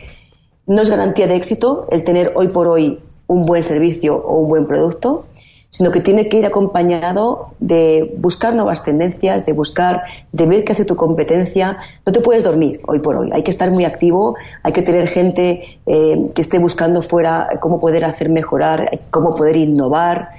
no 0.67 0.81
es 0.81 0.89
garantía 0.89 1.27
de 1.27 1.35
éxito 1.35 1.87
el 1.91 2.03
tener 2.03 2.33
hoy 2.35 2.49
por 2.49 2.67
hoy 2.67 2.99
un 3.27 3.45
buen 3.45 3.63
servicio 3.63 4.15
o 4.15 4.37
un 4.37 4.49
buen 4.49 4.65
producto, 4.65 5.25
sino 5.69 5.91
que 5.91 5.99
tiene 5.99 6.29
que 6.29 6.37
ir 6.37 6.45
acompañado 6.45 7.49
de 7.59 8.15
buscar 8.17 8.55
nuevas 8.55 8.83
tendencias, 8.83 9.45
de 9.45 9.51
buscar, 9.51 10.03
de 10.31 10.45
ver 10.45 10.63
qué 10.63 10.71
hace 10.71 10.85
tu 10.85 10.95
competencia. 10.95 11.77
No 12.05 12.13
te 12.13 12.21
puedes 12.21 12.43
dormir 12.43 12.79
hoy 12.87 12.99
por 12.99 13.17
hoy, 13.17 13.29
hay 13.33 13.43
que 13.43 13.51
estar 13.51 13.71
muy 13.71 13.83
activo, 13.83 14.35
hay 14.63 14.71
que 14.71 14.83
tener 14.83 15.07
gente 15.07 15.79
eh, 15.85 16.25
que 16.33 16.41
esté 16.41 16.59
buscando 16.59 17.01
fuera 17.01 17.59
cómo 17.59 17.79
poder 17.79 18.05
hacer 18.05 18.29
mejorar, 18.29 18.89
cómo 19.09 19.33
poder 19.35 19.57
innovar. 19.57 20.29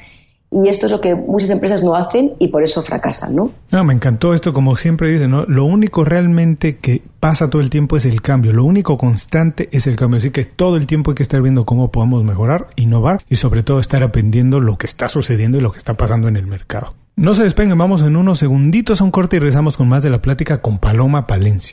Y 0.51 0.69
esto 0.69 0.87
es 0.87 0.93
lo 0.93 1.01
que 1.01 1.15
muchas 1.15 1.51
empresas 1.51 1.83
no 1.83 1.97
hacen 1.97 2.35
y 2.39 2.49
por 2.49 2.63
eso 2.63 2.83
fracasan, 2.83 3.35
¿no? 3.35 3.51
No, 3.71 3.85
me 3.85 3.93
encantó 3.93 4.33
esto, 4.33 4.53
como 4.53 4.77
siempre 4.77 5.11
dicen, 5.11 5.31
¿no? 5.31 5.45
Lo 5.45 5.65
único 5.65 6.05
realmente 6.05 6.77
que 6.77 7.03
pasa 7.21 7.51
todo 7.51 7.61
el 7.61 7.69
tiempo 7.69 7.97
es 7.97 8.07
el 8.07 8.23
cambio, 8.23 8.53
lo 8.53 8.65
único 8.65 8.97
constante 8.97 9.69
es 9.73 9.87
el 9.87 9.97
cambio, 9.97 10.19
así 10.19 10.31
que 10.31 10.45
todo 10.45 10.77
el 10.77 10.87
tiempo 10.87 11.11
hay 11.11 11.17
que 11.17 11.23
estar 11.23 11.43
viendo 11.43 11.67
cómo 11.67 11.91
podemos 11.91 12.23
mejorar, 12.23 12.69
innovar 12.77 13.23
y 13.29 13.37
sobre 13.37 13.63
todo 13.63 13.81
estar 13.81 14.03
aprendiendo 14.03 14.61
lo 14.61 14.79
que 14.79 14.87
está 14.87 15.09
sucediendo 15.09 15.59
y 15.59 15.61
lo 15.61 15.73
que 15.73 15.79
está 15.79 15.95
pasando 15.95 16.29
en 16.29 16.37
el 16.37 16.47
mercado. 16.47 16.95
No 17.17 17.35
se 17.35 17.45
despeguen, 17.45 17.77
vamos 17.79 18.03
en 18.03 18.15
unos 18.15 18.39
segunditos 18.39 19.01
a 19.01 19.05
un 19.05 19.11
corte 19.11 19.37
y 19.37 19.39
regresamos 19.41 19.77
con 19.77 19.89
más 19.89 20.03
de 20.03 20.11
la 20.11 20.23
plática 20.23 20.61
con 20.61 20.79
Paloma 20.79 21.27
Palencia. 21.27 21.73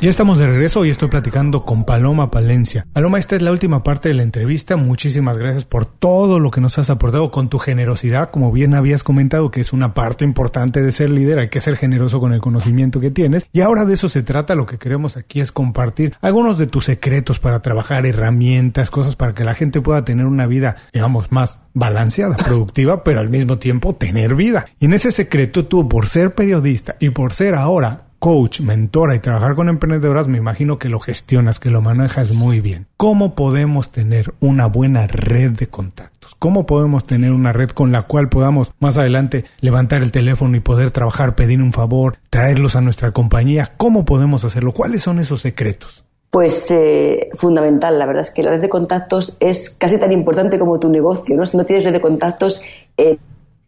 Ya 0.00 0.08
estamos 0.08 0.38
de 0.38 0.46
regreso 0.46 0.86
y 0.86 0.88
estoy 0.88 1.10
platicando 1.10 1.66
con 1.66 1.84
Paloma 1.84 2.30
Palencia. 2.30 2.86
Paloma, 2.94 3.18
esta 3.18 3.36
es 3.36 3.42
la 3.42 3.52
última 3.52 3.82
parte 3.82 4.08
de 4.08 4.14
la 4.14 4.22
entrevista. 4.22 4.78
Muchísimas 4.78 5.36
gracias 5.36 5.66
por 5.66 5.84
todo 5.84 6.38
lo 6.38 6.50
que 6.50 6.62
nos 6.62 6.78
has 6.78 6.88
aportado 6.88 7.30
con 7.30 7.50
tu 7.50 7.58
generosidad. 7.58 8.30
Como 8.30 8.50
bien 8.50 8.72
habías 8.72 9.04
comentado, 9.04 9.50
que 9.50 9.60
es 9.60 9.74
una 9.74 9.92
parte 9.92 10.24
importante 10.24 10.80
de 10.80 10.90
ser 10.90 11.10
líder, 11.10 11.38
hay 11.38 11.50
que 11.50 11.60
ser 11.60 11.76
generoso 11.76 12.18
con 12.18 12.32
el 12.32 12.40
conocimiento 12.40 12.98
que 12.98 13.10
tienes. 13.10 13.44
Y 13.52 13.60
ahora 13.60 13.84
de 13.84 13.92
eso 13.92 14.08
se 14.08 14.22
trata. 14.22 14.54
Lo 14.54 14.64
que 14.64 14.78
queremos 14.78 15.18
aquí 15.18 15.38
es 15.38 15.52
compartir 15.52 16.16
algunos 16.22 16.56
de 16.56 16.66
tus 16.66 16.86
secretos 16.86 17.38
para 17.38 17.60
trabajar, 17.60 18.06
herramientas, 18.06 18.90
cosas 18.90 19.16
para 19.16 19.34
que 19.34 19.44
la 19.44 19.52
gente 19.52 19.82
pueda 19.82 20.02
tener 20.02 20.24
una 20.24 20.46
vida, 20.46 20.76
digamos, 20.94 21.30
más 21.30 21.58
balanceada, 21.74 22.38
productiva, 22.38 23.04
pero 23.04 23.20
al 23.20 23.28
mismo 23.28 23.58
tiempo 23.58 23.94
tener 23.96 24.34
vida. 24.34 24.64
Y 24.78 24.86
en 24.86 24.94
ese 24.94 25.12
secreto 25.12 25.66
tú, 25.66 25.90
por 25.90 26.06
ser 26.06 26.34
periodista 26.34 26.96
y 27.00 27.10
por 27.10 27.34
ser 27.34 27.54
ahora 27.54 28.06
coach, 28.20 28.60
mentora 28.60 29.16
y 29.16 29.18
trabajar 29.18 29.56
con 29.56 29.68
emprendedoras, 29.68 30.28
me 30.28 30.38
imagino 30.38 30.78
que 30.78 30.90
lo 30.90 31.00
gestionas, 31.00 31.58
que 31.58 31.70
lo 31.70 31.80
manejas 31.80 32.32
muy 32.32 32.60
bien. 32.60 32.86
¿Cómo 32.98 33.34
podemos 33.34 33.90
tener 33.90 34.34
una 34.40 34.66
buena 34.66 35.06
red 35.08 35.52
de 35.52 35.68
contactos? 35.68 36.36
¿Cómo 36.38 36.66
podemos 36.66 37.04
tener 37.04 37.32
una 37.32 37.52
red 37.52 37.70
con 37.70 37.90
la 37.90 38.02
cual 38.02 38.28
podamos 38.28 38.72
más 38.78 38.98
adelante 38.98 39.46
levantar 39.60 40.02
el 40.02 40.12
teléfono 40.12 40.56
y 40.56 40.60
poder 40.60 40.90
trabajar, 40.90 41.34
pedir 41.34 41.62
un 41.62 41.72
favor, 41.72 42.18
traerlos 42.28 42.76
a 42.76 42.82
nuestra 42.82 43.10
compañía? 43.10 43.72
¿Cómo 43.78 44.04
podemos 44.04 44.44
hacerlo? 44.44 44.72
¿Cuáles 44.72 45.02
son 45.02 45.18
esos 45.18 45.40
secretos? 45.40 46.04
Pues 46.30 46.70
eh, 46.70 47.30
fundamental, 47.32 47.98
la 47.98 48.06
verdad 48.06 48.22
es 48.22 48.30
que 48.30 48.42
la 48.42 48.50
red 48.50 48.60
de 48.60 48.68
contactos 48.68 49.38
es 49.40 49.70
casi 49.70 49.98
tan 49.98 50.12
importante 50.12 50.58
como 50.58 50.78
tu 50.78 50.90
negocio, 50.90 51.34
¿no? 51.36 51.46
Si 51.46 51.56
no 51.56 51.64
tienes 51.64 51.84
red 51.84 51.92
de 51.92 52.00
contactos, 52.02 52.62
eh, 52.98 53.16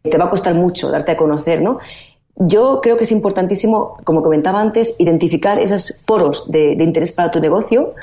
te 0.03 0.19
va 0.19 0.27
a 0.27 0.31
costar 0.31 0.55
mucho 0.55 0.91
darte 0.91 1.13
a 1.13 1.17
conocer, 1.17 1.63
¿no? 1.63 1.79
Yo 2.37 2.81
creo 2.81 2.97
que 2.97 3.05
es 3.05 3.13
importantísimo, 3.13 3.99
como 4.05 4.23
comentaba 4.23 4.61
antes, 4.61 4.97
identificar 4.99 5.59
esos 5.59 6.03
foros 6.07 6.51
de, 6.51 6.73
interés 6.73 7.13
para 7.13 7.31
tu 7.31 7.41
negocio, 7.41 7.95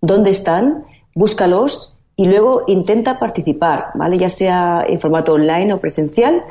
dónde 0.00 0.30
están, 0.30 0.84
búscalos 1.14 1.96
y 2.16 2.26
luego 2.26 2.64
intenta 2.66 3.18
participar, 3.18 3.90
¿vale? 3.94 4.18
Ya 4.18 4.28
sea 4.28 4.84
en 4.86 4.98
formato 4.98 5.34
online 5.34 5.72
o 5.72 5.80
presencial 5.80 6.44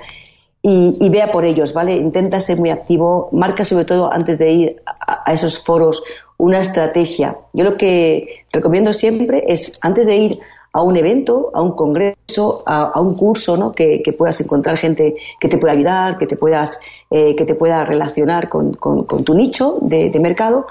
y, 0.62 1.10
vea 1.10 1.32
por 1.32 1.46
ellos, 1.46 1.74
¿vale? 1.74 1.96
Intenta 1.96 2.40
ser 2.40 2.60
muy 2.60 2.72
activo, 2.72 3.30
marca 3.32 3.66
sobre 3.66 3.86
todo 3.86 4.12
antes 4.12 4.40
de 4.40 4.52
ir 4.52 4.82
a, 4.86 5.32
esos 5.32 5.60
foros 5.60 6.04
una 6.38 6.60
estrategia. 6.60 7.38
Yo 7.54 7.64
lo 7.64 7.78
que 7.78 8.46
recomiendo 8.52 8.94
siempre 8.94 9.44
es, 9.48 9.78
antes 9.82 10.06
de 10.08 10.16
ir 10.18 10.40
a 10.76 10.82
un 10.82 10.98
evento, 10.98 11.52
a 11.54 11.62
un 11.62 11.72
congreso, 11.72 12.62
a, 12.66 13.00
un 13.00 13.16
curso, 13.16 13.56
¿no? 13.56 13.72
Que, 13.72 14.04
puedas 14.18 14.42
encontrar 14.42 14.78
gente 14.78 15.14
que 15.40 15.48
te 15.48 15.58
pueda 15.58 15.72
ayudar, 15.72 16.18
que 16.18 16.28
te 16.28 16.36
puedas, 16.36 16.82
eh, 17.10 17.34
que 17.34 17.46
te 17.46 17.56
pueda 17.56 17.82
relacionar 17.84 18.50
con, 18.50 18.74
tu 18.74 19.36
nicho 19.36 19.78
de, 19.82 20.12
mercado, 20.20 20.66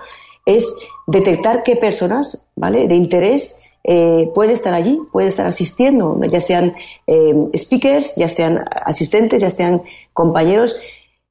es 0.45 0.77
detectar 1.07 1.63
qué 1.63 1.77
personas, 1.77 2.45
¿vale? 2.55 2.87
De 2.87 2.97
interés 2.97 3.63
eh, 3.83 4.31
pueden 4.35 4.53
estar 4.53 4.75
allí, 4.75 5.01
pueden 5.11 5.29
estar 5.29 5.47
asistiendo, 5.47 6.21
ya 6.29 6.41
sean 6.41 6.75
eh, 7.07 7.49
speakers, 7.57 8.15
ya 8.17 8.29
sean 8.29 8.63
asistentes, 8.85 9.41
ya 9.41 9.49
sean 9.49 9.85
compañeros. 10.13 10.77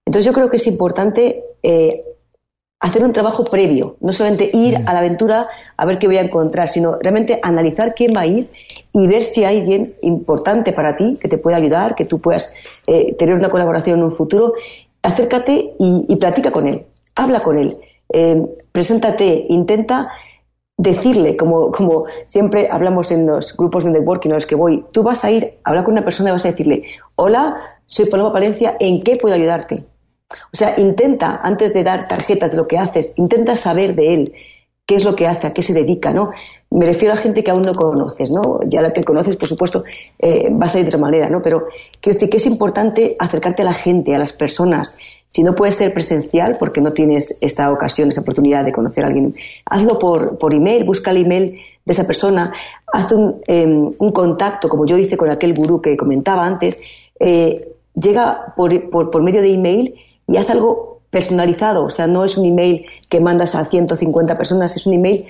Entonces 0.03 0.25
yo 0.25 0.33
creo 0.33 0.49
que 0.49 0.55
es 0.55 0.65
importante 0.65 1.43
hacer 2.83 3.01
un 3.01 3.13
trabajo 3.13 3.45
previo, 3.45 3.95
no 4.01 4.11
solamente 4.11 4.51
ir 4.53 4.75
a 4.85 4.93
la 4.93 4.99
aventura 4.99 5.47
a 5.77 5.85
ver 5.85 5.99
qué 5.99 6.07
voy 6.07 6.17
a 6.17 6.21
encontrar, 6.21 6.67
sino 6.67 6.97
realmente 6.99 7.39
analizar 7.41 7.95
quién 7.95 8.13
va 8.13 8.21
a 8.21 8.27
ir 8.27 8.49
y 8.91 9.07
ver 9.07 9.23
si 9.23 9.45
hay 9.45 9.59
alguien 9.59 9.95
importante 10.01 10.73
para 10.73 10.97
ti 10.97 11.17
que 11.19 11.29
te 11.29 11.37
pueda 11.37 11.55
ayudar, 11.55 11.95
que 11.95 12.03
tú 12.03 12.19
puedas 12.19 12.53
eh, 12.85 13.15
tener 13.15 13.35
una 13.35 13.49
colaboración 13.49 13.99
en 13.99 14.03
un 14.03 14.11
futuro. 14.11 14.53
Acércate 15.01 15.75
y, 15.79 16.05
y 16.09 16.15
platica 16.17 16.51
con 16.51 16.67
él, 16.67 16.85
habla 17.15 17.39
con 17.39 17.57
él, 17.57 17.77
eh, 18.11 18.45
preséntate, 18.73 19.45
intenta 19.47 20.09
decirle, 20.75 21.37
como, 21.37 21.71
como 21.71 22.03
siempre 22.25 22.67
hablamos 22.69 23.11
en 23.11 23.25
los 23.25 23.55
grupos 23.55 23.85
de 23.85 23.91
networking 23.91 24.31
en 24.31 24.35
los 24.35 24.45
que 24.45 24.55
voy, 24.55 24.83
tú 24.91 25.03
vas 25.03 25.23
a 25.23 25.31
ir 25.31 25.53
a 25.63 25.69
hablar 25.69 25.85
con 25.85 25.93
una 25.93 26.03
persona 26.03 26.29
y 26.29 26.33
vas 26.33 26.43
a 26.43 26.51
decirle, 26.51 26.83
hola, 27.15 27.79
soy 27.85 28.07
Paloma 28.07 28.33
Palencia, 28.33 28.75
¿en 28.81 28.99
qué 28.99 29.15
puedo 29.15 29.35
ayudarte? 29.35 29.85
O 30.51 30.57
sea, 30.57 30.79
intenta, 30.79 31.39
antes 31.43 31.73
de 31.73 31.83
dar 31.83 32.07
tarjetas 32.07 32.51
de 32.51 32.57
lo 32.57 32.67
que 32.67 32.77
haces, 32.77 33.13
intenta 33.17 33.55
saber 33.55 33.95
de 33.95 34.13
él 34.13 34.33
qué 34.85 34.95
es 34.95 35.05
lo 35.05 35.15
que 35.15 35.27
hace, 35.27 35.47
a 35.47 35.53
qué 35.53 35.61
se 35.61 35.73
dedica, 35.73 36.11
¿no? 36.11 36.31
Me 36.69 36.85
refiero 36.85 37.13
a 37.13 37.17
gente 37.17 37.43
que 37.43 37.51
aún 37.51 37.61
no 37.61 37.73
conoces, 37.73 38.31
¿no? 38.31 38.59
Ya 38.67 38.81
la 38.81 38.91
que 38.91 39.03
conoces, 39.03 39.37
por 39.37 39.47
supuesto, 39.47 39.83
eh, 40.19 40.49
vas 40.51 40.75
a 40.75 40.79
ir 40.79 40.85
de 40.85 40.89
otra 40.89 40.99
manera, 40.99 41.29
¿no? 41.29 41.41
Pero 41.41 41.67
quiero 42.01 42.15
decir 42.15 42.29
que 42.29 42.37
es 42.37 42.45
importante 42.45 43.15
acercarte 43.17 43.61
a 43.61 43.65
la 43.65 43.73
gente, 43.73 44.13
a 44.13 44.19
las 44.19 44.33
personas. 44.33 44.97
Si 45.27 45.41
no 45.41 45.55
puedes 45.55 45.75
ser 45.75 45.93
presencial 45.93 46.57
porque 46.59 46.81
no 46.81 46.91
tienes 46.91 47.37
esta 47.41 47.71
ocasión, 47.71 48.09
esa 48.09 48.21
oportunidad 48.21 48.65
de 48.65 48.73
conocer 48.73 49.05
a 49.05 49.07
alguien, 49.07 49.35
hazlo 49.65 49.97
por, 49.99 50.37
por 50.37 50.53
email, 50.53 50.83
busca 50.83 51.11
el 51.11 51.17
email 51.17 51.59
de 51.85 51.93
esa 51.93 52.05
persona, 52.05 52.53
haz 52.91 53.11
un, 53.11 53.41
em, 53.47 53.93
un 53.97 54.11
contacto, 54.11 54.67
como 54.67 54.85
yo 54.85 54.97
hice 54.97 55.17
con 55.17 55.31
aquel 55.31 55.53
gurú 55.53 55.81
que 55.81 55.95
comentaba 55.95 56.45
antes, 56.45 56.77
eh, 57.19 57.73
llega 57.93 58.53
por, 58.55 58.89
por, 58.89 59.11
por 59.11 59.23
medio 59.23 59.41
de 59.41 59.53
email 59.53 59.95
y 60.27 60.37
haz 60.37 60.49
algo 60.49 61.01
personalizado, 61.09 61.85
o 61.85 61.89
sea, 61.89 62.07
no 62.07 62.25
es 62.25 62.37
un 62.37 62.45
email 62.45 62.85
que 63.09 63.19
mandas 63.19 63.55
a 63.55 63.65
150 63.65 64.35
personas, 64.35 64.75
es 64.75 64.87
un 64.87 64.93
email 64.93 65.27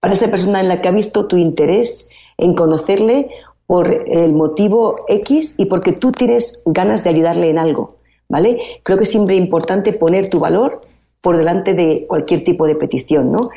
para 0.00 0.14
esa 0.14 0.28
persona 0.28 0.60
en 0.60 0.68
la 0.68 0.80
que 0.80 0.88
ha 0.88 0.92
visto 0.92 1.26
tu 1.26 1.36
interés 1.36 2.10
en 2.36 2.54
conocerle 2.54 3.30
por 3.66 4.04
el 4.08 4.32
motivo 4.32 5.04
X 5.08 5.54
y 5.58 5.66
porque 5.66 5.92
tú 5.92 6.12
tienes 6.12 6.62
ganas 6.66 7.04
de 7.04 7.10
ayudarle 7.10 7.48
en 7.48 7.58
algo, 7.58 7.96
¿vale? 8.28 8.58
Creo 8.82 8.98
que 8.98 9.04
es 9.04 9.10
siempre 9.10 9.36
importante 9.36 9.92
poner 9.92 10.28
tu 10.28 10.40
valor 10.40 10.82
por 11.20 11.36
delante 11.36 11.72
de 11.72 12.04
cualquier 12.06 12.44
tipo 12.44 12.66
de 12.66 12.74
petición, 12.74 13.32
¿no? 13.32 13.50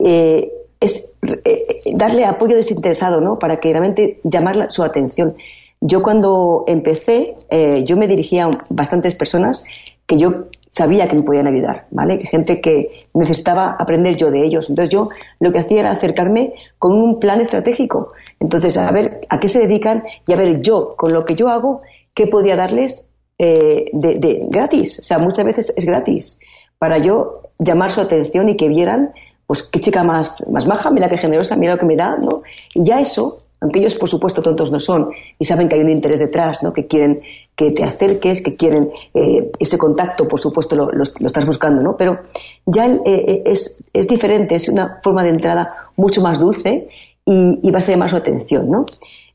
Eh, 0.00 0.52
es 0.80 1.14
eh, 1.44 1.80
darle 1.94 2.24
apoyo 2.24 2.56
desinteresado, 2.56 3.20
¿no? 3.20 3.38
Para 3.38 3.60
que 3.60 3.70
realmente 3.70 4.20
llamar 4.24 4.70
su 4.70 4.82
atención. 4.82 5.36
Yo 5.80 6.02
cuando 6.02 6.64
empecé, 6.66 7.36
eh, 7.50 7.84
yo 7.84 7.96
me 7.96 8.08
dirigía 8.08 8.46
a 8.46 8.50
bastantes 8.70 9.14
personas 9.14 9.64
que 10.06 10.16
yo 10.16 10.46
sabía 10.68 11.08
que 11.08 11.14
me 11.14 11.22
podían 11.22 11.46
ayudar, 11.46 11.86
¿vale? 11.92 12.18
Gente 12.26 12.60
que 12.60 13.06
necesitaba 13.14 13.76
aprender 13.78 14.16
yo 14.16 14.32
de 14.32 14.42
ellos. 14.44 14.68
Entonces 14.68 14.90
yo 14.90 15.08
lo 15.38 15.52
que 15.52 15.60
hacía 15.60 15.80
era 15.80 15.92
acercarme 15.92 16.54
con 16.78 16.92
un 16.92 17.20
plan 17.20 17.40
estratégico. 17.40 18.12
Entonces, 18.40 18.76
a 18.76 18.90
ver 18.90 19.20
a 19.28 19.38
qué 19.38 19.48
se 19.48 19.60
dedican 19.60 20.02
y 20.26 20.32
a 20.32 20.36
ver 20.36 20.60
yo, 20.62 20.90
con 20.96 21.12
lo 21.12 21.24
que 21.24 21.36
yo 21.36 21.48
hago, 21.48 21.82
qué 22.12 22.26
podía 22.26 22.56
darles 22.56 23.14
eh, 23.38 23.86
de, 23.92 24.46
gratis. 24.48 24.98
O 24.98 25.02
sea, 25.02 25.18
muchas 25.18 25.44
veces 25.44 25.72
es 25.76 25.86
gratis 25.86 26.40
para 26.78 26.98
yo 26.98 27.42
llamar 27.60 27.92
su 27.92 28.00
atención 28.00 28.48
y 28.48 28.56
que 28.56 28.68
vieran, 28.68 29.12
pues 29.46 29.62
qué 29.62 29.78
chica 29.78 30.02
más, 30.02 30.50
más 30.52 30.66
maja, 30.66 30.90
mira 30.90 31.08
qué 31.08 31.18
generosa, 31.18 31.54
mira 31.54 31.74
lo 31.74 31.78
que 31.78 31.86
me 31.86 31.94
da, 31.94 32.16
¿no? 32.16 32.42
Y 32.74 32.84
ya 32.84 33.00
eso 33.00 33.43
aunque 33.64 33.78
ellos 33.78 33.94
por 33.94 34.10
supuesto 34.10 34.42
tontos 34.42 34.70
no 34.70 34.78
son 34.78 35.08
y 35.38 35.46
saben 35.46 35.68
que 35.70 35.76
hay 35.76 35.80
un 35.80 35.88
interés 35.88 36.20
detrás, 36.20 36.62
¿no? 36.62 36.74
que 36.74 36.86
quieren 36.86 37.22
que 37.56 37.70
te 37.70 37.82
acerques, 37.82 38.42
que 38.42 38.56
quieren 38.56 38.90
eh, 39.14 39.50
ese 39.58 39.78
contacto, 39.78 40.28
por 40.28 40.38
supuesto 40.38 40.76
lo, 40.76 41.02
estás 41.02 41.46
buscando, 41.46 41.82
¿no? 41.82 41.96
pero 41.96 42.18
ya 42.66 42.86
eh, 42.86 43.00
eh, 43.06 43.42
es, 43.46 43.82
es, 43.94 44.06
diferente, 44.06 44.54
es 44.54 44.68
una 44.68 45.00
forma 45.02 45.24
de 45.24 45.30
entrada 45.30 45.74
mucho 45.96 46.20
más 46.20 46.40
dulce 46.40 46.88
y, 47.24 47.70
va 47.70 47.78
a 47.78 47.80
ser 47.80 47.96
más 47.96 48.10
su 48.10 48.18
atención. 48.18 48.70
¿no? 48.70 48.84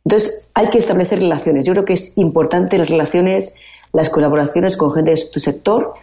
Entonces 0.06 0.52
hay 0.54 0.68
que 0.68 0.78
establecer 0.78 1.22
relaciones. 1.22 1.66
Yo 1.66 1.74
creo 1.74 1.86
que 1.86 1.94
es 1.94 2.16
importante 2.20 2.78
las 2.78 2.92
relaciones, 2.92 3.56
las 3.94 4.12
colaboraciones 4.12 4.78
con 4.78 4.92
gente 4.92 5.10
de 5.10 5.22
tu 5.34 5.40
sector, 5.40 5.96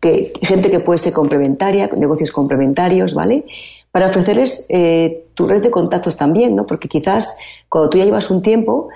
que, 0.00 0.32
gente 0.40 0.70
que 0.70 0.80
puede 0.80 0.98
ser 0.98 1.12
complementaria, 1.12 1.90
negocios 1.94 2.32
complementarios, 2.32 3.12
¿vale? 3.12 3.44
para 3.92 4.06
ofrecerles 4.06 4.68
tu 5.36 5.46
red 5.46 5.62
de 5.62 5.70
contactos 5.70 6.16
también, 6.16 6.54
¿no? 6.54 6.66
Porque 6.66 6.86
quizás 6.86 7.38
cuando 7.68 7.90
tú 7.90 7.98
ya 7.98 8.04
llevas 8.04 8.30
un 8.30 8.42
tiempo, 8.42 8.88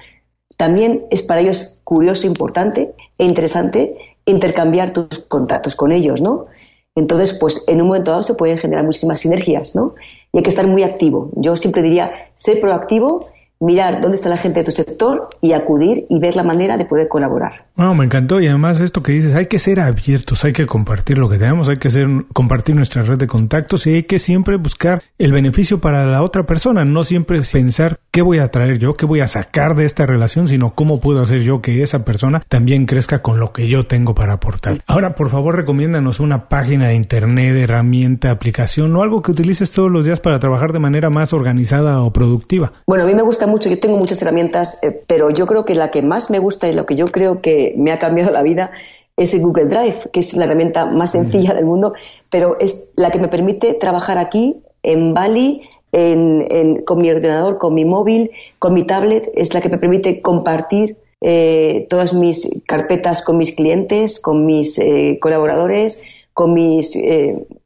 también 0.56 1.06
es 1.10 1.22
para 1.22 1.40
ellos 1.40 1.80
curioso, 1.84 2.26
importante 2.26 2.94
e 3.18 3.24
interesante 3.24 3.94
intercambiar 4.26 4.92
tus 4.92 5.20
contactos 5.20 5.74
con 5.74 5.92
ellos, 5.92 6.20
¿no? 6.20 6.46
Entonces, 6.94 7.32
pues 7.32 7.64
en 7.66 7.80
un 7.80 7.88
momento 7.88 8.10
dado 8.10 8.22
se 8.22 8.34
pueden 8.34 8.58
generar 8.58 8.84
muchísimas 8.84 9.20
sinergias, 9.20 9.74
¿no? 9.74 9.94
Y 10.32 10.38
hay 10.38 10.42
que 10.42 10.50
estar 10.50 10.66
muy 10.66 10.82
activo. 10.82 11.30
Yo 11.36 11.56
siempre 11.56 11.82
diría, 11.82 12.12
ser 12.34 12.60
proactivo 12.60 13.29
mirar 13.61 14.00
dónde 14.00 14.16
está 14.16 14.30
la 14.30 14.38
gente 14.38 14.61
de 14.61 14.64
tu 14.64 14.70
sector 14.72 15.28
y 15.42 15.52
acudir 15.52 16.06
y 16.08 16.18
ver 16.18 16.34
la 16.34 16.42
manera 16.42 16.78
de 16.78 16.86
poder 16.86 17.08
colaborar. 17.08 17.66
Bueno, 17.76 17.94
me 17.94 18.06
encantó 18.06 18.40
y 18.40 18.46
además 18.46 18.80
esto 18.80 19.02
que 19.02 19.12
dices, 19.12 19.34
hay 19.34 19.46
que 19.46 19.58
ser 19.58 19.80
abiertos, 19.80 20.44
hay 20.46 20.54
que 20.54 20.64
compartir 20.64 21.18
lo 21.18 21.28
que 21.28 21.36
tenemos, 21.36 21.68
hay 21.68 21.76
que 21.76 21.90
ser, 21.90 22.08
compartir 22.32 22.74
nuestra 22.74 23.02
red 23.02 23.18
de 23.18 23.26
contactos 23.26 23.86
y 23.86 23.96
hay 23.96 24.02
que 24.04 24.18
siempre 24.18 24.56
buscar 24.56 25.02
el 25.18 25.32
beneficio 25.32 25.78
para 25.78 26.06
la 26.06 26.22
otra 26.22 26.44
persona, 26.44 26.86
no 26.86 27.04
siempre 27.04 27.42
pensar 27.52 28.00
qué 28.11 28.22
voy 28.22 28.38
a 28.38 28.50
traer 28.50 28.78
yo, 28.78 28.94
qué 28.94 29.04
voy 29.04 29.20
a 29.20 29.26
sacar 29.26 29.76
de 29.76 29.84
esta 29.84 30.06
relación, 30.06 30.48
sino 30.48 30.74
cómo 30.74 30.98
puedo 30.98 31.20
hacer 31.20 31.40
yo 31.40 31.61
que 31.61 31.82
esa 31.82 32.02
persona 32.04 32.42
también 32.48 32.86
crezca 32.86 33.20
con 33.20 33.38
lo 33.38 33.52
que 33.52 33.68
yo 33.68 33.86
tengo 33.86 34.14
para 34.14 34.34
aportar. 34.34 34.78
Ahora, 34.86 35.14
por 35.14 35.28
favor, 35.28 35.54
recomiéndanos 35.54 36.18
una 36.18 36.48
página 36.48 36.88
de 36.88 36.94
internet, 36.94 37.56
herramienta, 37.56 38.30
aplicación 38.30 38.96
o 38.96 39.02
algo 39.02 39.20
que 39.20 39.32
utilices 39.32 39.70
todos 39.72 39.90
los 39.90 40.06
días 40.06 40.20
para 40.20 40.38
trabajar 40.38 40.72
de 40.72 40.78
manera 40.78 41.11
más 41.11 41.34
organizada 41.34 42.02
o 42.02 42.11
productiva. 42.11 42.72
Bueno, 42.86 43.04
a 43.04 43.06
mí 43.06 43.14
me 43.14 43.22
gusta 43.22 43.49
mucho, 43.51 43.68
yo 43.68 43.78
tengo 43.78 43.98
muchas 43.98 44.22
herramientas, 44.22 44.78
eh, 44.82 45.03
pero 45.07 45.30
yo 45.30 45.46
creo 45.46 45.64
que 45.64 45.74
la 45.74 45.90
que 45.90 46.01
más 46.01 46.30
me 46.30 46.38
gusta 46.38 46.68
y 46.68 46.72
lo 46.72 46.86
que 46.86 46.94
yo 46.94 47.07
creo 47.09 47.40
que 47.42 47.74
me 47.76 47.92
ha 47.92 47.98
cambiado 47.98 48.30
la 48.30 48.42
vida 48.42 48.70
es 49.16 49.34
el 49.34 49.42
Google 49.42 49.66
Drive, 49.66 50.11
que 50.12 50.20
es 50.20 50.34
la 50.34 50.44
herramienta 50.44 50.86
más 50.86 51.12
sencilla 51.12 51.53
del 51.53 51.66
mundo, 51.66 51.92
pero 52.30 52.59
es 52.59 52.92
la 52.96 53.11
que 53.11 53.18
me 53.18 53.28
permite 53.28 53.74
trabajar 53.74 54.16
aquí, 54.16 54.62
en 54.82 55.12
Bali, 55.12 55.61
con 55.92 57.03
mi 57.03 57.11
ordenador, 57.11 57.59
con 57.59 57.74
mi 57.74 57.84
móvil, 57.84 58.30
con 58.59 58.72
mi 58.72 58.84
tablet, 58.84 59.30
es 59.34 59.53
la 59.53 59.61
que 59.61 59.68
me 59.68 59.76
permite 59.76 60.22
compartir 60.22 60.96
eh, 61.20 61.86
todas 61.90 62.14
mis 62.14 62.48
carpetas 62.64 63.22
con 63.22 63.36
mis 63.36 63.55
clientes, 63.55 64.20
con 64.20 64.46
mis 64.46 64.78
eh, 64.78 65.18
colaboradores, 65.20 66.03
con 66.32 66.55
mis 66.55 66.96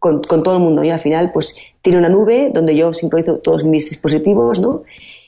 con, 0.01 0.23
con, 0.23 0.43
todo 0.43 0.57
el 0.57 0.63
mundo 0.63 0.83
y 0.83 0.91
al 0.91 0.99
final 0.99 1.31
pues 1.33 1.57
tiene 1.83 1.99
una 1.99 2.09
nube 2.09 2.51
donde 2.53 2.75
yo 2.75 2.93
sincronizo 2.93 3.39
todos 3.39 3.63
mis 3.63 3.91
dispositivos 3.91 4.59
¿no? 4.59 4.83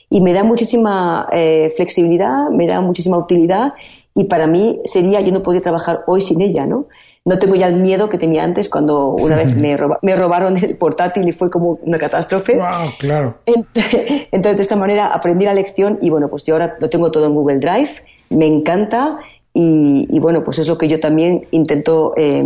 Y 0.09 0.21
me 0.21 0.33
da 0.33 0.43
muchísima 0.43 1.27
eh, 1.31 1.71
flexibilidad, 1.75 2.49
me 2.49 2.67
da 2.67 2.81
muchísima 2.81 3.17
utilidad 3.17 3.73
y 4.13 4.25
para 4.25 4.47
mí 4.47 4.79
sería, 4.85 5.21
yo 5.21 5.31
no 5.31 5.43
podía 5.43 5.61
trabajar 5.61 6.03
hoy 6.07 6.21
sin 6.21 6.41
ella, 6.41 6.65
¿no? 6.65 6.85
No 7.25 7.37
tengo 7.39 7.55
ya 7.55 7.67
el 7.67 7.75
miedo 7.75 8.09
que 8.09 8.17
tenía 8.17 8.43
antes 8.43 8.69
cuando 8.69 9.09
una 9.09 9.35
vez 9.35 9.53
me, 9.61 9.77
me 10.01 10.15
robaron 10.15 10.57
el 10.57 10.77
portátil 10.77 11.27
y 11.27 11.33
fue 11.33 11.49
como 11.49 11.77
una 11.83 11.97
catástrofe. 11.97 12.55
Wow, 12.55 12.91
claro. 12.97 13.37
Entonces, 13.45 14.57
de 14.57 14.61
esta 14.61 14.75
manera 14.75 15.07
aprendí 15.07 15.45
la 15.45 15.53
lección 15.53 15.99
y 16.01 16.09
bueno, 16.09 16.29
pues 16.29 16.45
yo 16.45 16.55
ahora 16.55 16.77
lo 16.79 16.89
tengo 16.89 17.11
todo 17.11 17.25
en 17.25 17.35
Google 17.35 17.59
Drive, 17.59 17.89
me 18.29 18.47
encanta 18.47 19.19
y, 19.59 20.19
bueno, 20.19 20.43
pues 20.43 20.59
es 20.59 20.67
lo 20.67 20.77
que 20.77 20.87
yo 20.87 20.99
también 20.99 21.47
intento 21.49 22.13
eh, 22.15 22.45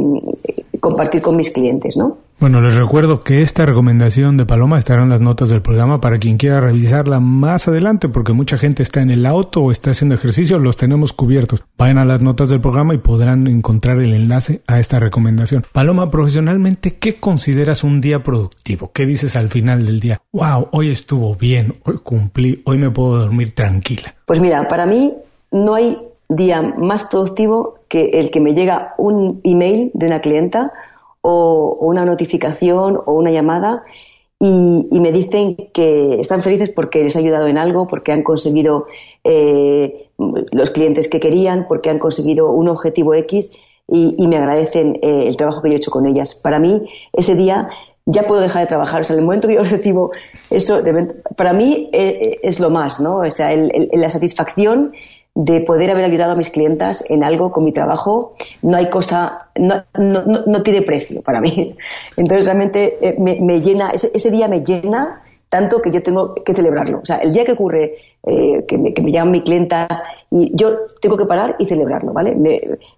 compartir 0.79 1.21
con 1.21 1.35
mis 1.35 1.49
clientes, 1.49 1.97
¿no? 1.97 2.17
Bueno, 2.41 2.59
les 2.59 2.75
recuerdo 2.75 3.19
que 3.19 3.43
esta 3.43 3.67
recomendación 3.67 4.35
de 4.35 4.47
Paloma 4.47 4.79
estará 4.79 5.03
en 5.03 5.09
las 5.09 5.21
notas 5.21 5.49
del 5.49 5.61
programa 5.61 6.01
para 6.01 6.17
quien 6.17 6.37
quiera 6.37 6.57
revisarla 6.57 7.19
más 7.19 7.67
adelante, 7.67 8.09
porque 8.09 8.33
mucha 8.33 8.57
gente 8.57 8.81
está 8.81 8.99
en 8.99 9.11
el 9.11 9.27
auto 9.27 9.61
o 9.61 9.71
está 9.71 9.91
haciendo 9.91 10.15
ejercicio, 10.15 10.57
los 10.57 10.75
tenemos 10.75 11.13
cubiertos. 11.13 11.63
Vayan 11.77 11.99
a 11.99 12.03
las 12.03 12.23
notas 12.23 12.49
del 12.49 12.59
programa 12.59 12.95
y 12.95 12.97
podrán 12.97 13.45
encontrar 13.45 14.01
el 14.01 14.15
enlace 14.15 14.63
a 14.65 14.79
esta 14.79 14.99
recomendación. 14.99 15.65
Paloma, 15.71 16.09
profesionalmente, 16.09 16.95
¿qué 16.95 17.17
consideras 17.17 17.83
un 17.83 18.01
día 18.01 18.23
productivo? 18.23 18.89
¿Qué 18.91 19.05
dices 19.05 19.35
al 19.35 19.49
final 19.49 19.85
del 19.85 19.99
día? 19.99 20.19
Wow, 20.31 20.69
hoy 20.71 20.89
estuvo 20.89 21.35
bien, 21.35 21.75
hoy 21.85 21.99
cumplí, 22.01 22.63
hoy 22.65 22.79
me 22.79 22.89
puedo 22.89 23.19
dormir 23.19 23.53
tranquila. 23.53 24.15
Pues 24.25 24.39
mira, 24.39 24.67
para 24.67 24.87
mí 24.87 25.13
no 25.51 25.75
hay 25.75 25.95
día 26.27 26.63
más 26.63 27.03
productivo 27.03 27.75
que 27.87 28.05
el 28.15 28.31
que 28.31 28.41
me 28.41 28.55
llega 28.55 28.95
un 28.97 29.41
email 29.43 29.91
de 29.93 30.07
una 30.07 30.21
clienta 30.21 30.71
o, 31.21 31.77
una 31.81 32.05
notificación 32.05 32.99
o 33.05 33.13
una 33.13 33.31
llamada 33.31 33.83
y, 34.39 34.99
me 34.99 35.11
dicen 35.11 35.55
que 35.71 36.19
están 36.19 36.41
felices 36.41 36.71
porque 36.71 37.03
les 37.03 37.15
ha 37.15 37.19
ayudado 37.19 37.47
en 37.47 37.59
algo, 37.59 37.87
porque 37.87 38.11
han 38.11 38.23
conseguido 38.23 38.87
eh, 39.23 40.09
los 40.17 40.71
clientes 40.71 41.07
que 41.07 41.19
querían, 41.19 41.67
porque 41.67 41.91
han 41.91 41.99
conseguido 41.99 42.49
un 42.49 42.67
objetivo 42.67 43.13
X 43.13 43.57
y, 43.87 44.27
me 44.27 44.37
agradecen 44.37 44.97
eh, 45.03 45.25
el 45.27 45.37
trabajo 45.37 45.61
que 45.61 45.69
yo 45.69 45.75
he 45.75 45.77
hecho 45.77 45.91
con 45.91 46.07
ellas. 46.07 46.33
Para 46.33 46.59
mí, 46.59 46.89
ese 47.13 47.35
día 47.35 47.69
ya 48.05 48.23
puedo 48.23 48.41
dejar 48.41 48.63
de 48.63 48.67
trabajar. 48.67 49.01
O 49.01 49.03
sea, 49.03 49.13
en 49.13 49.19
el 49.19 49.25
momento 49.25 49.47
que 49.47 49.55
yo 49.55 49.63
recibo 49.69 50.11
eso, 50.49 50.79
para 51.35 51.53
mí 51.53 51.89
eh, 51.93 52.39
es 52.41 52.59
lo 52.59 52.71
más, 52.71 52.99
¿no? 52.99 53.17
O 53.17 53.29
sea, 53.29 53.55
la 53.55 54.09
satisfacción 54.09 54.93
de 55.33 55.61
poder 55.61 55.89
haber 55.91 56.05
ayudado 56.05 56.33
a 56.33 56.35
mis 56.35 56.49
clientas 56.49 57.03
en 57.07 57.23
algo 57.23 57.51
con 57.51 57.63
mi 57.63 57.71
trabajo, 57.71 58.33
no 58.61 58.77
hay 58.77 58.89
cosa, 58.89 59.47
no, 59.55 59.83
no, 59.97 60.23
no, 60.45 60.63
tiene 60.63 60.81
precio 60.81 61.21
para 61.21 61.39
mí. 61.39 61.77
Entonces 62.17 62.45
realmente 62.45 62.97
eh, 63.01 63.15
me, 63.17 63.61
llena, 63.61 63.91
ese, 63.91 64.31
día 64.31 64.47
me 64.47 64.63
llena 64.63 65.21
tanto 65.47 65.81
que 65.81 65.91
yo 65.91 66.03
tengo 66.03 66.35
que 66.35 66.53
celebrarlo. 66.53 66.99
O 66.99 67.05
sea, 67.05 67.17
el 67.17 67.33
día 67.33 67.45
que 67.45 67.53
ocurre 67.53 67.95
eh, 68.25 68.65
que, 68.67 68.77
me, 68.77 68.93
que, 68.93 69.01
me, 69.01 69.11
llama 69.11 69.31
mi 69.31 69.41
clienta 69.41 70.03
y 70.29 70.51
yo 70.55 70.87
tengo 71.01 71.17
que 71.17 71.25
parar 71.25 71.55
y 71.59 71.65
celebrarlo, 71.65 72.13
¿vale? 72.13 72.35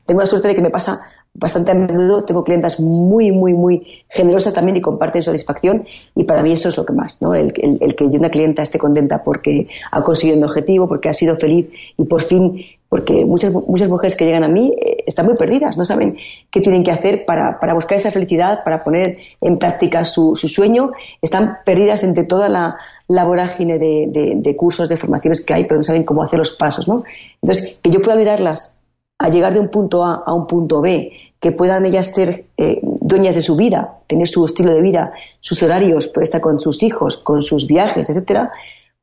tengo 0.05 0.21
la 0.21 0.27
suerte 0.27 0.49
de 0.49 0.55
que 0.55 0.61
me 0.61 0.69
pasa 0.69 1.01
bastante 1.33 1.71
a 1.71 1.73
menudo 1.73 2.23
tengo 2.23 2.43
clientas 2.43 2.79
muy, 2.79 3.31
muy, 3.31 3.53
muy 3.53 4.03
generosas 4.07 4.53
también 4.53 4.77
y 4.77 4.81
comparten 4.81 5.23
satisfacción 5.23 5.85
y 6.15 6.25
para 6.25 6.43
mí 6.43 6.51
eso 6.51 6.69
es 6.69 6.77
lo 6.77 6.85
que 6.85 6.93
más, 6.93 7.21
¿no? 7.21 7.33
El, 7.33 7.53
que 7.53 8.05
una 8.05 8.29
clienta 8.29 8.61
esté 8.61 8.77
contenta 8.77 9.23
porque 9.23 9.67
ha 9.91 10.01
conseguido 10.03 10.37
un 10.37 10.43
objetivo, 10.43 10.87
porque 10.87 11.09
ha 11.09 11.13
sido 11.13 11.35
feliz 11.35 11.69
y 11.97 12.05
por 12.05 12.21
fin, 12.21 12.63
porque 12.87 13.25
muchas, 13.25 13.51
muchas 13.51 13.89
mujeres 13.89 14.15
que 14.15 14.25
llegan 14.25 14.43
a 14.43 14.47
mí 14.47 14.75
eh, 14.79 15.03
están 15.07 15.25
muy 15.25 15.35
perdidas, 15.35 15.75
no 15.75 15.85
saben 15.85 16.17
qué 16.51 16.61
tienen 16.61 16.83
que 16.83 16.91
hacer 16.91 17.25
para, 17.25 17.59
para 17.59 17.73
buscar 17.73 17.97
esa 17.97 18.11
felicidad, 18.11 18.63
para 18.63 18.83
poner 18.83 19.17
en 19.41 19.57
práctica 19.57 20.05
su, 20.05 20.35
su 20.35 20.47
sueño, 20.47 20.91
están 21.19 21.57
perdidas 21.65 22.03
entre 22.03 22.25
toda 22.25 22.47
la, 22.49 22.77
la 23.07 23.23
vorágine 23.23 23.79
de, 23.79 24.35
de, 24.35 24.55
cursos, 24.55 24.87
de 24.87 24.97
formaciones 24.97 25.43
que 25.43 25.55
hay, 25.55 25.63
pero 25.63 25.77
no 25.77 25.83
saben 25.83 26.03
cómo 26.03 26.21
hacer 26.21 26.37
los 26.37 26.53
pasos, 26.53 26.87
¿no? 26.87 27.03
Entonces, 27.41 27.79
que 27.81 27.89
yo 27.89 28.01
pueda 28.01 28.17
ayudarlas 28.17 28.77
a 29.17 29.29
llegar 29.29 29.53
de 29.53 29.59
un 29.59 29.69
punto 29.69 30.03
A 30.05 30.23
a 30.25 30.33
un 30.33 30.47
punto 30.47 30.81
B, 30.81 31.11
que 31.39 31.51
puedan 31.51 31.85
ellas 31.85 32.07
ser 32.07 32.45
eh, 32.57 32.79
dueñas 32.81 33.35
de 33.35 33.41
su 33.41 33.55
vida, 33.55 33.99
tener 34.07 34.27
su 34.27 34.45
estilo 34.45 34.73
de 34.73 34.81
vida, 34.81 35.13
sus 35.39 35.61
horarios, 35.63 36.11
estar 36.21 36.41
con 36.41 36.59
sus 36.59 36.83
hijos, 36.83 37.17
con 37.17 37.41
sus 37.41 37.67
viajes, 37.67 38.09
etcétera, 38.09 38.51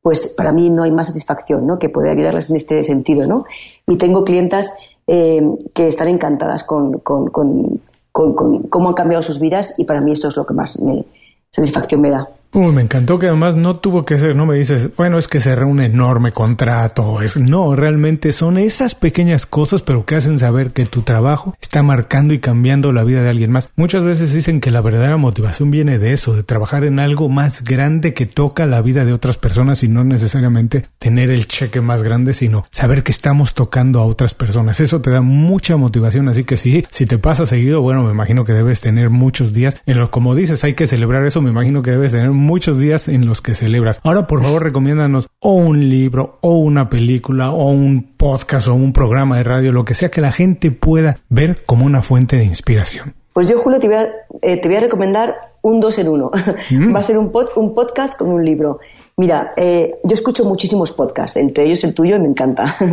pues 0.02 0.34
para 0.36 0.52
mí 0.52 0.70
no 0.70 0.82
hay 0.82 0.90
más 0.90 1.08
satisfacción, 1.08 1.66
¿no? 1.66 1.78
Que 1.78 1.90
poder 1.90 2.12
ayudarlas 2.12 2.50
en 2.50 2.56
este 2.56 2.82
sentido, 2.82 3.26
¿no? 3.26 3.44
Y 3.86 3.96
tengo 3.96 4.24
clientas 4.24 4.72
eh, 5.06 5.42
que 5.74 5.88
están 5.88 6.08
encantadas 6.08 6.64
con, 6.64 7.00
con, 7.00 7.26
con, 7.26 7.80
con, 8.12 8.62
cómo 8.64 8.88
han 8.88 8.94
cambiado 8.94 9.22
sus 9.22 9.38
vidas 9.38 9.78
y 9.78 9.84
para 9.84 10.00
mí 10.00 10.12
eso 10.12 10.28
es 10.28 10.36
lo 10.36 10.46
que 10.46 10.54
más 10.54 10.80
me, 10.80 11.04
satisfacción 11.50 12.00
me 12.00 12.10
da. 12.10 12.28
Uy, 12.52 12.72
me 12.72 12.82
encantó 12.82 13.20
que 13.20 13.28
además 13.28 13.54
no 13.54 13.76
tuvo 13.76 14.04
que 14.04 14.18
ser, 14.18 14.34
no 14.34 14.44
me 14.44 14.56
dices, 14.56 14.90
bueno, 14.96 15.18
es 15.18 15.28
que 15.28 15.38
cerré 15.38 15.64
un 15.64 15.80
enorme 15.80 16.32
contrato, 16.32 17.22
es 17.22 17.40
no, 17.40 17.76
realmente 17.76 18.32
son 18.32 18.58
esas 18.58 18.96
pequeñas 18.96 19.46
cosas, 19.46 19.82
pero 19.82 20.04
que 20.04 20.16
hacen 20.16 20.40
saber 20.40 20.72
que 20.72 20.84
tu 20.84 21.02
trabajo 21.02 21.54
está 21.62 21.84
marcando 21.84 22.34
y 22.34 22.40
cambiando 22.40 22.90
la 22.90 23.04
vida 23.04 23.22
de 23.22 23.30
alguien 23.30 23.52
más. 23.52 23.70
Muchas 23.76 24.02
veces 24.02 24.32
dicen 24.32 24.60
que 24.60 24.72
la 24.72 24.80
verdadera 24.80 25.16
motivación 25.16 25.70
viene 25.70 26.00
de 26.00 26.12
eso, 26.12 26.34
de 26.34 26.42
trabajar 26.42 26.84
en 26.84 26.98
algo 26.98 27.28
más 27.28 27.62
grande 27.62 28.14
que 28.14 28.26
toca 28.26 28.66
la 28.66 28.82
vida 28.82 29.04
de 29.04 29.12
otras 29.12 29.38
personas 29.38 29.84
y 29.84 29.88
no 29.88 30.02
necesariamente 30.02 30.86
tener 30.98 31.30
el 31.30 31.46
cheque 31.46 31.80
más 31.80 32.02
grande, 32.02 32.32
sino 32.32 32.64
saber 32.72 33.04
que 33.04 33.12
estamos 33.12 33.54
tocando 33.54 34.00
a 34.00 34.06
otras 34.06 34.34
personas. 34.34 34.80
Eso 34.80 35.00
te 35.00 35.10
da 35.10 35.20
mucha 35.20 35.76
motivación, 35.76 36.28
así 36.28 36.42
que 36.42 36.56
sí, 36.56 36.84
si 36.90 37.06
te 37.06 37.16
pasa 37.16 37.46
seguido, 37.46 37.80
bueno, 37.80 38.02
me 38.02 38.10
imagino 38.10 38.44
que 38.44 38.54
debes 38.54 38.80
tener 38.80 39.08
muchos 39.08 39.52
días 39.52 39.80
en 39.86 40.00
los, 40.00 40.08
como 40.08 40.34
dices, 40.34 40.64
hay 40.64 40.74
que 40.74 40.88
celebrar 40.88 41.24
eso, 41.24 41.40
me 41.40 41.50
imagino 41.50 41.82
que 41.82 41.92
debes 41.92 42.10
tener 42.10 42.39
muchos 42.40 42.78
días 42.78 43.08
en 43.08 43.26
los 43.26 43.40
que 43.40 43.54
celebras. 43.54 44.00
Ahora, 44.02 44.26
por 44.26 44.42
favor, 44.42 44.62
recomiéndanos 44.62 45.28
o 45.38 45.54
un 45.54 45.88
libro, 45.88 46.38
o 46.40 46.56
una 46.56 46.88
película, 46.88 47.52
o 47.52 47.70
un 47.70 48.14
podcast, 48.16 48.68
o 48.68 48.74
un 48.74 48.92
programa 48.92 49.36
de 49.36 49.44
radio, 49.44 49.72
lo 49.72 49.84
que 49.84 49.94
sea 49.94 50.10
que 50.10 50.20
la 50.20 50.32
gente 50.32 50.70
pueda 50.70 51.18
ver 51.28 51.64
como 51.64 51.86
una 51.86 52.02
fuente 52.02 52.36
de 52.36 52.44
inspiración. 52.44 53.14
Pues 53.32 53.48
yo, 53.48 53.58
Julio, 53.58 53.78
te 53.78 53.86
voy 53.86 53.96
a, 53.96 54.08
eh, 54.42 54.60
te 54.60 54.68
voy 54.68 54.76
a 54.76 54.80
recomendar 54.80 55.36
un 55.62 55.78
dos 55.78 55.98
en 55.98 56.08
uno. 56.08 56.30
Mm. 56.70 56.94
Va 56.94 56.98
a 56.98 57.02
ser 57.02 57.16
un, 57.16 57.30
un 57.56 57.74
podcast 57.74 58.18
con 58.18 58.28
un 58.28 58.44
libro. 58.44 58.80
Mira, 59.16 59.52
eh, 59.56 59.98
yo 60.02 60.14
escucho 60.14 60.44
muchísimos 60.44 60.92
podcasts, 60.92 61.36
entre 61.36 61.64
ellos 61.64 61.84
el 61.84 61.94
tuyo 61.94 62.16
y 62.16 62.18
me 62.18 62.28
encanta. 62.28 62.76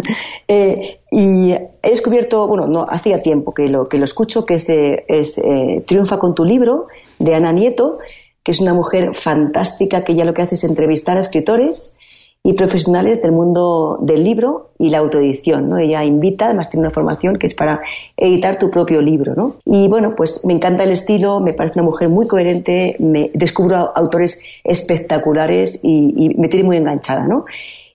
Eh, 0.49 1.01
y 1.11 1.51
he 1.51 1.89
descubierto, 1.89 2.47
bueno, 2.47 2.67
no 2.67 2.85
hacía 2.89 3.21
tiempo 3.21 3.53
que 3.53 3.67
lo 3.67 3.89
que 3.89 3.97
lo 3.97 4.05
escucho, 4.05 4.45
que 4.45 4.53
es, 4.53 4.69
es 4.69 5.41
Triunfa 5.85 6.19
con 6.19 6.35
tu 6.35 6.45
libro 6.45 6.87
de 7.19 7.35
Ana 7.35 7.51
Nieto, 7.51 7.99
que 8.47 8.53
es 8.53 8.61
una 8.61 8.73
mujer 8.73 9.13
fantástica 9.13 10.05
que 10.05 10.15
ya 10.15 10.23
lo 10.23 10.33
que 10.33 10.41
hace 10.41 10.55
es 10.55 10.63
entrevistar 10.63 11.17
a 11.17 11.19
escritores 11.19 11.97
y 12.41 12.53
profesionales 12.53 13.21
del 13.21 13.33
mundo 13.33 13.99
del 13.99 14.23
libro 14.23 14.69
y 14.79 14.89
la 14.89 14.99
autoedición, 14.99 15.67
¿no? 15.67 15.79
Ella 15.79 16.05
invita, 16.05 16.45
además 16.45 16.69
tiene 16.69 16.85
una 16.85 16.93
formación 16.93 17.35
que 17.35 17.45
es 17.45 17.53
para 17.53 17.81
editar 18.15 18.57
tu 18.57 18.71
propio 18.71 19.01
libro, 19.01 19.35
¿no? 19.35 19.57
Y 19.65 19.89
bueno, 19.89 20.15
pues 20.15 20.45
me 20.45 20.53
encanta 20.53 20.85
el 20.85 20.91
estilo, 20.91 21.41
me 21.41 21.51
parece 21.51 21.81
una 21.81 21.89
mujer 21.89 22.07
muy 22.07 22.25
coherente, 22.25 22.95
me 22.99 23.31
descubro 23.33 23.91
autores 23.93 24.41
espectaculares 24.63 25.81
y, 25.83 26.33
me 26.37 26.47
tiene 26.47 26.65
muy 26.65 26.77
enganchada, 26.77 27.27
¿no? 27.27 27.43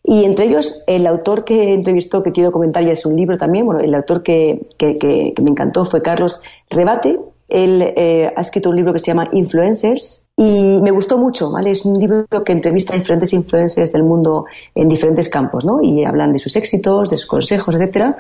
Y 0.05 0.27
entre 0.27 0.45
ellos, 0.45 0.85
el 0.87 1.07
autor 1.07 1.45
que 1.45 1.73
entrevistó, 1.73 2.23
que 2.23 2.33
quiero 2.33 2.53
comentar 2.53 2.85
ya 2.85 2.93
es 2.93 3.07
un 3.07 3.17
libro 3.17 3.39
también, 3.39 3.65
bueno, 3.65 3.81
el 3.81 3.95
autor 3.95 4.23
que, 4.23 4.61
que, 4.77 5.33
me 5.41 5.51
encantó 5.53 5.87
fue 5.87 6.03
Carlos 6.03 6.43
Rebate. 6.69 7.19
Él 7.49 7.95
eh, 7.97 8.31
ha 8.37 8.41
escrito 8.43 8.69
un 8.69 8.77
libro 8.77 8.93
que 8.93 8.99
se 8.99 9.07
llama 9.07 9.31
Influencers, 9.33 10.22
y 10.37 10.81
me 10.83 10.91
gustó 10.91 11.19
mucho, 11.19 11.51
¿vale? 11.51 11.71
Es 11.71 11.85
un 11.85 11.99
libro 11.99 12.27
que 12.45 12.53
entrevista 12.53 12.95
a 12.95 12.99
diferentes 12.99 13.33
influencers 13.33 13.93
del 13.93 14.03
mundo 14.03 14.47
en 14.75 14.89
diferentes 14.89 15.29
campos, 15.29 15.65
¿no? 15.65 15.81
Y 15.83 16.05
hablan 16.05 16.33
de 16.33 16.39
sus 16.39 16.57
éxitos, 16.57 17.11
de 17.11 17.17
sus 17.17 17.27
consejos, 17.27 17.75
etcétera 17.75 18.17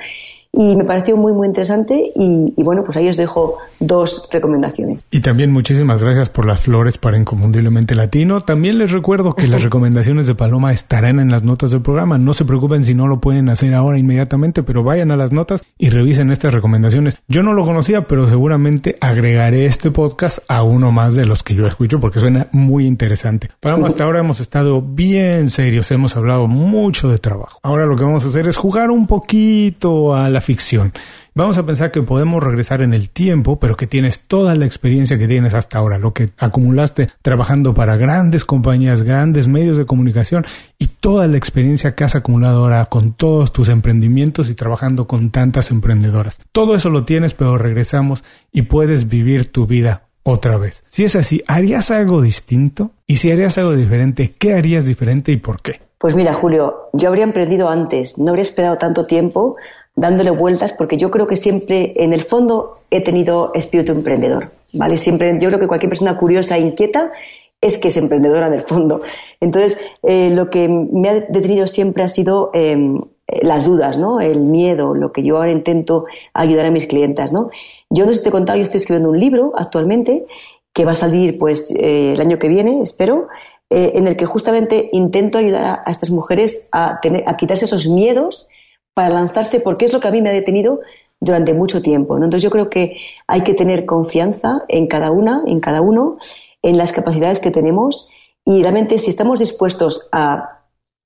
y 0.52 0.76
me 0.76 0.84
pareció 0.84 1.16
muy 1.16 1.32
muy 1.32 1.48
interesante 1.48 2.12
y, 2.14 2.52
bueno 2.62 2.84
pues 2.84 2.96
ahí 2.98 3.08
os 3.08 3.16
dejo 3.16 3.56
dos 3.80 4.28
recomendaciones. 4.30 5.02
Y 5.10 5.20
también 5.20 5.50
muchísimas 5.50 6.02
gracias 6.02 6.28
por 6.28 6.46
las 6.46 6.60
flores 6.60 6.98
para 6.98 7.16
Inconfundiblemente 7.16 7.94
Latino. 7.94 8.40
También 8.40 8.78
les 8.78 8.92
recuerdo 8.92 9.34
que 9.34 9.46
las 9.46 9.62
recomendaciones 9.64 10.26
de 10.26 10.34
Paloma 10.34 10.72
estarán 10.72 11.18
en 11.20 11.30
las 11.30 11.42
notas 11.42 11.70
del 11.70 11.80
programa. 11.80 12.18
No 12.18 12.34
se 12.34 12.44
preocupen 12.44 12.84
si 12.84 12.94
no 12.94 13.08
lo 13.08 13.20
pueden 13.20 13.48
hacer 13.48 13.74
ahora 13.74 13.98
inmediatamente 13.98 14.62
pero 14.62 14.82
vayan 14.82 15.10
a 15.10 15.16
las 15.16 15.32
notas 15.32 15.62
y 15.78 15.88
revisen 15.88 16.30
estas 16.30 16.52
recomendaciones. 16.52 17.16
Yo 17.28 17.42
no 17.42 17.54
lo 17.54 17.64
conocía 17.64 18.06
pero 18.06 18.28
seguramente 18.28 18.96
agregaré 19.00 19.64
este 19.64 19.90
podcast 19.90 20.40
a 20.48 20.62
uno 20.62 20.92
más 20.92 21.14
de 21.14 21.24
los 21.24 21.42
que 21.42 21.54
yo 21.54 21.66
escucho 21.66 21.98
porque 21.98 22.20
suena 22.20 22.48
muy 22.52 22.86
interesante. 22.86 23.48
Paloma 23.58 23.88
hasta 23.88 24.04
ahora 24.04 24.20
hemos 24.20 24.40
estado 24.40 24.82
bien 24.82 25.48
serios. 25.48 25.90
Hemos 25.90 26.14
hablado 26.16 26.46
mucho 26.46 27.08
de 27.08 27.16
trabajo. 27.16 27.58
Ahora 27.62 27.86
lo 27.86 27.96
que 27.96 28.04
vamos 28.04 28.24
a 28.24 28.28
hacer 28.28 28.46
es 28.48 28.58
jugar 28.58 28.90
un 28.90 29.06
poquito 29.06 30.14
a 30.14 30.28
la 30.28 30.41
ficción. 30.42 30.92
Vamos 31.34 31.56
a 31.56 31.64
pensar 31.64 31.90
que 31.90 32.02
podemos 32.02 32.42
regresar 32.42 32.82
en 32.82 32.92
el 32.92 33.08
tiempo, 33.08 33.58
pero 33.58 33.74
que 33.74 33.86
tienes 33.86 34.26
toda 34.26 34.54
la 34.54 34.66
experiencia 34.66 35.16
que 35.16 35.26
tienes 35.26 35.54
hasta 35.54 35.78
ahora, 35.78 35.98
lo 35.98 36.12
que 36.12 36.28
acumulaste 36.36 37.08
trabajando 37.22 37.72
para 37.72 37.96
grandes 37.96 38.44
compañías, 38.44 39.02
grandes 39.02 39.48
medios 39.48 39.78
de 39.78 39.86
comunicación 39.86 40.44
y 40.78 40.88
toda 40.88 41.26
la 41.28 41.38
experiencia 41.38 41.94
que 41.94 42.04
has 42.04 42.14
acumulado 42.14 42.58
ahora 42.58 42.84
con 42.84 43.14
todos 43.14 43.50
tus 43.50 43.70
emprendimientos 43.70 44.50
y 44.50 44.54
trabajando 44.54 45.06
con 45.06 45.30
tantas 45.30 45.70
emprendedoras. 45.70 46.38
Todo 46.52 46.74
eso 46.74 46.90
lo 46.90 47.06
tienes, 47.06 47.32
pero 47.32 47.56
regresamos 47.56 48.24
y 48.52 48.62
puedes 48.62 49.08
vivir 49.08 49.50
tu 49.50 49.66
vida 49.66 50.02
otra 50.24 50.58
vez. 50.58 50.84
Si 50.88 51.04
es 51.04 51.16
así, 51.16 51.42
¿harías 51.46 51.90
algo 51.90 52.20
distinto? 52.20 52.90
Y 53.06 53.16
si 53.16 53.30
harías 53.30 53.56
algo 53.56 53.72
diferente, 53.72 54.34
¿qué 54.38 54.54
harías 54.54 54.84
diferente 54.84 55.32
y 55.32 55.38
por 55.38 55.62
qué? 55.62 55.80
Pues 55.98 56.16
mira, 56.16 56.34
Julio, 56.34 56.90
yo 56.92 57.08
habría 57.08 57.24
emprendido 57.24 57.68
antes, 57.68 58.18
no 58.18 58.30
habría 58.30 58.42
esperado 58.42 58.76
tanto 58.76 59.04
tiempo 59.04 59.56
dándole 59.94 60.30
vueltas 60.30 60.72
porque 60.72 60.96
yo 60.96 61.10
creo 61.10 61.26
que 61.26 61.36
siempre 61.36 61.92
en 61.96 62.12
el 62.12 62.22
fondo 62.22 62.78
he 62.90 63.02
tenido 63.02 63.52
espíritu 63.54 63.92
emprendedor, 63.92 64.50
¿vale? 64.72 64.96
Siempre 64.96 65.36
yo 65.40 65.48
creo 65.48 65.60
que 65.60 65.66
cualquier 65.66 65.90
persona 65.90 66.16
curiosa 66.16 66.56
e 66.56 66.60
inquieta 66.60 67.12
es 67.60 67.78
que 67.78 67.88
es 67.88 67.96
emprendedora 67.96 68.48
en 68.48 68.54
el 68.54 68.62
fondo. 68.62 69.02
Entonces, 69.40 69.78
eh, 70.02 70.30
lo 70.30 70.50
que 70.50 70.68
me 70.68 71.08
ha 71.08 71.14
detenido 71.14 71.66
siempre 71.66 72.02
ha 72.02 72.08
sido 72.08 72.50
em, 72.54 73.00
las 73.40 73.64
dudas, 73.64 73.98
¿no? 73.98 74.20
El 74.20 74.40
miedo, 74.40 74.94
lo 74.94 75.12
que 75.12 75.22
yo 75.22 75.36
ahora 75.36 75.52
intento 75.52 76.06
ayudar 76.34 76.66
a 76.66 76.70
mis 76.70 76.86
clientas, 76.86 77.32
¿no? 77.32 77.50
Yo 77.88 78.04
no 78.04 78.12
sé 78.12 78.22
te 78.22 78.28
he 78.30 78.32
contado, 78.32 78.58
yo 78.58 78.64
estoy 78.64 78.78
escribiendo 78.78 79.10
un 79.10 79.18
libro 79.18 79.52
actualmente 79.56 80.26
que 80.72 80.84
va 80.84 80.92
a 80.92 80.96
salir 80.96 81.38
pues 81.38 81.70
eh, 81.70 82.12
el 82.14 82.20
año 82.20 82.38
que 82.38 82.48
viene, 82.48 82.80
espero, 82.82 83.28
eh, 83.70 83.92
en 83.94 84.06
el 84.06 84.16
que 84.16 84.26
justamente 84.26 84.88
intento 84.92 85.38
ayudar 85.38 85.64
a, 85.64 85.82
a 85.86 85.90
estas 85.90 86.10
mujeres 86.10 86.68
a, 86.72 86.98
tener, 87.00 87.24
a 87.26 87.36
quitarse 87.36 87.66
esos 87.66 87.86
miedos 87.86 88.48
para 88.94 89.10
lanzarse, 89.10 89.60
porque 89.60 89.84
es 89.84 89.92
lo 89.92 90.00
que 90.00 90.08
a 90.08 90.10
mí 90.10 90.22
me 90.22 90.30
ha 90.30 90.34
detenido 90.34 90.80
durante 91.20 91.54
mucho 91.54 91.80
tiempo. 91.82 92.16
Entonces 92.16 92.42
yo 92.42 92.50
creo 92.50 92.68
que 92.68 92.96
hay 93.26 93.42
que 93.42 93.54
tener 93.54 93.84
confianza 93.86 94.64
en 94.68 94.86
cada 94.86 95.10
una, 95.10 95.42
en 95.46 95.60
cada 95.60 95.80
uno, 95.80 96.18
en 96.62 96.76
las 96.76 96.92
capacidades 96.92 97.38
que 97.38 97.50
tenemos 97.50 98.10
y 98.44 98.62
realmente 98.62 98.98
si 98.98 99.10
estamos 99.10 99.38
dispuestos 99.38 100.08
a 100.12 100.62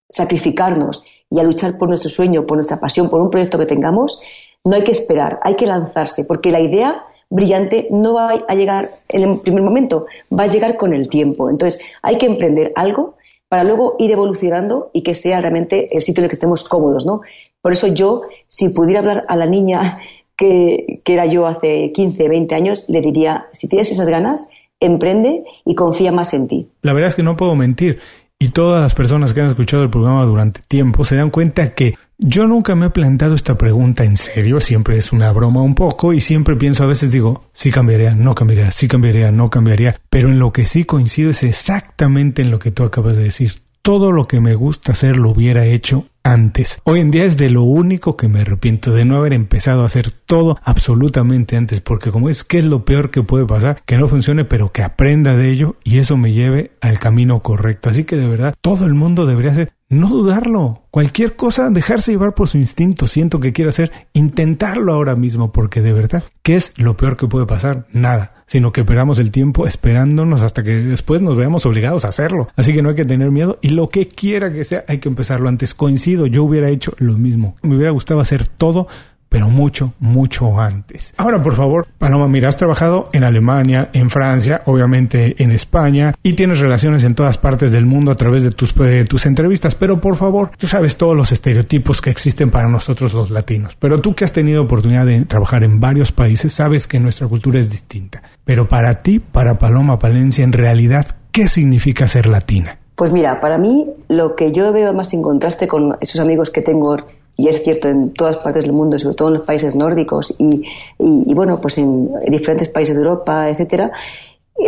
sacrificarnos 0.09 1.05
y 1.29 1.41
a 1.41 1.43
luchar 1.43 1.77
por 1.79 1.89
nuestro 1.89 2.09
sueño, 2.09 2.47
por 2.47 2.57
nuestra 2.57 2.81
pasión, 2.81 3.11
por 3.11 3.21
un 3.21 3.31
proyecto 3.31 3.59
que 3.59 3.67
tengamos, 3.67 4.23
no 4.65 4.77
hay 4.77 4.85
que 4.85 4.93
esperar, 4.93 5.41
hay 5.43 5.55
que 5.57 5.67
lanzarse, 5.67 6.25
porque 6.25 6.53
la 6.53 6.61
idea 6.61 7.05
brillante 7.29 7.89
no 7.91 8.15
va 8.15 8.39
a 8.49 8.55
llegar 8.55 8.91
en 9.09 9.23
el 9.23 9.41
primer 9.41 9.63
momento, 9.63 10.07
va 10.33 10.45
a 10.45 10.49
llegar 10.49 10.77
con 10.77 10.95
el 10.95 11.09
tiempo. 11.09 11.51
Entonces 11.51 11.81
hay 12.03 12.19
que 12.19 12.27
emprender 12.27 12.73
algo 12.77 13.17
para 13.49 13.65
luego 13.65 13.97
ir 13.99 14.11
evolucionando 14.11 14.91
y 14.93 15.03
que 15.03 15.15
sea 15.15 15.41
realmente 15.41 15.89
el 15.91 16.01
sitio 16.01 16.21
en 16.21 16.25
el 16.25 16.31
que 16.31 16.35
estemos 16.35 16.65
cómodos, 16.65 17.07
¿no? 17.07 17.21
Por 17.67 17.73
eso 17.73 17.89
yo, 17.89 18.23
si 18.47 18.69
pudiera 18.69 19.01
hablar 19.01 19.25
a 19.27 19.35
la 19.35 19.47
niña 19.47 19.99
que, 20.37 21.03
era 21.05 21.27
yo 21.27 21.49
hace 21.49 21.91
15, 21.93 22.29
20 22.29 22.55
años, 22.55 22.85
le 22.87 23.01
diría, 23.01 23.47
si 23.53 23.69
tienes 23.69 23.91
esas 23.91 24.09
ganas, 24.09 24.51
emprende 24.79 25.43
y 25.65 25.75
confía 25.75 26.13
más 26.13 26.33
en 26.33 26.47
ti. 26.47 26.69
La 26.83 26.93
verdad 26.93 27.09
es 27.09 27.17
que 27.17 27.25
no 27.25 27.37
puedo 27.37 27.57
mentir. 27.57 27.99
Y 28.39 28.51
todas 28.51 28.81
las 28.81 28.95
personas 28.95 29.35
que 29.35 29.41
han 29.41 29.49
escuchado 29.49 29.83
el 29.83 29.91
programa 29.91 30.25
durante 30.27 30.61
tiempo 30.69 31.03
se 31.03 31.17
dan 31.17 31.31
cuenta 31.31 31.75
que 31.75 31.97
yo 32.19 32.47
nunca 32.47 32.77
me 32.77 32.87
he 32.87 32.91
planteado 32.91 33.35
esta 33.35 33.59
pregunta 33.59 34.05
en 34.05 34.17
serio, 34.17 34.61
siempre 34.61 34.97
es 34.97 35.13
una 35.13 35.33
broma 35.33 35.61
un 35.61 35.75
poco 35.75 36.13
y 36.13 36.21
siempre 36.21 36.55
pienso 36.55 36.85
a 36.85 36.87
veces 36.87 37.11
digo, 37.11 37.47
sí 37.53 37.73
cambiaría, 37.73 38.15
no 38.15 38.37
cambiaría, 38.37 38.71
sí 38.71 38.87
cambiaría, 38.87 39.33
no 39.33 39.51
cambiaría, 39.51 39.97
pero 40.09 40.29
en 40.29 40.39
lo 40.39 40.53
que 40.53 40.67
sí 40.67 40.85
coincido 40.85 41.31
es 41.31 41.43
exactamente 41.43 42.43
en 42.43 42.53
lo 42.53 42.61
que 42.61 42.71
tú 42.71 42.85
acabas 42.85 43.17
de 43.17 43.25
decir. 43.25 43.55
Todo 43.83 44.13
lo 44.13 44.25
que 44.25 44.41
me 44.41 44.55
gusta 44.55 44.93
hacer 44.93 45.17
lo 45.17 45.31
hubiera 45.31 45.65
hecho 45.67 46.07
antes. 46.27 46.81
Hoy 46.85 47.01
en 47.01 47.11
día 47.11 47.25
es 47.25 47.37
de 47.37 47.51
lo 47.51 47.63
único 47.63 48.17
que 48.17 48.29
me 48.29 48.41
arrepiento 48.41 48.93
de 48.93 49.05
no 49.05 49.17
haber 49.17 49.33
empezado 49.33 49.83
a 49.83 49.87
hacer 49.87 50.11
todo 50.11 50.59
absolutamente 50.63 51.57
antes, 51.57 51.81
porque 51.81 52.11
como 52.11 52.29
es 52.29 52.43
que 52.43 52.59
es 52.59 52.65
lo 52.65 52.85
peor 52.85 53.11
que 53.11 53.23
puede 53.23 53.47
pasar, 53.47 53.81
que 53.87 53.97
no 53.97 54.09
funcione, 54.09 54.45
pero 54.45 54.73
que 54.73 54.83
aprenda 54.83 55.37
de 55.37 55.51
ello 55.51 55.77
y 55.85 55.99
eso 55.99 56.17
me 56.17 56.33
lleve 56.33 56.73
al 56.81 56.99
camino 56.99 57.41
correcto. 57.41 57.91
Así 57.91 58.05
que 58.05 58.17
de 58.17 58.27
verdad, 58.27 58.55
todo 58.61 58.87
el 58.87 58.95
mundo 58.95 59.25
debería 59.25 59.53
hacer 59.53 59.73
no 59.89 60.09
dudarlo. 60.09 60.83
Cualquier 60.91 61.37
cosa, 61.37 61.71
dejarse 61.71 62.11
llevar 62.11 62.35
por 62.35 62.49
su 62.49 62.59
instinto, 62.59 63.07
siento 63.07 63.39
que 63.39 63.53
quiero 63.53 63.69
hacer, 63.69 63.93
intentarlo 64.13 64.93
ahora 64.93 65.15
mismo, 65.15 65.53
porque 65.53 65.81
de 65.81 65.93
verdad, 65.93 66.25
¿qué 66.43 66.57
es 66.57 66.73
lo 66.77 66.97
peor 66.97 67.17
que 67.17 67.29
puede 67.29 67.47
pasar? 67.47 67.87
Nada 67.93 68.36
sino 68.47 68.73
que 68.73 68.83
esperamos 68.83 69.19
el 69.19 69.31
tiempo 69.31 69.67
esperándonos 69.67 70.43
hasta 70.43 70.63
que 70.63 70.73
después 70.73 71.21
nos 71.21 71.37
veamos 71.37 71.67
obligados 71.67 72.05
a 72.05 72.09
hacerlo. 72.09 72.49
Así 72.57 72.73
que 72.73 72.83
no 72.83 72.91
hay 72.91 72.95
que 72.95 73.05
tener 73.05 73.31
miedo 73.31 73.59
y 73.61 73.71
lo 73.71 73.89
que 73.89 74.09
quiera 74.09 74.53
que 74.53 74.65
sea, 74.65 74.85
hay 74.89 74.99
que 74.99 75.09
empezarlo 75.09 75.49
antes. 75.49 75.75
Coincido, 75.75 76.27
yo 76.27 76.45
hubiera 76.45 76.71
hecho 76.71 76.93
lo 76.99 77.15
mismo. 77.15 77.57
Me 77.63 77.77
hubiera 77.77 77.91
gustado 77.91 78.21
hacer 78.21 78.47
todo 78.47 78.87
pero 79.29 79.49
mucho, 79.49 79.93
mucho 80.01 80.59
antes. 80.59 81.15
Ahora, 81.17 81.43
por 81.43 81.55
favor, 81.55 81.87
Paloma, 81.99 82.29
mira, 82.29 82.49
has 82.49 82.57
trabajado 82.57 83.09
en 83.13 83.25
Alemania, 83.25 83.91
en 83.93 84.11
Francia, 84.11 84.63
obviamente 84.67 85.43
en 85.43 85.51
España, 85.51 86.15
y 86.23 86.35
tienes 86.35 86.61
relaciones 86.61 87.05
en 87.05 87.15
todas 87.15 87.39
partes 87.39 87.73
del 87.73 87.87
mundo 87.87 88.13
a 88.13 88.15
través 88.15 88.45
de 88.45 88.51
tus, 88.51 88.75
tus 89.09 89.27
entrevistas, 89.27 89.75
pero 89.75 90.01
por 90.01 90.17
favor, 90.17 90.51
tú 90.57 90.67
sabes 90.67 90.97
todos 90.97 91.17
los 91.17 91.33
estereotipos 91.33 92.01
que 92.01 92.11
existen 92.11 92.51
para 92.51 92.69
nosotros 92.69 93.15
los 93.15 93.31
latinos, 93.31 93.77
pero 93.79 94.01
tú 94.01 94.15
que 94.15 94.25
has 94.25 94.33
tenido 94.33 94.63
oportunidad 94.63 95.07
de 95.07 95.25
trabajar 95.25 95.65
en 95.65 95.81
varios 95.81 96.13
países, 96.13 96.53
sabes 96.53 96.87
que 96.87 97.01
nuestra 97.01 97.27
cultura 97.27 97.61
es 97.61 97.71
distinta. 97.71 98.23
Pero 98.45 98.69
para 98.69 99.03
ti, 99.03 99.19
para 99.19 99.59
Paloma 99.59 99.99
Palencia, 99.99 100.45
en 100.45 100.53
realidad, 100.53 101.17
¿qué 101.33 101.49
significa 101.49 102.07
ser 102.07 102.27
latina? 102.27 102.79
Pues 102.97 103.13
mira, 103.13 103.41
para 103.41 103.59
mí 103.59 103.87
lo 104.09 104.37
que 104.37 104.53
yo 104.53 104.73
veo 104.73 104.95
más 104.95 105.13
en 105.13 105.21
contraste 105.21 105.69
con 105.69 105.99
esos 106.01 106.19
amigos 106.19 106.51
que 106.51 106.63
tengo 106.63 106.97
y 107.37 107.49
es 107.49 107.63
cierto 107.63 107.89
en 107.89 108.13
todas 108.13 108.39
partes 108.39 108.65
del 108.65 108.73
mundo, 108.73 108.99
sobre 108.99 109.15
todo 109.15 109.29
en 109.29 109.35
los 109.35 109.47
países 109.47 109.77
nórdicos 109.77 110.35
y, 110.39 110.65
y, 110.99 111.35
bueno, 111.35 111.61
pues 111.61 111.79
en 111.79 112.11
diferentes 112.27 112.69
países 112.69 112.97
de 112.97 113.03
Europa, 113.03 113.51
etcétera. 113.51 113.93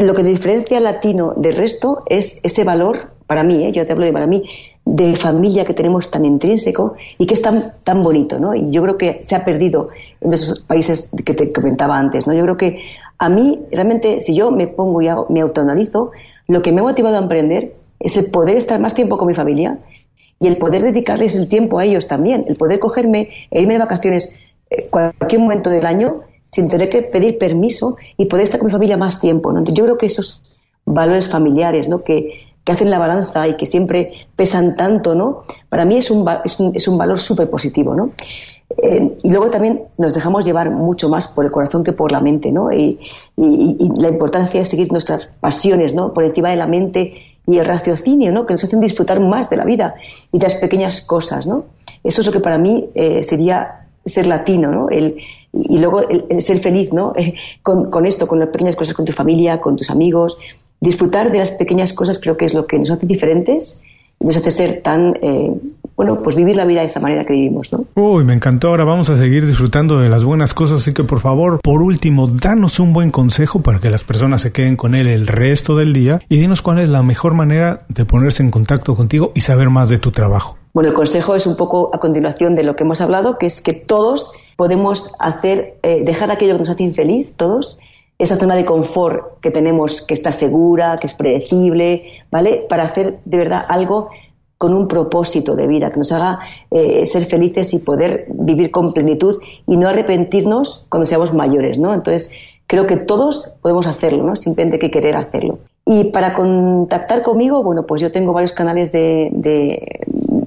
Lo 0.02 0.12
que 0.12 0.22
diferencia 0.22 0.76
al 0.76 0.84
latino 0.84 1.32
del 1.34 1.56
resto 1.56 2.02
es 2.06 2.40
ese 2.44 2.64
valor, 2.64 3.12
para 3.26 3.42
mí, 3.42 3.64
¿eh? 3.64 3.72
yo 3.72 3.86
te 3.86 3.92
hablo 3.92 4.04
de 4.04 4.12
para 4.12 4.26
mí, 4.26 4.42
de 4.84 5.16
familia 5.16 5.64
que 5.64 5.74
tenemos 5.74 6.10
tan 6.10 6.24
intrínseco 6.24 6.94
y 7.16 7.26
que 7.26 7.34
es 7.34 7.42
tan, 7.42 7.72
tan 7.84 8.02
bonito, 8.02 8.38
¿no? 8.38 8.54
Y 8.54 8.70
yo 8.70 8.82
creo 8.82 8.96
que 8.98 9.20
se 9.22 9.34
ha 9.34 9.44
perdido 9.44 9.88
en 10.20 10.32
esos 10.32 10.60
países 10.60 11.10
que 11.24 11.34
te 11.34 11.52
comentaba 11.52 11.96
antes, 11.96 12.26
¿no? 12.26 12.34
Yo 12.34 12.42
creo 12.44 12.56
que 12.56 12.82
a 13.18 13.28
mí, 13.28 13.60
realmente, 13.70 14.20
si 14.20 14.34
yo 14.34 14.50
me 14.50 14.66
pongo 14.66 15.02
y 15.02 15.08
me 15.30 15.40
autoanalizo, 15.40 16.12
lo 16.46 16.62
que 16.62 16.72
me 16.72 16.80
ha 16.80 16.84
motivado 16.84 17.16
a 17.16 17.20
emprender 17.20 17.74
es 18.00 18.16
el 18.16 18.30
poder 18.30 18.56
estar 18.56 18.80
más 18.80 18.94
tiempo 18.94 19.18
con 19.18 19.26
mi 19.26 19.34
familia, 19.34 19.78
y 20.40 20.46
el 20.46 20.56
poder 20.56 20.82
dedicarles 20.82 21.34
el 21.34 21.48
tiempo 21.48 21.78
a 21.78 21.84
ellos 21.84 22.06
también, 22.06 22.44
el 22.48 22.56
poder 22.56 22.78
cogerme 22.78 23.30
e 23.50 23.60
irme 23.60 23.74
de 23.74 23.80
vacaciones 23.80 24.38
eh, 24.70 24.88
cualquier 24.88 25.40
momento 25.40 25.70
del 25.70 25.86
año 25.86 26.22
sin 26.46 26.68
tener 26.68 26.88
que 26.88 27.02
pedir 27.02 27.38
permiso 27.38 27.96
y 28.16 28.26
poder 28.26 28.44
estar 28.44 28.60
con 28.60 28.66
mi 28.66 28.72
familia 28.72 28.96
más 28.96 29.20
tiempo. 29.20 29.52
¿no? 29.52 29.62
yo 29.64 29.84
creo 29.84 29.98
que 29.98 30.06
esos 30.06 30.58
valores 30.84 31.28
familiares 31.28 31.88
¿no? 31.88 32.02
que, 32.02 32.46
que 32.64 32.72
hacen 32.72 32.90
la 32.90 32.98
balanza 32.98 33.46
y 33.48 33.56
que 33.56 33.66
siempre 33.66 34.12
pesan 34.34 34.76
tanto, 34.76 35.14
¿no? 35.14 35.42
para 35.68 35.84
mí 35.84 35.96
es 35.96 36.10
un, 36.10 36.26
es 36.44 36.58
un, 36.60 36.74
es 36.74 36.88
un 36.88 36.96
valor 36.96 37.18
súper 37.18 37.50
positivo. 37.50 37.94
¿no? 37.94 38.12
Eh, 38.82 39.18
y 39.22 39.30
luego 39.30 39.50
también 39.50 39.84
nos 39.96 40.14
dejamos 40.14 40.44
llevar 40.44 40.70
mucho 40.70 41.08
más 41.08 41.28
por 41.28 41.44
el 41.44 41.50
corazón 41.50 41.84
que 41.84 41.92
por 41.92 42.12
la 42.12 42.20
mente, 42.20 42.52
¿no? 42.52 42.70
Y, 42.70 43.00
y, 43.34 43.76
y, 43.80 44.00
la 44.00 44.08
importancia 44.08 44.60
de 44.60 44.66
seguir 44.66 44.92
nuestras 44.92 45.26
pasiones, 45.40 45.94
¿no? 45.94 46.12
Por 46.12 46.24
encima 46.24 46.50
de 46.50 46.56
la 46.56 46.66
mente 46.66 47.14
y 47.48 47.58
el 47.58 47.64
raciocinio, 47.64 48.30
¿no? 48.30 48.44
que 48.44 48.52
nos 48.52 48.62
hacen 48.62 48.78
disfrutar 48.78 49.20
más 49.20 49.48
de 49.48 49.56
la 49.56 49.64
vida 49.64 49.94
y 50.30 50.38
de 50.38 50.44
las 50.44 50.56
pequeñas 50.56 51.00
cosas. 51.00 51.46
¿no? 51.46 51.64
Eso 52.04 52.20
es 52.20 52.26
lo 52.26 52.32
que 52.32 52.40
para 52.40 52.58
mí 52.58 52.90
eh, 52.94 53.24
sería 53.24 53.86
ser 54.04 54.26
latino, 54.26 54.70
¿no? 54.70 54.90
El, 54.90 55.16
y 55.52 55.78
luego 55.78 56.02
el, 56.06 56.42
ser 56.42 56.58
feliz 56.58 56.92
¿no? 56.92 57.14
con, 57.62 57.90
con, 57.90 58.04
esto, 58.04 58.26
con 58.26 58.38
las 58.38 58.50
pequeñas 58.50 58.76
cosas, 58.76 58.92
con 58.92 59.06
tu 59.06 59.12
familia, 59.12 59.62
con 59.62 59.76
tus 59.76 59.88
amigos. 59.88 60.38
Disfrutar 60.78 61.32
de 61.32 61.38
las 61.38 61.50
pequeñas 61.50 61.94
cosas 61.94 62.18
creo 62.18 62.36
que 62.36 62.44
es 62.44 62.52
lo 62.52 62.66
que 62.66 62.78
nos 62.78 62.90
hace 62.90 63.06
diferentes 63.06 63.82
nos 64.20 64.36
hace 64.36 64.50
ser 64.50 64.82
tan 64.82 65.14
eh, 65.22 65.52
bueno, 65.98 66.22
pues 66.22 66.36
vivir 66.36 66.54
la 66.54 66.64
vida 66.64 66.80
de 66.80 66.86
esa 66.86 67.00
manera 67.00 67.24
que 67.24 67.32
vivimos, 67.32 67.72
¿no? 67.72 67.84
Uy, 67.96 68.22
me 68.22 68.32
encantó. 68.32 68.68
Ahora 68.68 68.84
vamos 68.84 69.10
a 69.10 69.16
seguir 69.16 69.44
disfrutando 69.44 69.98
de 69.98 70.08
las 70.08 70.24
buenas 70.24 70.54
cosas, 70.54 70.80
así 70.80 70.94
que 70.94 71.02
por 71.02 71.18
favor, 71.18 71.60
por 71.60 71.82
último, 71.82 72.28
danos 72.28 72.78
un 72.78 72.92
buen 72.92 73.10
consejo 73.10 73.62
para 73.62 73.80
que 73.80 73.90
las 73.90 74.04
personas 74.04 74.42
se 74.42 74.52
queden 74.52 74.76
con 74.76 74.94
él 74.94 75.08
el 75.08 75.26
resto 75.26 75.74
del 75.74 75.92
día 75.92 76.20
y 76.28 76.38
dinos 76.38 76.62
cuál 76.62 76.78
es 76.78 76.88
la 76.88 77.02
mejor 77.02 77.34
manera 77.34 77.80
de 77.88 78.04
ponerse 78.04 78.44
en 78.44 78.52
contacto 78.52 78.94
contigo 78.94 79.32
y 79.34 79.40
saber 79.40 79.70
más 79.70 79.88
de 79.88 79.98
tu 79.98 80.12
trabajo. 80.12 80.56
Bueno, 80.72 80.90
el 80.90 80.94
consejo 80.94 81.34
es 81.34 81.48
un 81.48 81.56
poco 81.56 81.90
a 81.92 81.98
continuación 81.98 82.54
de 82.54 82.62
lo 82.62 82.76
que 82.76 82.84
hemos 82.84 83.00
hablado, 83.00 83.36
que 83.36 83.46
es 83.46 83.60
que 83.60 83.72
todos 83.72 84.30
podemos 84.54 85.16
hacer, 85.18 85.80
eh, 85.82 86.04
dejar 86.04 86.30
aquello 86.30 86.52
que 86.52 86.60
nos 86.60 86.70
hace 86.70 86.84
infeliz, 86.84 87.32
todos, 87.36 87.80
esa 88.18 88.36
zona 88.36 88.56
de 88.56 88.64
confort 88.64 89.40
que 89.40 89.50
tenemos, 89.50 90.02
que 90.02 90.14
está 90.14 90.32
segura, 90.32 90.96
que 91.00 91.06
es 91.06 91.14
predecible, 91.14 92.24
¿vale? 92.30 92.66
Para 92.68 92.82
hacer 92.82 93.20
de 93.24 93.38
verdad 93.38 93.64
algo 93.68 94.10
con 94.58 94.74
un 94.74 94.88
propósito 94.88 95.54
de 95.54 95.68
vida, 95.68 95.92
que 95.92 95.98
nos 95.98 96.10
haga 96.10 96.40
eh, 96.72 97.06
ser 97.06 97.24
felices 97.24 97.72
y 97.74 97.78
poder 97.78 98.26
vivir 98.28 98.72
con 98.72 98.92
plenitud 98.92 99.40
y 99.66 99.76
no 99.76 99.88
arrepentirnos 99.88 100.86
cuando 100.88 101.06
seamos 101.06 101.32
mayores, 101.32 101.78
¿no? 101.78 101.94
Entonces, 101.94 102.36
creo 102.66 102.88
que 102.88 102.96
todos 102.96 103.56
podemos 103.62 103.86
hacerlo, 103.86 104.24
¿no? 104.24 104.34
Simplemente 104.34 104.76
hay 104.76 104.80
que 104.80 104.90
querer 104.90 105.16
hacerlo. 105.16 105.60
Y 105.86 106.10
para 106.10 106.34
contactar 106.34 107.22
conmigo, 107.22 107.62
bueno, 107.62 107.86
pues 107.86 108.02
yo 108.02 108.10
tengo 108.10 108.32
varios 108.32 108.52
canales 108.52 108.90
de, 108.90 109.30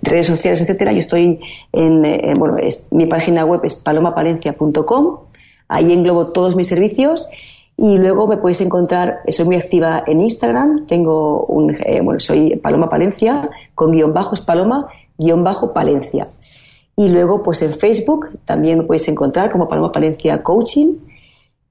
redes 0.04 0.28
sociales, 0.28 0.60
etcétera. 0.60 0.92
Yo 0.92 1.00
estoy 1.00 1.40
en, 1.72 2.06
eh, 2.06 2.34
bueno, 2.38 2.58
mi 2.92 3.06
página 3.06 3.46
web 3.46 3.62
es 3.64 3.76
palomapalencia.com. 3.76 5.18
Ahí 5.70 5.94
englobo 5.94 6.28
todos 6.28 6.56
mis 6.58 6.68
servicios 6.68 7.30
y 7.84 7.98
luego 7.98 8.28
me 8.28 8.38
podéis 8.38 8.62
encontrar, 8.62 9.22
soy 9.30 9.46
muy 9.46 9.56
activa 9.56 10.04
en 10.06 10.22
Instagram, 10.22 10.86
tengo 10.86 11.46
un, 11.46 11.72
eh, 11.84 12.00
bueno, 12.04 12.20
soy 12.20 12.56
Paloma 12.58 12.90
Palencia, 12.90 13.50
con 13.74 13.92
guion 13.92 14.14
bajo 14.14 14.36
es 14.36 14.42
Paloma, 14.42 14.88
guion 15.18 15.44
bajo 15.44 15.74
Palencia. 15.74 16.28
Y 16.96 17.08
luego, 17.08 17.42
pues 17.42 17.64
en 17.64 17.74
Facebook 17.74 18.30
también 18.46 18.78
me 18.78 18.84
podéis 18.84 19.08
encontrar 19.08 19.50
como 19.50 19.68
Paloma 19.68 19.92
Palencia 19.92 20.44
Coaching 20.44 20.98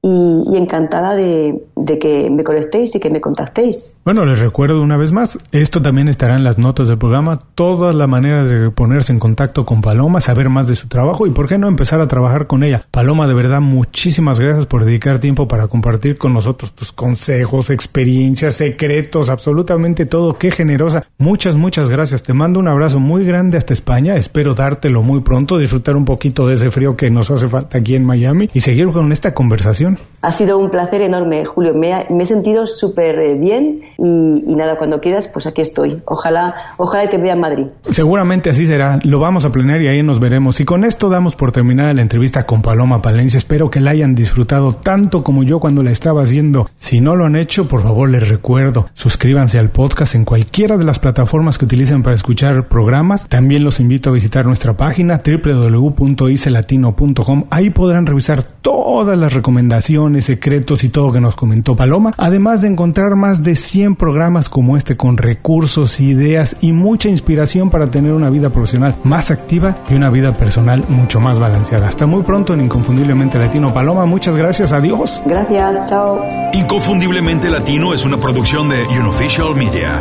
y, 0.03 0.57
encantada 0.57 1.15
de, 1.15 1.61
que 2.01 2.31
me 2.31 2.45
conectéis 2.45 2.95
y 2.95 3.01
que 3.01 3.11
me 3.11 3.21
contactéis. 3.21 4.01
Bueno, 4.05 4.25
les 4.25 4.39
recuerdo 4.39 4.81
una 4.81 4.97
vez 4.97 5.13
más, 5.13 5.39
esto 5.53 5.83
también 5.83 6.09
estará 6.09 6.37
en 6.37 6.45
las 6.45 6.57
notas 6.57 6.89
del 6.89 6.99
programa, 6.99 7.39
todas 7.55 7.95
las 7.95 8.09
maneras 8.09 8.49
de 8.49 8.71
ponerse 8.71 9.13
en 9.13 9.19
contacto 9.19 9.67
con 9.67 9.83
Paloma, 9.83 10.21
saber 10.21 10.49
más 10.49 10.69
de 10.69 10.77
su 10.77 10.89
trabajo 10.89 11.27
y 11.27 11.31
por 11.31 11.49
qué 11.49 11.59
no 11.59 11.69
empezar 11.69 12.01
a 12.01 12.09
trabajar 12.09 12.47
con 12.47 12.63
ella. 12.63 12.87
Paloma, 12.91 13.27
de 13.27 13.35
verdad, 13.35 13.61
muchísimas 13.61 14.41
gracias 14.41 14.67
por 14.67 14.85
dedicar 14.85 15.19
tiempo 15.19 15.49
para 15.49 15.69
compartir 15.69 16.17
con 16.17 16.33
nosotros 16.33 16.73
tus 16.75 16.93
consejos, 16.93 17.71
experiencias, 17.71 18.55
secretos, 18.55 19.29
absolutamente 19.29 20.07
todo. 20.07 20.35
Qué 20.35 20.51
generosa. 20.51 21.05
Muchas, 21.19 21.57
muchas 21.57 21.91
gracias. 21.91 22.23
Te 22.23 22.33
mando 22.33 22.61
un 22.61 22.69
abrazo 22.69 23.01
muy 23.01 23.25
grande 23.25 23.59
hasta 23.59 23.75
España. 23.75 24.15
Espero 24.17 24.55
dártelo 24.55 25.03
muy 25.03 25.21
pronto, 25.21 25.59
disfrutar 25.59 25.97
un 25.97 26.05
poquito 26.05 26.47
de 26.47 26.55
ese 26.55 26.71
frío 26.71 26.97
que 26.97 27.11
nos 27.11 27.31
hace 27.31 27.49
falta 27.49 27.79
aquí 27.79 27.95
en 27.95 28.05
Miami 28.05 28.49
y 28.55 28.61
seguir 28.61 28.89
con 28.89 29.13
esta 29.13 29.35
conversación 29.35 29.90
ha 30.23 30.33
sido 30.33 30.59
un 30.59 30.71
placer 30.71 31.01
enorme, 31.01 31.47
Julio. 31.47 31.73
Me, 31.75 32.07
he 32.09 32.25
sentido 32.27 32.67
súper 32.67 33.19
eh, 33.21 33.35
bien 33.35 33.81
y, 33.97 34.55
nada, 34.55 34.77
cuando 34.77 35.01
quieras, 35.01 35.31
pues 35.33 35.47
aquí 35.47 35.63
estoy. 35.63 36.03
Ojalá, 36.05 36.55
ojalá 36.77 37.09
te 37.09 37.17
vea 37.17 37.33
en 37.33 37.41
Madrid. 37.41 37.69
Seguramente 37.89 38.51
así 38.51 38.67
será. 38.67 38.99
Lo 39.03 39.19
vamos 39.19 39.47
a 39.47 39.53
planear 39.53 39.81
y 39.81 39.89
ahí 39.89 40.03
nos 40.03 40.21
veremos. 40.21 40.61
Y 40.61 40.67
con 40.67 40.85
esto 40.85 41.09
damos 41.09 41.37
por 41.37 41.53
terminada 41.53 41.95
la 41.95 42.03
entrevista 42.03 42.45
con 42.45 42.61
Paloma 42.61 43.01
Palencia. 43.01 43.39
Espero 43.39 43.71
que 43.71 43.81
la 43.81 43.93
hayan 43.93 44.15
disfrutado 44.15 44.73
tanto 44.73 45.25
como 45.25 45.43
yo 45.43 45.59
cuando 45.59 45.83
la 45.83 45.91
estaba 45.91 46.21
haciendo. 46.23 46.69
Si 46.77 47.01
no 47.01 47.17
lo 47.17 47.25
han 47.25 47.37
hecho, 47.37 47.67
por 47.67 47.83
favor 47.83 48.11
les 48.11 48.29
recuerdo, 48.29 48.91
suscríbanse 48.93 49.59
al 49.59 49.71
podcast 49.71 50.15
en 50.15 50.27
cualquiera 50.27 50.77
de 50.77 50.85
las 50.85 50.99
plataformas 50.99 51.57
que 51.57 51.65
utilicen 51.65 52.03
para 52.03 52.17
escuchar 52.17 52.69
programas. 52.69 53.27
También 53.27 53.65
los 53.65 53.81
invito 53.81 54.11
a 54.11 54.13
visitar 54.13 54.45
nuestra 54.45 54.77
página 54.77 55.23
www.icelatino.com. 55.25 57.45
Ahí 57.51 57.71
podrán 57.71 58.05
revisar 58.05 58.43
todas 58.43 59.17
las 59.17 59.33
recomendaciones 59.33 59.80
secretos 60.21 60.85
y 60.85 60.89
todo 60.89 61.13
que 61.13 61.21
nos 61.21 61.37
comentó 61.37 61.77
Paloma, 61.77 62.15
además 62.17 62.63
de 62.63 62.69
encontrar 62.69 63.17
más 63.17 63.43
de 63.43 63.57
100 63.57 63.97
programas 63.97 64.49
como 64.49 64.77
este 64.77 64.97
con 64.97 65.17
recursos, 65.17 66.01
ideas 66.01 66.57
y 66.61 66.73
mucha 66.73 67.09
inspiración 67.09 67.71
para 67.71 67.87
tener 67.87 68.13
una 68.13 68.31
vida 68.31 68.51
profesional 68.51 68.95
más 69.05 69.31
activa 69.31 69.77
y 69.89 69.95
una 69.95 70.11
vida 70.11 70.35
personal 70.35 70.85
mucho 70.89 71.21
más 71.21 71.39
balanceada. 71.39 71.89
Hasta 71.89 72.07
muy 72.07 72.23
pronto 72.23 72.55
en 72.55 72.63
Inconfundiblemente 72.63 73.39
Latino. 73.39 73.73
Paloma, 73.73 74.07
muchas 74.07 74.37
gracias, 74.37 74.73
adiós. 74.73 75.23
Gracias, 75.27 75.87
chao. 75.87 76.23
Inconfundiblemente 76.53 77.51
Latino 77.51 77.95
es 77.95 78.05
una 78.05 78.19
producción 78.19 78.69
de 78.69 78.87
Unofficial 78.99 79.55
Media. 79.55 80.01